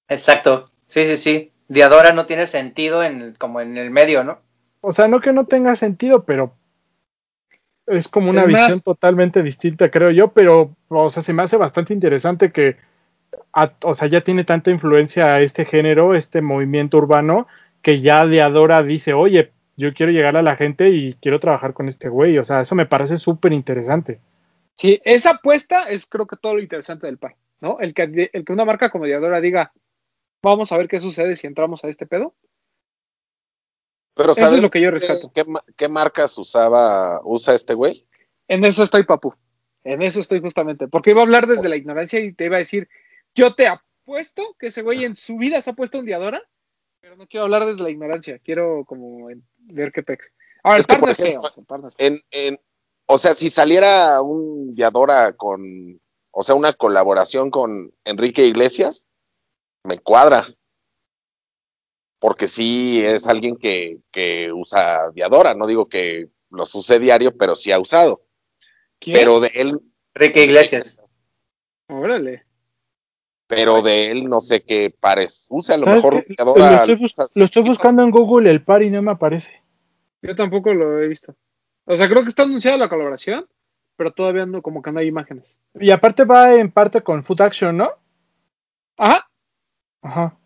[0.09, 0.71] Exacto.
[0.87, 1.51] Sí, sí, sí.
[1.69, 4.39] Diadora no tiene sentido en, como en el medio, ¿no?
[4.81, 6.55] O sea, no que no tenga sentido, pero
[7.87, 11.43] es como una Es más- visión totalmente distinta, creo yo, pero, o sea, se me
[11.43, 12.77] hace bastante interesante que,
[13.53, 17.47] a- o sea, ya tiene tanta influencia a este género, este movimiento urbano,
[17.83, 21.89] que ya Diadora dice, oye, yo quiero llegar a la gente y quiero trabajar con
[21.89, 24.21] este güey, o sea, eso me parece súper interesante.
[24.77, 27.79] Sí, esa apuesta es creo que todo lo interesante del par, ¿no?
[27.81, 29.73] El que, el que una marca como Diadora diga,
[30.43, 32.35] vamos a ver qué sucede si entramos a este pedo.
[34.15, 35.33] Pero Eso ¿sabes es lo que yo rescato.
[35.35, 38.07] ¿Qué, ma- qué marcas usaba, usa este güey?
[38.47, 39.35] En eso estoy, papu.
[39.83, 40.87] En eso estoy justamente.
[40.89, 42.89] Porque iba a hablar desde la ignorancia y te iba a decir,
[43.35, 46.43] yo te apuesto que ese güey en su vida se ha puesto un Diadora,
[47.01, 48.39] pero no quiero hablar desde la ignorancia.
[48.39, 49.29] Quiero como
[49.59, 50.33] ver qué pex.
[50.63, 51.41] Ahora, el par no es feo.
[51.99, 52.61] En, en,
[53.07, 56.01] o sea, si saliera un Diadora con,
[56.31, 59.07] o sea, una colaboración con Enrique Iglesias,
[59.85, 60.47] me cuadra.
[62.19, 67.55] Porque sí es alguien que, que usa Diadora, no digo que los use diario, pero
[67.55, 68.23] sí ha usado.
[68.99, 69.17] ¿Quién?
[69.19, 69.81] Pero de él,
[70.15, 71.01] Enrique Iglesias.
[71.89, 72.47] Órale.
[73.47, 76.25] pero de él no sé qué pares use, a lo ¿Sabes mejor?
[76.27, 79.11] Diadora lo, estoy bus- usa- lo estoy buscando en Google el par y no me
[79.13, 79.63] aparece.
[80.23, 81.37] Yo tampoco lo he visto.
[81.87, 83.47] O sea, creo que está anunciada la colaboración,
[83.97, 85.57] pero todavía no, como que no hay imágenes.
[85.75, 87.91] Y aparte va en parte con Food Action, ¿no?
[88.97, 89.29] Ajá.
[90.03, 90.39] Ajá.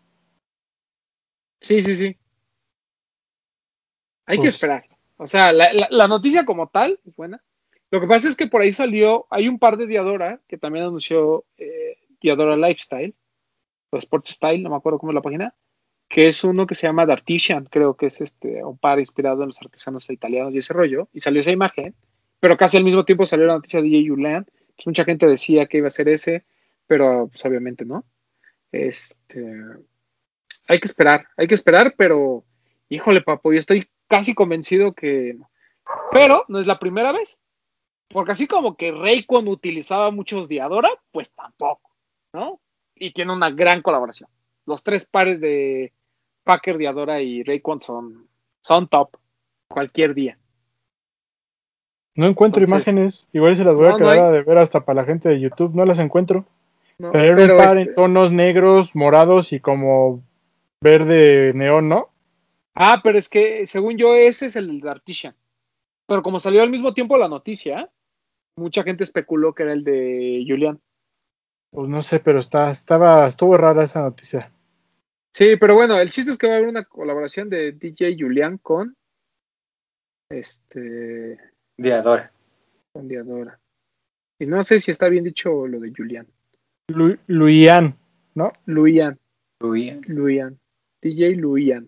[1.61, 2.17] Sí, sí, sí.
[4.25, 4.85] Hay que Pues- esperar.
[5.17, 7.43] O sea, la, la- la noticia como tal es buena.
[7.91, 10.85] Lo que pasa es que por ahí salió, hay un par de Diadora que también
[10.85, 13.15] anunció eh, Diadora Lifestyle,
[13.89, 15.55] o Sport Style, no me acuerdo cómo es la página,
[16.09, 19.43] que es uno que se llama The Artisan, creo que es este un par inspirado
[19.43, 21.95] en los artesanos italianos y ese rollo, y salió esa imagen,
[22.39, 24.45] pero casi al mismo tiempo salió la noticia de DJ
[24.85, 26.45] mucha gente decía que iba a ser ese,
[26.87, 28.05] pero pues obviamente no.
[28.71, 29.55] Este,
[30.67, 32.45] hay que esperar, hay que esperar, pero
[32.89, 35.37] híjole, papo, yo estoy casi convencido que.
[36.11, 37.39] Pero no es la primera vez.
[38.07, 41.91] Porque así como que Raycon utilizaba muchos Diadora, pues tampoco,
[42.33, 42.59] ¿no?
[42.95, 44.29] Y tiene una gran colaboración.
[44.65, 45.93] Los tres pares de
[46.43, 48.27] Packer, Diadora y Raycon son,
[48.61, 49.15] son top
[49.67, 50.37] cualquier día.
[52.15, 53.27] No encuentro Entonces- imágenes.
[53.31, 55.75] Igual se las voy a no quedar de ver hasta para la gente de YouTube.
[55.75, 56.45] No las encuentro.
[56.97, 57.11] ¿no?
[57.13, 60.21] Pero un par este- en tonos negros, morados y como
[60.81, 62.09] verde neón, ¿no?
[62.75, 65.35] Ah, pero es que según yo ese es el de Artisan.
[66.07, 67.89] Pero como salió al mismo tiempo la noticia,
[68.57, 70.79] mucha gente especuló que era el de Julian.
[71.71, 74.51] Pues no sé, pero está, estaba, estuvo rara esa noticia.
[75.33, 78.57] Sí, pero bueno, el chiste es que va a haber una colaboración de DJ Julian
[78.57, 78.95] con
[80.29, 81.37] este
[81.77, 82.31] Diadora.
[82.93, 83.59] con Diadora.
[84.39, 86.27] Y no sé si está bien dicho lo de Julian.
[86.89, 87.95] Lu- Luian,
[88.35, 88.51] ¿no?
[88.65, 89.19] Luian,
[89.61, 90.59] Uy, Luian.
[91.01, 91.87] DJ Luian.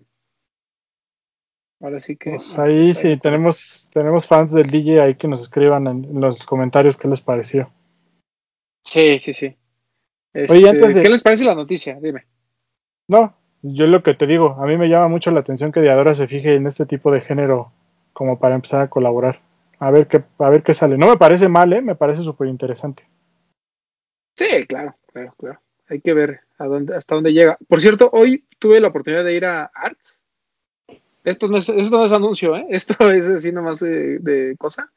[1.82, 2.32] Ahora sí que.
[2.32, 6.46] Pues ahí sí, tenemos, tenemos fans del DJ ahí que nos escriban en, en los
[6.46, 7.72] comentarios qué les pareció.
[8.86, 9.48] Sí, sí, sí.
[10.34, 12.00] Oye, Este, antes de- ¿Qué les parece la noticia?
[12.00, 12.28] Dime.
[13.12, 16.14] No, yo lo que te digo, a mí me llama mucho la atención que Diadora
[16.14, 17.74] se fije en este tipo de género
[18.14, 19.42] como para empezar a colaborar.
[19.80, 20.98] A ver qué, a ver qué sale.
[20.98, 21.82] No me parece mal, ¿eh?
[21.82, 23.06] Me parece súper interesante.
[24.38, 25.60] Sí, claro, claro, claro.
[25.90, 27.58] Hay que ver hasta dónde llega.
[27.68, 30.22] Por cierto, hoy tuve la oportunidad de ir a Arts.
[31.26, 32.66] Esto no es, esto no es anuncio, ¿eh?
[32.70, 34.90] Esto es así nomás de, de cosa.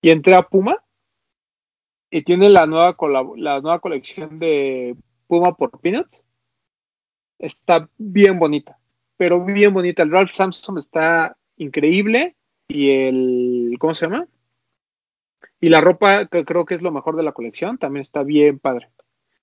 [0.00, 0.84] Y entré a Puma
[2.12, 2.96] y tiene la nueva,
[3.36, 4.94] la nueva colección de
[5.26, 6.22] Puma por Peanuts.
[7.38, 8.78] Está bien bonita,
[9.16, 10.02] pero bien bonita.
[10.02, 12.36] El Ralph Samson está increíble
[12.68, 14.26] y el, ¿cómo se llama?
[15.60, 18.58] Y la ropa, que creo que es lo mejor de la colección, también está bien
[18.58, 18.90] padre.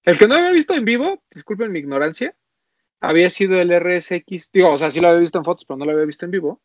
[0.04, 2.36] El que no había visto en vivo, disculpen mi ignorancia,
[3.00, 5.86] había sido el RSX, digo, o sea, sí lo había visto en fotos, pero no
[5.86, 6.62] lo había visto en vivo.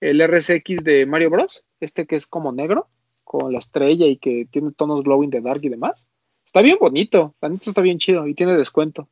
[0.00, 2.88] El RSX de Mario Bros, este que es como negro,
[3.24, 6.06] con la estrella y que tiene tonos glow in the dark y demás.
[6.44, 9.08] Está bien bonito, la neta está bien chido y tiene descuento.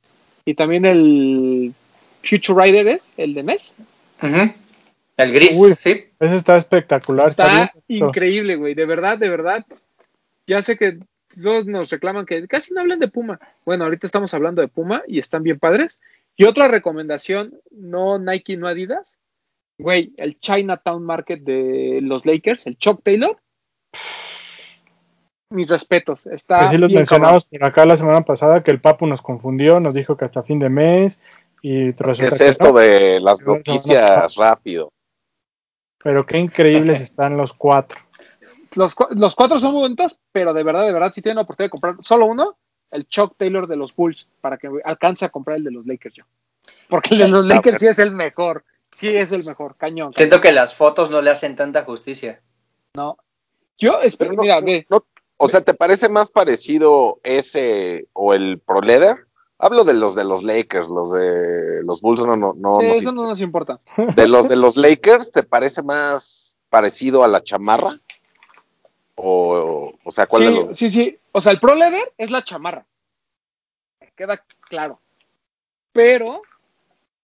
[0.48, 1.74] Y también el
[2.22, 3.74] Future Rider es, el de NES,
[4.22, 4.50] Ujú.
[5.18, 5.74] El gris, Uy.
[5.78, 6.06] sí.
[6.18, 7.28] Ese está espectacular.
[7.28, 8.74] Está, Está increíble, güey.
[8.74, 9.66] De verdad, de verdad.
[10.46, 11.00] Ya sé que
[11.38, 13.38] todos nos reclaman que casi no hablan de Puma.
[13.66, 16.00] Bueno, ahorita estamos hablando de Puma y están bien padres.
[16.34, 19.18] Y otra recomendación, no Nike, no Adidas.
[19.76, 23.36] Güey, el Chinatown Market de los Lakers, el Chuck Taylor.
[25.50, 26.26] Mis respetos.
[26.26, 29.80] Está Así los bien mencionamos por acá la semana pasada que el Papu nos confundió,
[29.80, 31.22] nos dijo que hasta fin de mes
[31.62, 32.78] y ¿Qué es esto no.
[32.78, 34.92] de las Pero noticias rápido?
[36.02, 37.98] Pero qué increíbles están los cuatro.
[38.74, 41.66] Los, los cuatro son muy bonitos, pero de verdad, de verdad, si tienen la oportunidad
[41.68, 42.58] de comprar solo uno,
[42.90, 46.14] el Chuck Taylor de los Bulls, para que alcance a comprar el de los Lakers
[46.14, 46.24] yo.
[46.88, 48.64] Porque el de los Lakers sí es el mejor.
[48.94, 50.12] Sí es el mejor, cañón.
[50.12, 52.40] Siento que las fotos no le hacen tanta justicia.
[52.94, 53.16] No.
[53.78, 55.04] Yo espero, no- mira, ve, no-
[55.38, 59.26] o sea, ¿te parece más parecido ese o el Pro Leather?
[59.58, 62.74] Hablo de los de los Lakers, los de los Bulls no, no, no.
[62.76, 63.80] sí, nos eso no nos importa.
[64.14, 67.98] De los de los Lakers, ¿te parece más parecido a la chamarra?
[69.16, 70.78] O, o sea, ¿cuál de Sí, los?
[70.78, 71.18] sí, sí.
[71.32, 72.86] O sea, el Pro Leather es la chamarra.
[74.16, 75.00] Queda claro.
[75.92, 76.42] Pero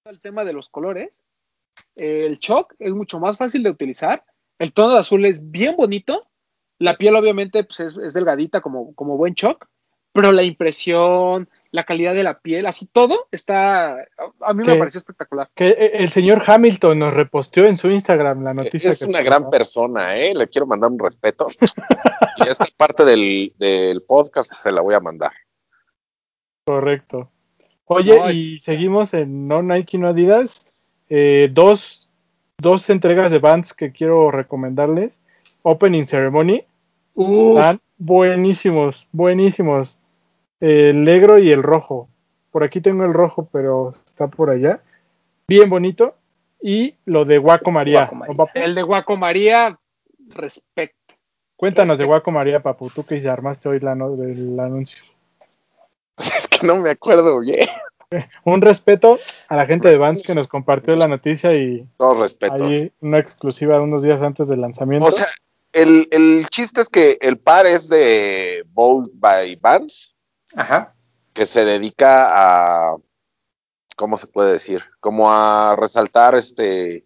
[0.05, 1.21] el tema de los colores,
[1.97, 4.25] el Chuck es mucho más fácil de utilizar.
[4.59, 6.27] El tono de azul es bien bonito.
[6.85, 9.67] La piel, obviamente, pues es, es delgadita como, como buen Chuck.
[10.13, 13.97] Pero la impresión, la calidad de la piel, así todo está.
[14.41, 15.51] A mí me pareció espectacular.
[15.57, 18.91] Que eh, el señor Hamilton nos reposteó en su Instagram la noticia.
[18.91, 20.33] Es que una gran persona, ¿eh?
[20.33, 21.49] Le quiero mandar un respeto.
[22.39, 25.33] y esta parte del, del podcast se la voy a mandar.
[26.65, 27.31] Correcto.
[27.87, 30.69] Oye, No, es- y seguimos en no Nike, no Adidas.
[31.09, 32.09] Eh, dos,
[32.59, 35.23] dos entregas de bands que quiero recomendarles.
[35.63, 36.65] Opening Ceremony.
[37.15, 39.99] Uf, Están buenísimos, buenísimos.
[40.61, 42.09] El negro y el rojo.
[42.51, 44.81] Por aquí tengo el rojo, pero está por allá.
[45.49, 46.15] Bien bonito.
[46.63, 48.09] Y lo de Guaco María.
[48.55, 49.79] El de Guaco María,
[50.31, 50.97] respecto.
[51.57, 52.89] Cuéntanos de Guaco María, papu.
[52.91, 55.03] Tú que ya armaste hoy la no- el anuncio.
[56.19, 57.69] Es que no me acuerdo bien.
[58.45, 59.19] Un respeto
[59.49, 62.65] a la gente de Vans que nos compartió la noticia y Todo respeto.
[62.65, 65.07] ahí una exclusiva de unos días antes del lanzamiento.
[65.07, 65.27] O sea,
[65.75, 70.15] el, el chiste es que el par es de Bold by Vans,
[70.57, 70.95] Ajá.
[71.33, 72.31] que se dedica
[72.93, 72.97] a,
[73.97, 74.83] ¿cómo se puede decir?
[75.01, 77.05] Como a resaltar este,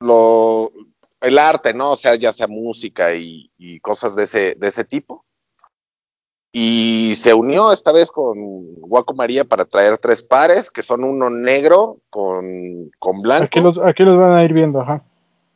[0.00, 0.72] lo,
[1.20, 1.92] el arte, ¿no?
[1.92, 5.24] O sea, ya sea música y, y cosas de ese, de ese tipo.
[6.56, 11.28] Y se unió esta vez con Guaco María para traer tres pares, que son uno
[11.28, 13.46] negro con, con blanco.
[13.46, 15.02] aquí, los, aquí los van a ir viendo, ajá.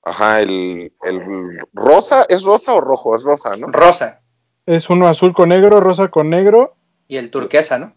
[0.02, 3.14] Ajá, el, el rosa, ¿es rosa o rojo?
[3.16, 3.66] Es rosa, ¿no?
[3.68, 4.20] Rosa.
[4.66, 6.76] Es uno azul con negro, rosa con negro
[7.08, 7.94] Y el turquesa, ¿no?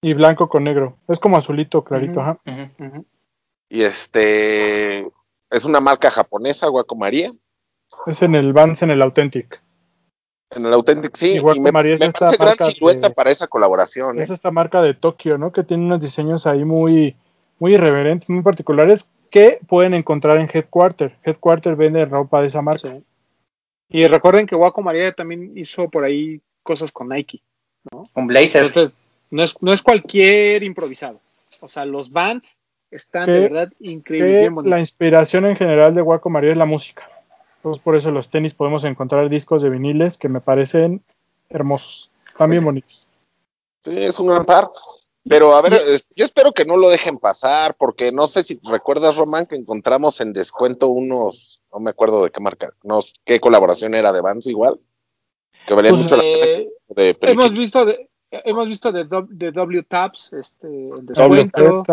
[0.00, 0.98] y blanco con negro.
[1.08, 2.38] Es como azulito clarito, ajá.
[2.46, 3.06] Ujú.
[3.70, 5.00] Y este
[5.50, 7.32] es una marca japonesa, Guaco María.
[8.06, 9.62] Es en el Vans, en el Authentic.
[10.50, 11.30] En el Authentic, sí.
[11.36, 13.46] Y Guaco Y me, María es me esta parece gran marca silueta de- para esa
[13.46, 14.18] colaboración.
[14.18, 14.22] ¿eh?
[14.24, 15.52] Es esta marca de Tokio, ¿no?
[15.52, 17.16] Que tiene unos diseños ahí muy,
[17.58, 21.16] muy irreverentes, muy particulares que pueden encontrar en Headquarter.
[21.24, 22.88] Headquarter vende ropa de esa marca.
[22.88, 23.02] Sí.
[23.88, 27.42] Y recuerden que Guaco María también hizo por ahí cosas con Nike.
[28.14, 28.66] Un blazer.
[28.66, 28.94] Entonces,
[29.32, 31.18] no es, no es cualquier improvisado.
[31.58, 32.56] O sea, los bands
[32.92, 37.10] están Que- de verdad increíbles, la inspiración en general de Guaco María es la música.
[37.56, 41.02] Entonces por eso los tenis podemos encontrar discos de viniles que me parecen
[41.48, 43.04] hermosos, también bonitos.
[43.82, 44.68] Sí, es un gran par.
[45.28, 45.80] Pero a ver,
[46.14, 50.20] yo espero que no lo dejen pasar, porque no sé si recuerdas, Román, que encontramos
[50.20, 54.20] en descuento unos, no me acuerdo de qué marca, no sé qué colaboración era de
[54.20, 54.78] Vans igual,
[55.66, 59.28] que valían Pues, mucho la pena Eh, de hemos visto de, hemos visto de, W-
[59.30, 61.84] de W Tabs este, en descuento.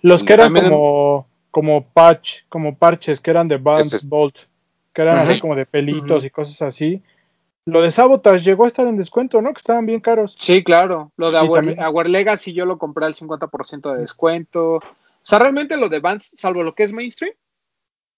[0.00, 4.36] Los que eran También- como, como patch, como parches, que eran de Vans Ese- Bolt,
[4.94, 7.02] que eran así como de pelitos y cosas así.
[7.64, 9.52] Lo de Sabotage llegó a estar en descuento, ¿no?
[9.52, 10.36] Que estaban bien caros.
[10.38, 11.12] Sí, claro.
[11.16, 14.74] Lo de también- Our Legacy yo lo compré al 50% de descuento.
[14.76, 14.80] O
[15.22, 17.34] sea, realmente lo de Vans, salvo lo que es mainstream,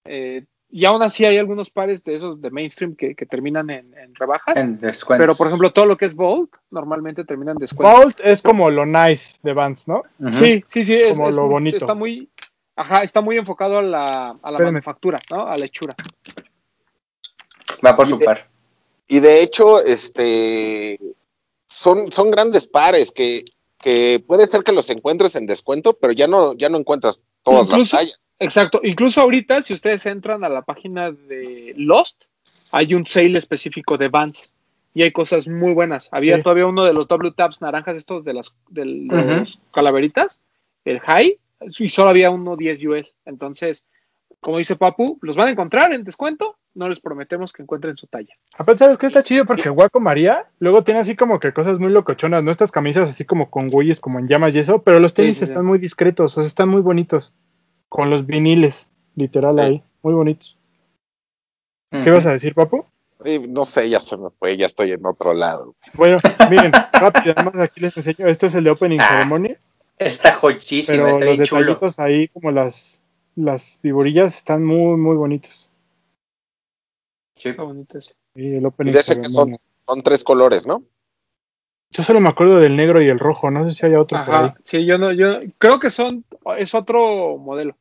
[0.06, 3.92] eh, y aún así hay algunos pares de esos de mainstream que, que terminan en,
[3.98, 4.56] en rebajas.
[4.56, 5.22] En descuento.
[5.22, 7.94] pero, por ejemplo, todo lo que es Bold normalmente termina en descuento.
[7.98, 10.04] Bolt es como lo nice de Vans, ¿no?
[10.30, 10.94] Sí, sí, sí.
[10.94, 11.76] Es, Como es lo muy- bonito.
[11.76, 12.30] Está muy,
[12.76, 15.46] ajá, está muy enfocado a la, a la manufactura, ¿no?
[15.46, 15.94] A la hechura.
[17.84, 18.48] Va por su par.
[19.08, 20.98] Y de hecho, este
[21.66, 23.44] son, son grandes pares que,
[23.80, 27.64] que puede ser que los encuentres en descuento, pero ya no, ya no encuentras todas
[27.66, 28.20] Incluso- las tallas.
[28.40, 28.80] Exacto.
[28.82, 32.24] Incluso ahorita, si ustedes entran a la página de Lost,
[32.72, 34.56] hay un sale específico de Vans.
[34.96, 36.08] Y hay cosas muy buenas.
[36.12, 36.42] Había Sí.
[36.44, 40.40] todavía uno de los W Tabs naranjas estos de las de los calaveritas,
[40.84, 41.38] el High,
[41.78, 43.14] y solo había uno 10 US.
[43.24, 43.84] Entonces,
[44.40, 46.56] como dice Papu, los van a encontrar en descuento.
[46.74, 48.34] No les prometemos que encuentren su talla.
[48.58, 49.44] Aparte, ¿sabes qué está chido?
[49.44, 52.50] Porque Guaco María luego tiene así como que cosas muy locochonas, ¿no?
[52.50, 55.40] Estas camisas así como con güeyes, como en llamas y eso, pero los tenis Sí,
[55.40, 55.52] sí, sí.
[55.52, 57.32] están muy discretos, o sea, están muy bonitos.
[57.88, 59.62] Con los viniles, literal Sí.
[59.62, 60.58] ahí, muy bonitos.
[61.90, 62.84] ¿Qué vas a decir, Papu?
[63.24, 65.76] Sí, no sé, ya se me fue, ya estoy en otro lado.
[65.94, 66.18] Bueno,
[66.50, 68.26] miren, rápido, además aquí les enseño.
[68.26, 69.54] Este es el de Opening Ah, Ceremony,
[69.96, 71.60] Está joyísimo, pero está los bien chulo.
[71.60, 73.00] detallitos ahí, como las,
[73.36, 75.70] las figurillas, están muy, muy bonitos.
[77.44, 77.50] Sí.
[77.50, 78.14] Está bonito ese.
[78.34, 80.82] Y el Y de ese que son, son tres colores, ¿no?
[81.90, 84.34] Yo solo me acuerdo del negro y el rojo, no sé si haya otro por
[84.34, 84.44] ahí.
[84.46, 86.24] Ajá, sí, yo no, yo creo que son,
[86.56, 87.76] es otro modelo.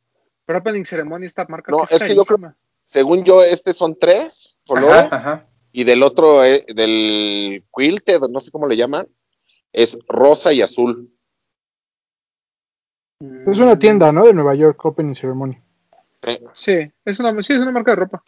[0.46, 2.54] Pero Opening Ceremony, esta marca No, que es que yo creo-.
[2.84, 5.48] Según yo, este son tres colores Ajá, ajá.
[5.72, 9.08] y del otro, eh, del quilted, no sé cómo le llaman,
[9.72, 11.10] es rosa y azul.
[13.48, 14.26] Es una tienda, ¿no?
[14.26, 15.58] De Nueva York, Opening Ceremony.
[16.52, 18.22] Sí, es una, sí, es una marca de ropa.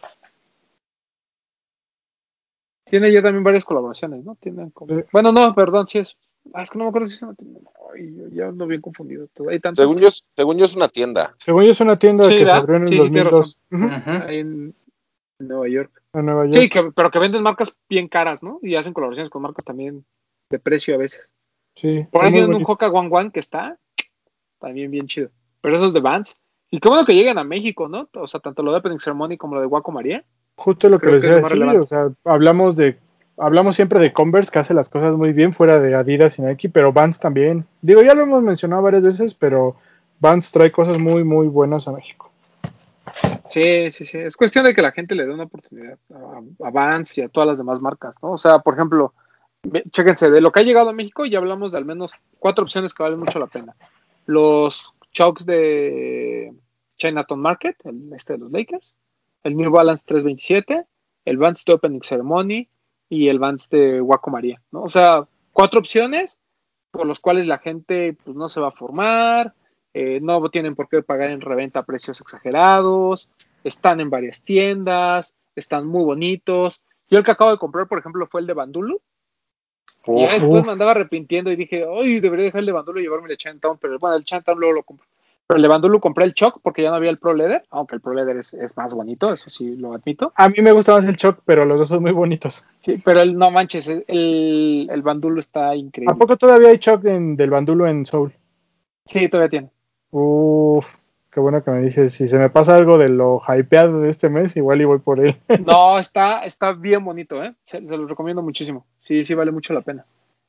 [2.85, 4.35] Tiene ya también varias colaboraciones, ¿no?
[4.35, 5.03] Tienen como- Sí.
[5.11, 6.15] Bueno, no, perdón, sí es.
[6.53, 7.59] Ah, es que no me acuerdo si es una tienda.
[7.93, 9.27] Ay, yo ya ando bien confundido.
[9.33, 9.49] todo.
[9.49, 11.35] Hay tantas según, yo, es- según yo es una tienda.
[11.39, 12.57] Según yo es una tienda Sí, que se ¿verdad?
[12.59, 14.23] abrió en el Sí, sí, tienes 2002 Ujú, Ujú.
[14.27, 14.75] ahí en,
[15.39, 16.03] en Nueva York.
[16.13, 16.55] en Nueva York.
[16.57, 18.59] Sí, que- pero que venden marcas bien caras, ¿no?
[18.61, 20.05] Y hacen colaboraciones con marcas también
[20.51, 21.29] de precio a veces.
[21.75, 22.63] Sí, Por ahí tienen un.
[22.65, 23.77] Hoka One One que está
[24.59, 25.29] también bien chido.
[25.61, 26.39] Pero esos de Vans.
[26.69, 28.07] Y qué bueno que lleguen a México, ¿no?
[28.13, 30.23] O sea, tanto lo de Opening Ceremony como lo de Guaco María.
[30.55, 32.97] Justo lo que les decía, sí, o sea, hablamos de
[33.37, 36.69] hablamos siempre de Converse que hace las cosas muy bien fuera de Adidas y Nike,
[36.69, 37.65] pero Vans también.
[37.81, 39.75] Digo, ya lo hemos mencionado varias veces, pero
[40.19, 42.31] Vans trae cosas muy muy buenas a México.
[43.49, 44.17] Sí, sí, sí.
[44.17, 47.29] Es cuestión de que la gente le dé una oportunidad a, a Vans y a
[47.29, 48.31] todas las demás marcas, ¿no?
[48.31, 49.13] O sea, por ejemplo,
[49.91, 52.93] chéquense, de lo que ha llegado a México ya hablamos de al menos cuatro opciones
[52.93, 53.75] que valen mucho la pena.
[54.25, 56.53] Los Chucks de
[56.95, 58.93] Chinatown Market, el este de los Lakers,
[59.45, 60.85] el New Balance 327,
[61.23, 62.67] el Vans de Opening Ceremony
[63.07, 64.81] y el Vans de Waco María, ¿no?
[64.81, 66.39] O sea, cuatro opciones
[66.89, 69.53] por los cuales la gente pues, no se va a formar,
[69.93, 73.29] eh, no tienen por qué pagar en reventa a precios exagerados,
[73.63, 76.83] están en varias tiendas, están muy bonitos.
[77.07, 78.99] Yo el que acabo de comprar, por ejemplo, fue el de Bandulu.
[80.07, 80.65] y ya después uf.
[80.65, 83.37] me andaba arrepintiendo y dije, ay, debería dejar el de Bandulu y llevarme el de
[83.37, 85.05] Chinatown, pero bueno, el Chinatown luego lo compro.
[85.47, 87.95] Pero el de Bandulu compré el Choc porque ya no había el Pro Leather, aunque
[87.95, 90.33] el Pro Leather es, es más bonito, eso sí lo admito.
[90.35, 92.65] A mí me gusta más el Choc, pero los dos son muy bonitos.
[92.79, 96.15] Sí, pero el, no manches, el, el Bandulu está ¿A increíble.
[96.15, 98.33] poco todavía hay Choc en, del bandulo en Soul?
[99.05, 99.69] Sí, todavía tiene.
[100.09, 100.95] Uf,
[101.29, 102.13] qué bueno que me dices.
[102.13, 105.19] Si se me pasa algo de lo hypeado de este mes, igual y voy por
[105.19, 105.35] él.
[105.65, 107.53] No, está, está bien bonito, ¿eh?
[107.65, 108.85] Se, se lo recomiendo muchísimo.
[109.01, 110.05] Sí, sí vale mucho la pena.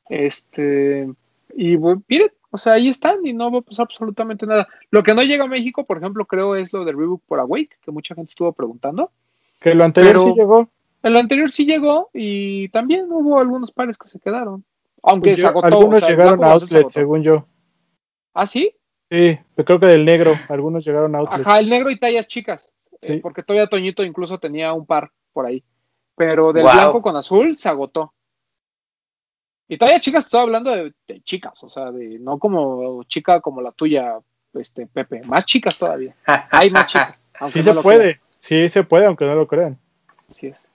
[0.09, 1.11] Este,
[1.55, 4.67] y miren, o sea, ahí están y no va a pasar absolutamente nada.
[4.91, 7.77] Lo que no llega a México, por ejemplo, creo es lo de Reebok por Awake,
[7.83, 9.11] que mucha gente estuvo preguntando.
[9.61, 10.69] que lo anterior Pero- sí llegó.
[11.03, 14.65] El anterior sí llegó y también hubo algunos pares que se quedaron.
[15.03, 15.67] Aunque Yo- se agotó.
[15.67, 17.47] algunos o sea, el llegaron a se outlet, según yo.
[18.35, 18.73] Ah, sí.
[19.11, 21.41] Sí, creo que del negro, algunos llegaron a outlet.
[21.47, 22.71] Ajá, el negro y tallas chicas.
[23.03, 23.17] eh, Sí.
[23.19, 25.63] porque todavía Toñito incluso tenía un par por ahí.
[26.17, 26.73] Pero del Wow.
[26.73, 28.13] blanco con azul se agotó.
[29.69, 33.61] Y tallas chicas, estoy hablando de, de chicas, o sea, de no como chica como
[33.61, 34.19] la tuya,
[34.55, 36.15] este Pepe, más chicas todavía.
[36.51, 37.23] Hay más chicas.
[37.41, 38.21] aunque Sí no se puede, crean.
[38.39, 39.79] sí se puede, aunque no lo crean.
[40.31, 40.67] Así es.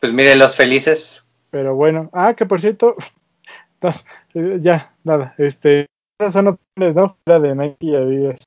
[0.00, 1.26] Pues miren, los felices.
[1.50, 2.94] Pero bueno, ah, que por cierto,
[3.82, 5.86] no, ya, nada, este,
[6.18, 7.16] esas son opciones, ¿no?
[7.24, 8.40] Fuera de Nike y Adidas.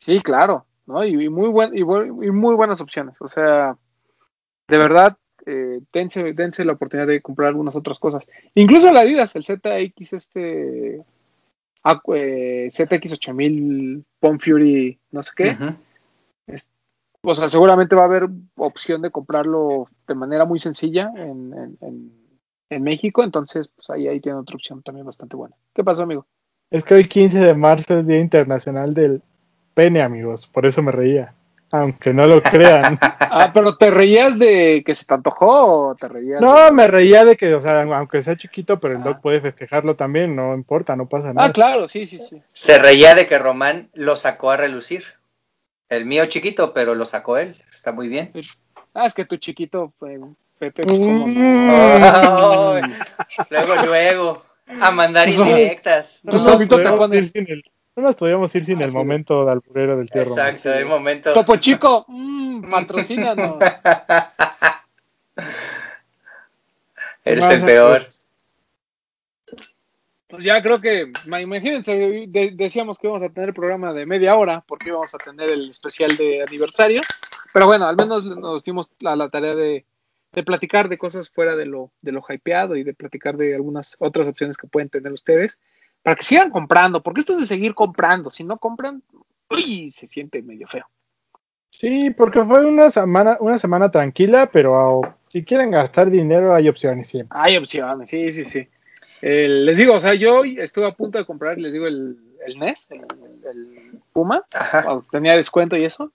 [0.00, 1.04] Sí, claro, ¿no?
[1.04, 3.14] Y, y muy buen, y, buen- y muy buenas opciones.
[3.20, 3.76] O sea,
[4.68, 5.16] de verdad,
[5.46, 8.26] eh, dense, dense la oportunidad de comprar algunas otras cosas.
[8.54, 11.02] Incluso la Adidas, el ZX, este eh,
[11.84, 15.56] ZX8000 Pon Fury, no sé qué.
[17.24, 21.78] O sea, seguramente va a haber opción de comprarlo de manera muy sencilla en, en,
[21.80, 22.12] en-
[22.70, 23.22] en México.
[23.22, 25.54] Entonces, pues ahí, ahí tiene otra opción también bastante buena.
[25.74, 26.26] ¿Qué pasó, amigo?
[26.70, 29.22] Es que hoy 15 de marzo es Día Internacional del
[29.74, 31.34] Pene, amigos, por eso me reía.
[31.72, 32.98] Aunque no lo crean.
[33.34, 36.38] Ah, pero ¿te reías de que se te antojó o te reías?
[36.38, 39.04] de- No, me reía de que, o sea, aunque sea chiquito, pero el Ah.
[39.04, 41.48] dog puede festejarlo también, no importa, no pasa nada.
[41.48, 42.42] Ah, claro, sí, sí, sí.
[42.52, 45.04] Se reía de que Román lo sacó a relucir.
[45.88, 47.56] El mío chiquito, pero lo sacó él.
[47.72, 48.32] Está muy bien.
[48.92, 50.18] Ah, es que tu chiquito, fue
[50.58, 51.66] Pepe, pues, como Mm.
[51.66, 52.74] no.
[53.50, 54.42] Luego, luego,
[54.80, 56.20] a mandar Pues, indirectas.
[56.24, 57.62] No nos solito te sin el,
[57.96, 58.96] no nos podíamos ir sin el Así.
[58.96, 60.54] momento de alburero del tío Román.
[60.54, 61.32] Exacto, el momento.
[61.34, 63.58] Topo Chico, mm, patrocínanos.
[67.24, 68.06] Eres el peor.
[70.28, 71.92] Pues ya creo que, ma- imagínense,
[72.26, 75.48] de- decíamos que íbamos a tener el programa de media hora, porque íbamos a tener
[75.50, 77.02] el especial de aniversario.
[77.52, 79.84] Pero bueno, al menos nos dimos la, la tarea de,
[80.32, 83.94] de platicar de cosas fuera de lo, de lo hypeado y de platicar de algunas
[83.98, 85.60] otras opciones que pueden tener ustedes
[86.02, 88.30] para que sigan comprando, porque esto es de seguir comprando.
[88.30, 89.02] Si no compran,
[89.50, 90.86] uy, se siente medio feo.
[91.70, 97.08] Sí, porque fue una semana, una semana tranquila, pero si quieren gastar dinero hay opciones
[97.08, 97.36] siempre.
[97.40, 98.68] Hay opciones, sí, sí, sí.
[99.22, 102.58] Eh, les digo, o sea, yo estuve a punto de comprar, les digo, el, el
[102.58, 103.00] NES, el,
[103.50, 104.44] el Puma,
[105.10, 106.12] tenía descuento y eso.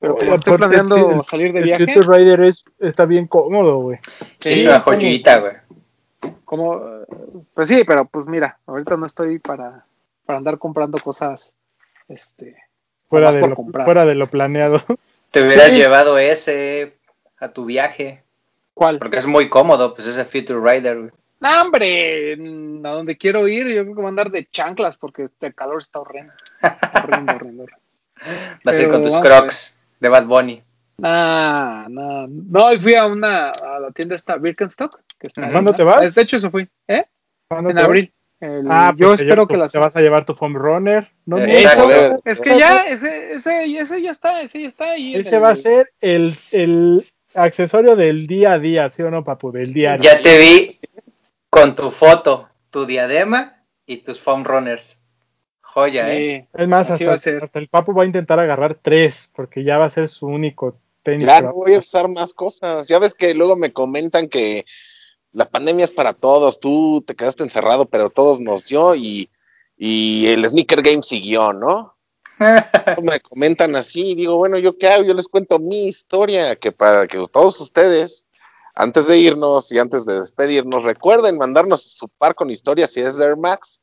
[0.00, 3.26] Pero como Oye, estoy planeando el- salir de el viaje, Future Rider es, está bien
[3.26, 3.98] cómodo, güey.
[4.38, 5.52] sí, es una joyita, güey.
[6.44, 6.80] Como,
[7.54, 9.84] pues sí, pero pues mira, ahorita no estoy para,
[10.26, 11.54] para andar comprando cosas,
[12.08, 12.56] este,
[13.08, 13.84] Fuera de, lo, comprar.
[13.84, 14.82] fuera de lo planeado.
[15.30, 15.76] Te hubieras Sí.
[15.76, 16.94] llevado ese
[17.38, 18.22] a tu viaje,
[18.74, 18.98] ¿Cuál?
[18.98, 21.10] porque es muy cómodo, pues ese Future Rider, güey.
[21.40, 24.96] No, hombre, mm, a donde quiero ir, yo creo que voy a andar de chanclas
[24.96, 26.32] porque el calor está horrendo.
[27.04, 27.66] Horrendo, horrendo.
[28.64, 30.62] Vas a ir con tus crocs de Bad Bunny.
[30.98, 32.26] Nah, nah.
[32.28, 35.00] No, hoy fui a una, a la tienda esta Birkenstock.
[35.18, 35.76] Que está ¿Cuándo ¿no?
[35.76, 36.14] te vas?
[36.14, 37.04] De hecho, eso fui, ¿eh?
[37.48, 37.88] ¿Cuándo En te vas?
[37.88, 38.12] abril.
[38.40, 39.72] El- Ah, yo pues te espero tu- que las...
[39.72, 41.08] te vas a llevar tu foam runner.
[41.26, 41.90] No, Exacto.
[41.90, 45.14] Eso, es que ya, ese, ese, ese ya está, ese ya está ahí.
[45.16, 47.04] Ese el- va a ser el, el
[47.34, 49.50] accesorio del día a día, ¿sí o no, papu?
[49.50, 50.16] Del día a día.
[50.16, 50.68] Ya te vi
[51.50, 53.56] con tu foto, tu diadema
[53.86, 54.98] y tus foam runners.
[55.60, 56.46] Joya, ¿eh?
[56.52, 56.60] Sí.
[56.62, 57.44] Es más, Así va a hasta, ser.
[57.44, 60.76] hasta el papu va a intentar agarrar tres, porque ya va a ser su único
[61.02, 61.26] tenis.
[61.42, 62.86] No voy a usar más cosas.
[62.86, 64.64] Ya ves que luego me comentan que
[65.32, 66.60] la pandemia es para todos.
[66.60, 69.30] Tú te quedaste encerrado, pero todos nos dio y,
[69.76, 71.94] y el sneaker game siguió, ¿no?
[73.02, 75.04] me comentan así y digo, bueno, ¿yo qué hago?
[75.04, 78.24] Yo les cuento mi historia, que para que todos ustedes,
[78.74, 83.16] antes de irnos y antes de despedirnos, recuerden mandarnos su par con historias si es
[83.16, 83.80] de Air Max,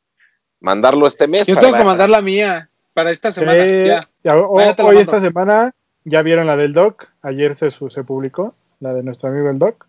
[0.61, 1.45] mandarlo este mes.
[1.45, 3.67] Yo para- tengo que mandar la mía para esta semana.
[3.67, 4.09] Sí, Ya.
[4.23, 4.91] ya, o- hoy mando.
[5.01, 5.75] esta semana
[6.05, 9.59] ya vieron la del Doc, ayer se, su- se publicó, la de nuestro amigo el
[9.59, 9.85] Doc.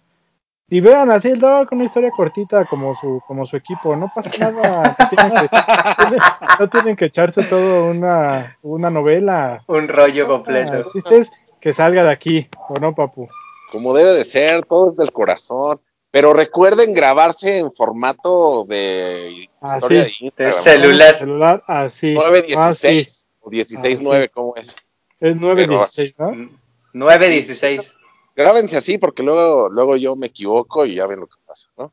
[0.69, 4.51] Y vean así el Doc, una historia cortita como su, como su equipo, no pasa
[4.51, 5.49] nada, no tienen que,
[5.97, 6.21] tienen-
[6.59, 9.63] no tienen que echarse todo una, una novela.
[9.69, 10.87] Un rollo El completo.
[10.93, 11.31] chiste es
[11.61, 13.29] que salga de aquí, ¿o no, papu?
[13.71, 15.81] como debe de ser, todo es del corazón.
[16.13, 20.47] Pero recuerden grabarse en formato de Ah, historia de Instagram.
[20.47, 21.15] De celular.
[21.19, 22.15] Celular así.
[22.15, 24.77] 916 Ah, o 169, ¿cómo es?
[25.21, 26.51] Es 916, ¿no?
[26.93, 27.99] 916.
[28.35, 31.93] Grábense así porque luego, luego yo me equivoco y ya ven lo que pasa, ¿no?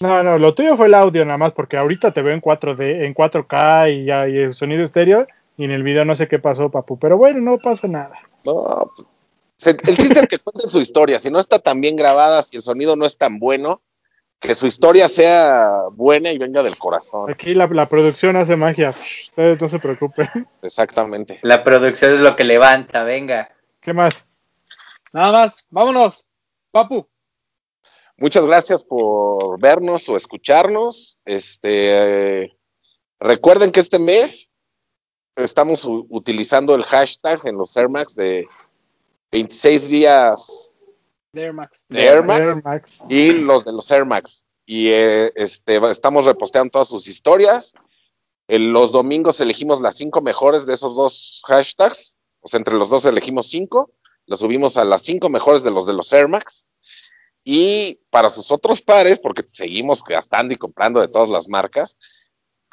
[0.00, 3.04] No, no, lo tuyo fue el audio nada más, porque ahorita te veo en 4D,
[3.04, 5.26] en 4K y ya y el sonido estéreo,
[5.56, 8.18] y en el video no sé qué pasó, papu, pero bueno, no pasa nada.
[8.44, 9.06] No, pues,
[9.56, 11.18] se- el chiste es que cuenten su historia.
[11.18, 13.82] Si no está tan bien grabada, si el sonido no es tan bueno,
[14.44, 17.30] que su historia sea buena y venga del corazón.
[17.30, 20.28] Aquí la, la producción hace magia, ustedes no se preocupen.
[20.62, 21.38] Exactamente.
[21.42, 23.50] La producción es lo que levanta, venga.
[23.80, 24.26] ¿Qué más?
[25.12, 26.26] Nada más, vámonos.
[26.70, 27.08] Papu.
[28.18, 31.18] Muchas gracias por vernos o escucharnos.
[31.24, 32.56] Este, eh,
[33.18, 34.50] recuerden que este mes
[35.36, 38.46] estamos utilizando el hashtag en los Air Max de
[39.32, 40.73] 26 días
[41.42, 41.82] Air Max.
[41.88, 43.02] de Air Max Air Max.
[43.08, 44.44] y los de los Air Max.
[44.66, 47.74] Y eh, este, estamos reposteando todas sus historias.
[48.48, 52.16] En los domingos elegimos las cinco mejores de esos dos hashtags.
[52.40, 53.92] O sea, entre los dos elegimos cinco.
[54.26, 56.66] Las subimos a las cinco mejores de los de los Air Max.
[57.44, 61.98] Y para sus otros pares, porque seguimos gastando y comprando de todas las marcas,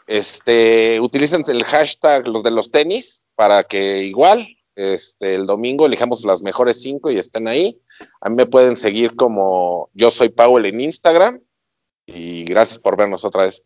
[0.07, 4.47] este, utilicen el hashtag los de los tenis para que igual
[4.81, 7.79] este, el domingo elijamos las mejores cinco y estén ahí.
[8.19, 11.39] A mí me pueden seguir como yo soy Powell en Instagram.
[12.05, 13.63] Y gracias por vernos otra vez.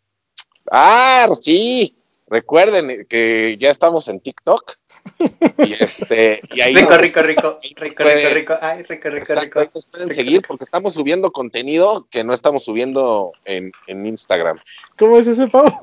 [0.71, 1.97] Ah, sí.
[2.27, 4.77] Recuerden que ya estamos en TikTok.
[5.59, 7.59] Y este, y ahí Rico, rico, rico.
[7.61, 8.53] Rico, rico, rico.
[8.59, 9.71] Ay, rico, rico, Exacto, rico.
[9.75, 14.57] nos pueden seguir porque estamos subiendo contenido que no estamos subiendo en, en Instagram.
[14.97, 15.77] ¿Cómo es ese pavo?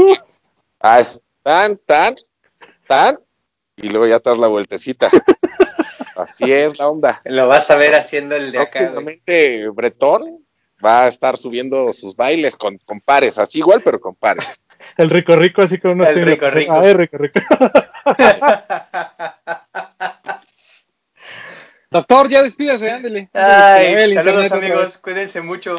[0.81, 2.17] Ah, es tan, tan,
[2.89, 3.19] tan,
[3.77, 5.11] y luego ya te das la vueltecita.
[6.17, 7.21] Así es la onda.
[7.25, 8.93] Lo vas a ver haciendo el de acá,
[9.73, 10.45] Bretón
[10.85, 14.63] va a estar subiendo sus bailes con, con pares, así igual, pero con pares.
[14.97, 16.73] El rico rico así con unos El rico rico.
[16.73, 17.39] Ay, rico rico.
[21.89, 23.31] Doctor, ya despídase, ándele.
[23.33, 25.77] Ay, saludos internet amigos, cuídense mucho.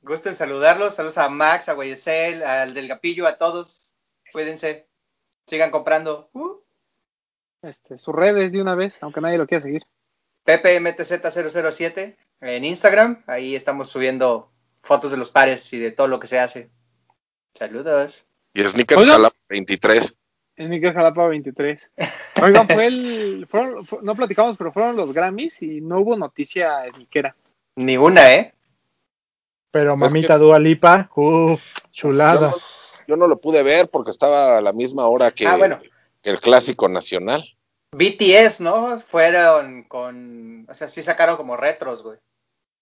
[0.00, 0.94] Gusto en saludarlos.
[0.94, 3.90] Saludos a Max, a Guayesel, al del Gapillo, a todos.
[4.32, 4.86] Cuídense.
[5.46, 6.30] Sigan comprando.
[6.32, 6.65] Uh.
[7.62, 9.82] Este, sus redes de una vez, aunque nadie lo quiera seguir.
[10.44, 13.24] PPMTZ007 en Instagram.
[13.26, 14.50] Ahí estamos subiendo
[14.82, 16.70] fotos de los pares y de todo lo que se hace.
[17.54, 18.26] Saludos.
[18.54, 19.16] Y Sneakers Oigan.
[19.16, 20.16] Calab 23.
[20.58, 21.92] En Miguel Jalapa 23.
[22.42, 23.46] Oigan, fue el.
[23.50, 27.34] fueron- no platicamos, pero fueron los Grammys y no hubo noticia niquera.
[27.76, 28.54] Ni una, ¿eh?
[29.70, 32.50] Pero Es mamita que- Dua Lipa, uff, Yo chulada.
[32.52, 32.56] no,
[33.06, 35.78] yo no lo pude ver porque estaba a la misma hora que, Ah, bueno.
[36.26, 37.44] El clásico nacional.
[37.92, 38.98] BTS, ¿no?
[38.98, 40.66] Fueron con.
[40.68, 42.18] O sea, sí sacaron como retros, güey.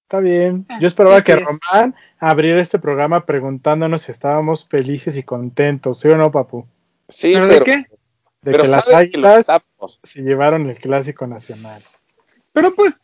[0.04, 0.66] Está bien.
[0.68, 1.40] Ah, Yo esperaba ¿qué que?
[1.40, 6.66] Román abriera este programa preguntándonos si estábamos felices y contentos, ¿sí o no, papu?
[7.08, 7.76] Sí, ¿Pero pero, de qué?
[8.42, 9.46] De pero que las que águilas
[10.02, 11.82] se llevaron el clásico nacional.
[12.52, 12.98] Pero pues,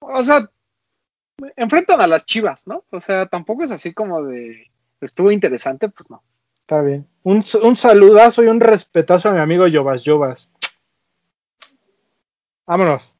[0.00, 0.50] o sea,
[1.56, 2.84] enfrentan a las chivas, ¿no?
[2.90, 4.70] O sea, tampoco es así como de.
[5.00, 6.22] Estuvo interesante, pues no.
[6.62, 7.06] Está bien.
[7.22, 10.50] Un, un saludazo y un respetazo a mi amigo Yobas Yobas.
[12.66, 13.16] Vámonos.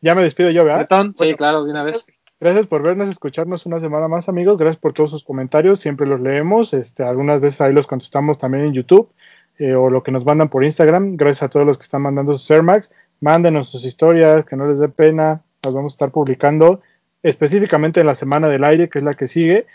[0.00, 0.86] Ya me despido yo, ¿verdad?
[1.14, 1.36] Sí, Bueno.
[1.36, 2.06] claro, de una vez.
[2.38, 4.58] Gracias por vernos, escucharnos una semana más, amigos.
[4.58, 5.80] Gracias por todos sus comentarios.
[5.80, 6.74] Siempre los leemos.
[6.74, 9.10] Este, algunas veces ahí los contestamos también en YouTube
[9.58, 11.16] eh, o lo que nos mandan por Instagram.
[11.16, 12.92] Gracias a todos los que están mandando sus Air Max.
[13.20, 15.42] Mándenos sus historias, que no les dé pena.
[15.62, 16.82] Las vamos a estar publicando
[17.22, 19.66] específicamente en la semana del aire, que es la que sigue.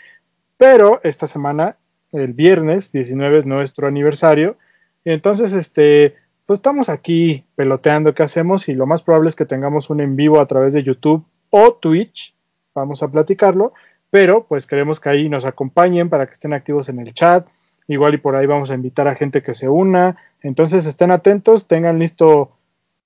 [0.56, 1.76] Pero esta semana,
[2.12, 4.56] el viernes 19 es nuestro aniversario.
[5.04, 6.14] Y entonces, este,
[6.46, 10.16] pues estamos aquí peloteando qué hacemos y lo más probable es que tengamos un en
[10.16, 12.34] vivo a través de YouTube o Twitch.
[12.74, 13.72] Vamos a platicarlo,
[14.10, 17.46] pero pues queremos que ahí nos acompañen para que estén activos en el chat,
[17.88, 21.66] igual y por ahí vamos a invitar a gente que se una, entonces estén atentos,
[21.66, 22.52] tengan listo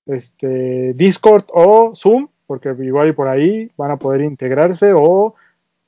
[0.05, 5.35] este Discord o Zoom, porque igual y por ahí van a poder integrarse o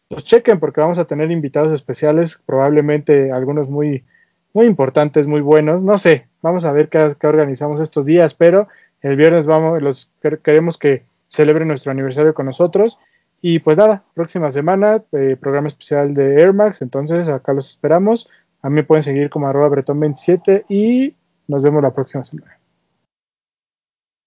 [0.10, 4.04] los chequen porque vamos a tener invitados especiales, probablemente algunos muy
[4.52, 8.68] muy importantes, muy buenos, no sé, vamos a ver qué, organizamos estos días, pero
[9.02, 10.12] el viernes vamos, los
[10.44, 12.98] queremos que celebren nuestro aniversario con nosotros
[13.42, 16.82] y pues nada, próxima semana, eh, programa especial de Air Max.
[16.82, 18.30] Entonces, acá los esperamos.
[18.62, 21.16] A mí pueden seguir como arroba bretón27 y
[21.48, 22.60] nos vemos la próxima semana.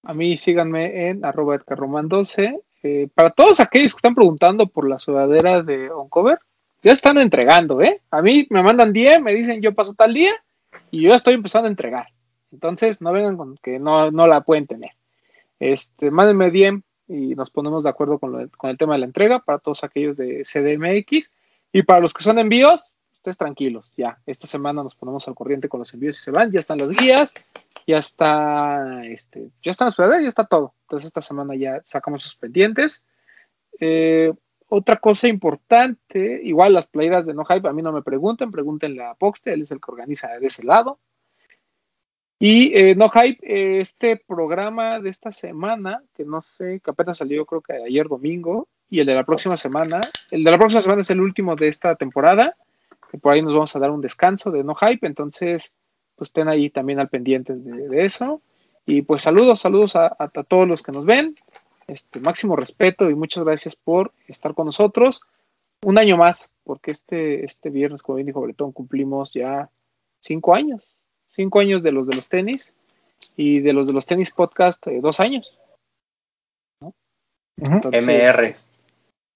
[0.04, 2.60] A mí síganme en arroba edgarroman12.
[2.82, 6.38] Eh, para todos aquellos que están preguntando por la sudadera de Oncover,
[6.82, 8.00] ya están entregando, ¿eh?
[8.10, 10.32] A mí me mandan 10, me dicen yo paso tal día
[10.90, 12.06] y yo estoy empezando a entregar.
[12.50, 14.90] Entonces, no vengan con que no, no la pueden tener.
[15.60, 16.74] Este, mándenme 10
[17.08, 19.84] y nos ponemos de acuerdo con, lo, con, el tema de la entrega para todos
[19.84, 21.32] aquellos de CDMX
[21.72, 22.91] y para los que son envíos,
[23.22, 26.50] ustedes tranquilos, ya esta semana nos ponemos al corriente con los envíos y se van,
[26.50, 27.32] ya están las guías,
[27.86, 30.74] ya está, este, ya están las ya está todo.
[30.82, 33.04] Entonces esta semana ya sacamos sus pendientes.
[33.78, 34.32] Eh,
[34.68, 39.04] otra cosa importante, igual las playeras de No Hype, a mí no me pregunten, pregúntenle
[39.04, 40.98] a Poxte, él es el que organiza de ese lado.
[42.40, 47.18] Y eh, No Hype, eh, este programa de esta semana, que no sé, que apenas
[47.18, 50.00] salió creo que ayer domingo, y el de la próxima semana,
[50.32, 52.56] el de la próxima semana es el último de esta temporada,
[53.12, 55.72] que por ahí nos vamos a dar un descanso de No Hype, entonces
[56.16, 58.42] pues estén ahí también al pendientes de, de eso.
[58.84, 61.36] Y pues saludos, saludos a, a, a, todos los que nos ven,
[61.86, 65.20] este máximo respeto y muchas gracias por estar con nosotros.
[65.84, 69.70] Un año más, porque este, este viernes, como bien dijo Bretón, cumplimos ya
[70.18, 70.98] cinco años
[71.32, 72.74] cinco años de los de los tenis
[73.36, 75.58] y de los de los tenis podcast eh, dos años.
[76.80, 76.94] ¿no?
[77.56, 78.54] Entonces, MR.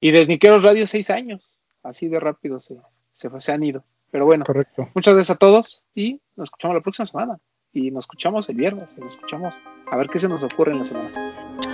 [0.01, 1.51] Y de Sniqueros Radio seis años.
[1.83, 2.77] Así de rápido se,
[3.17, 3.83] se, se, han ido.
[4.11, 4.89] Pero bueno, Correcto.
[4.95, 7.39] muchas gracias a todos y nos escuchamos la próxima semana.
[7.73, 8.89] Y nos escuchamos el viernes.
[8.97, 9.55] Y nos escuchamos
[9.91, 11.11] a ver qué se nos ocurre en la semana.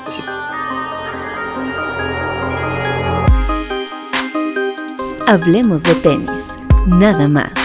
[0.06, 0.34] Besitos.
[5.28, 6.58] Hablemos de tenis,
[6.88, 7.61] nada más.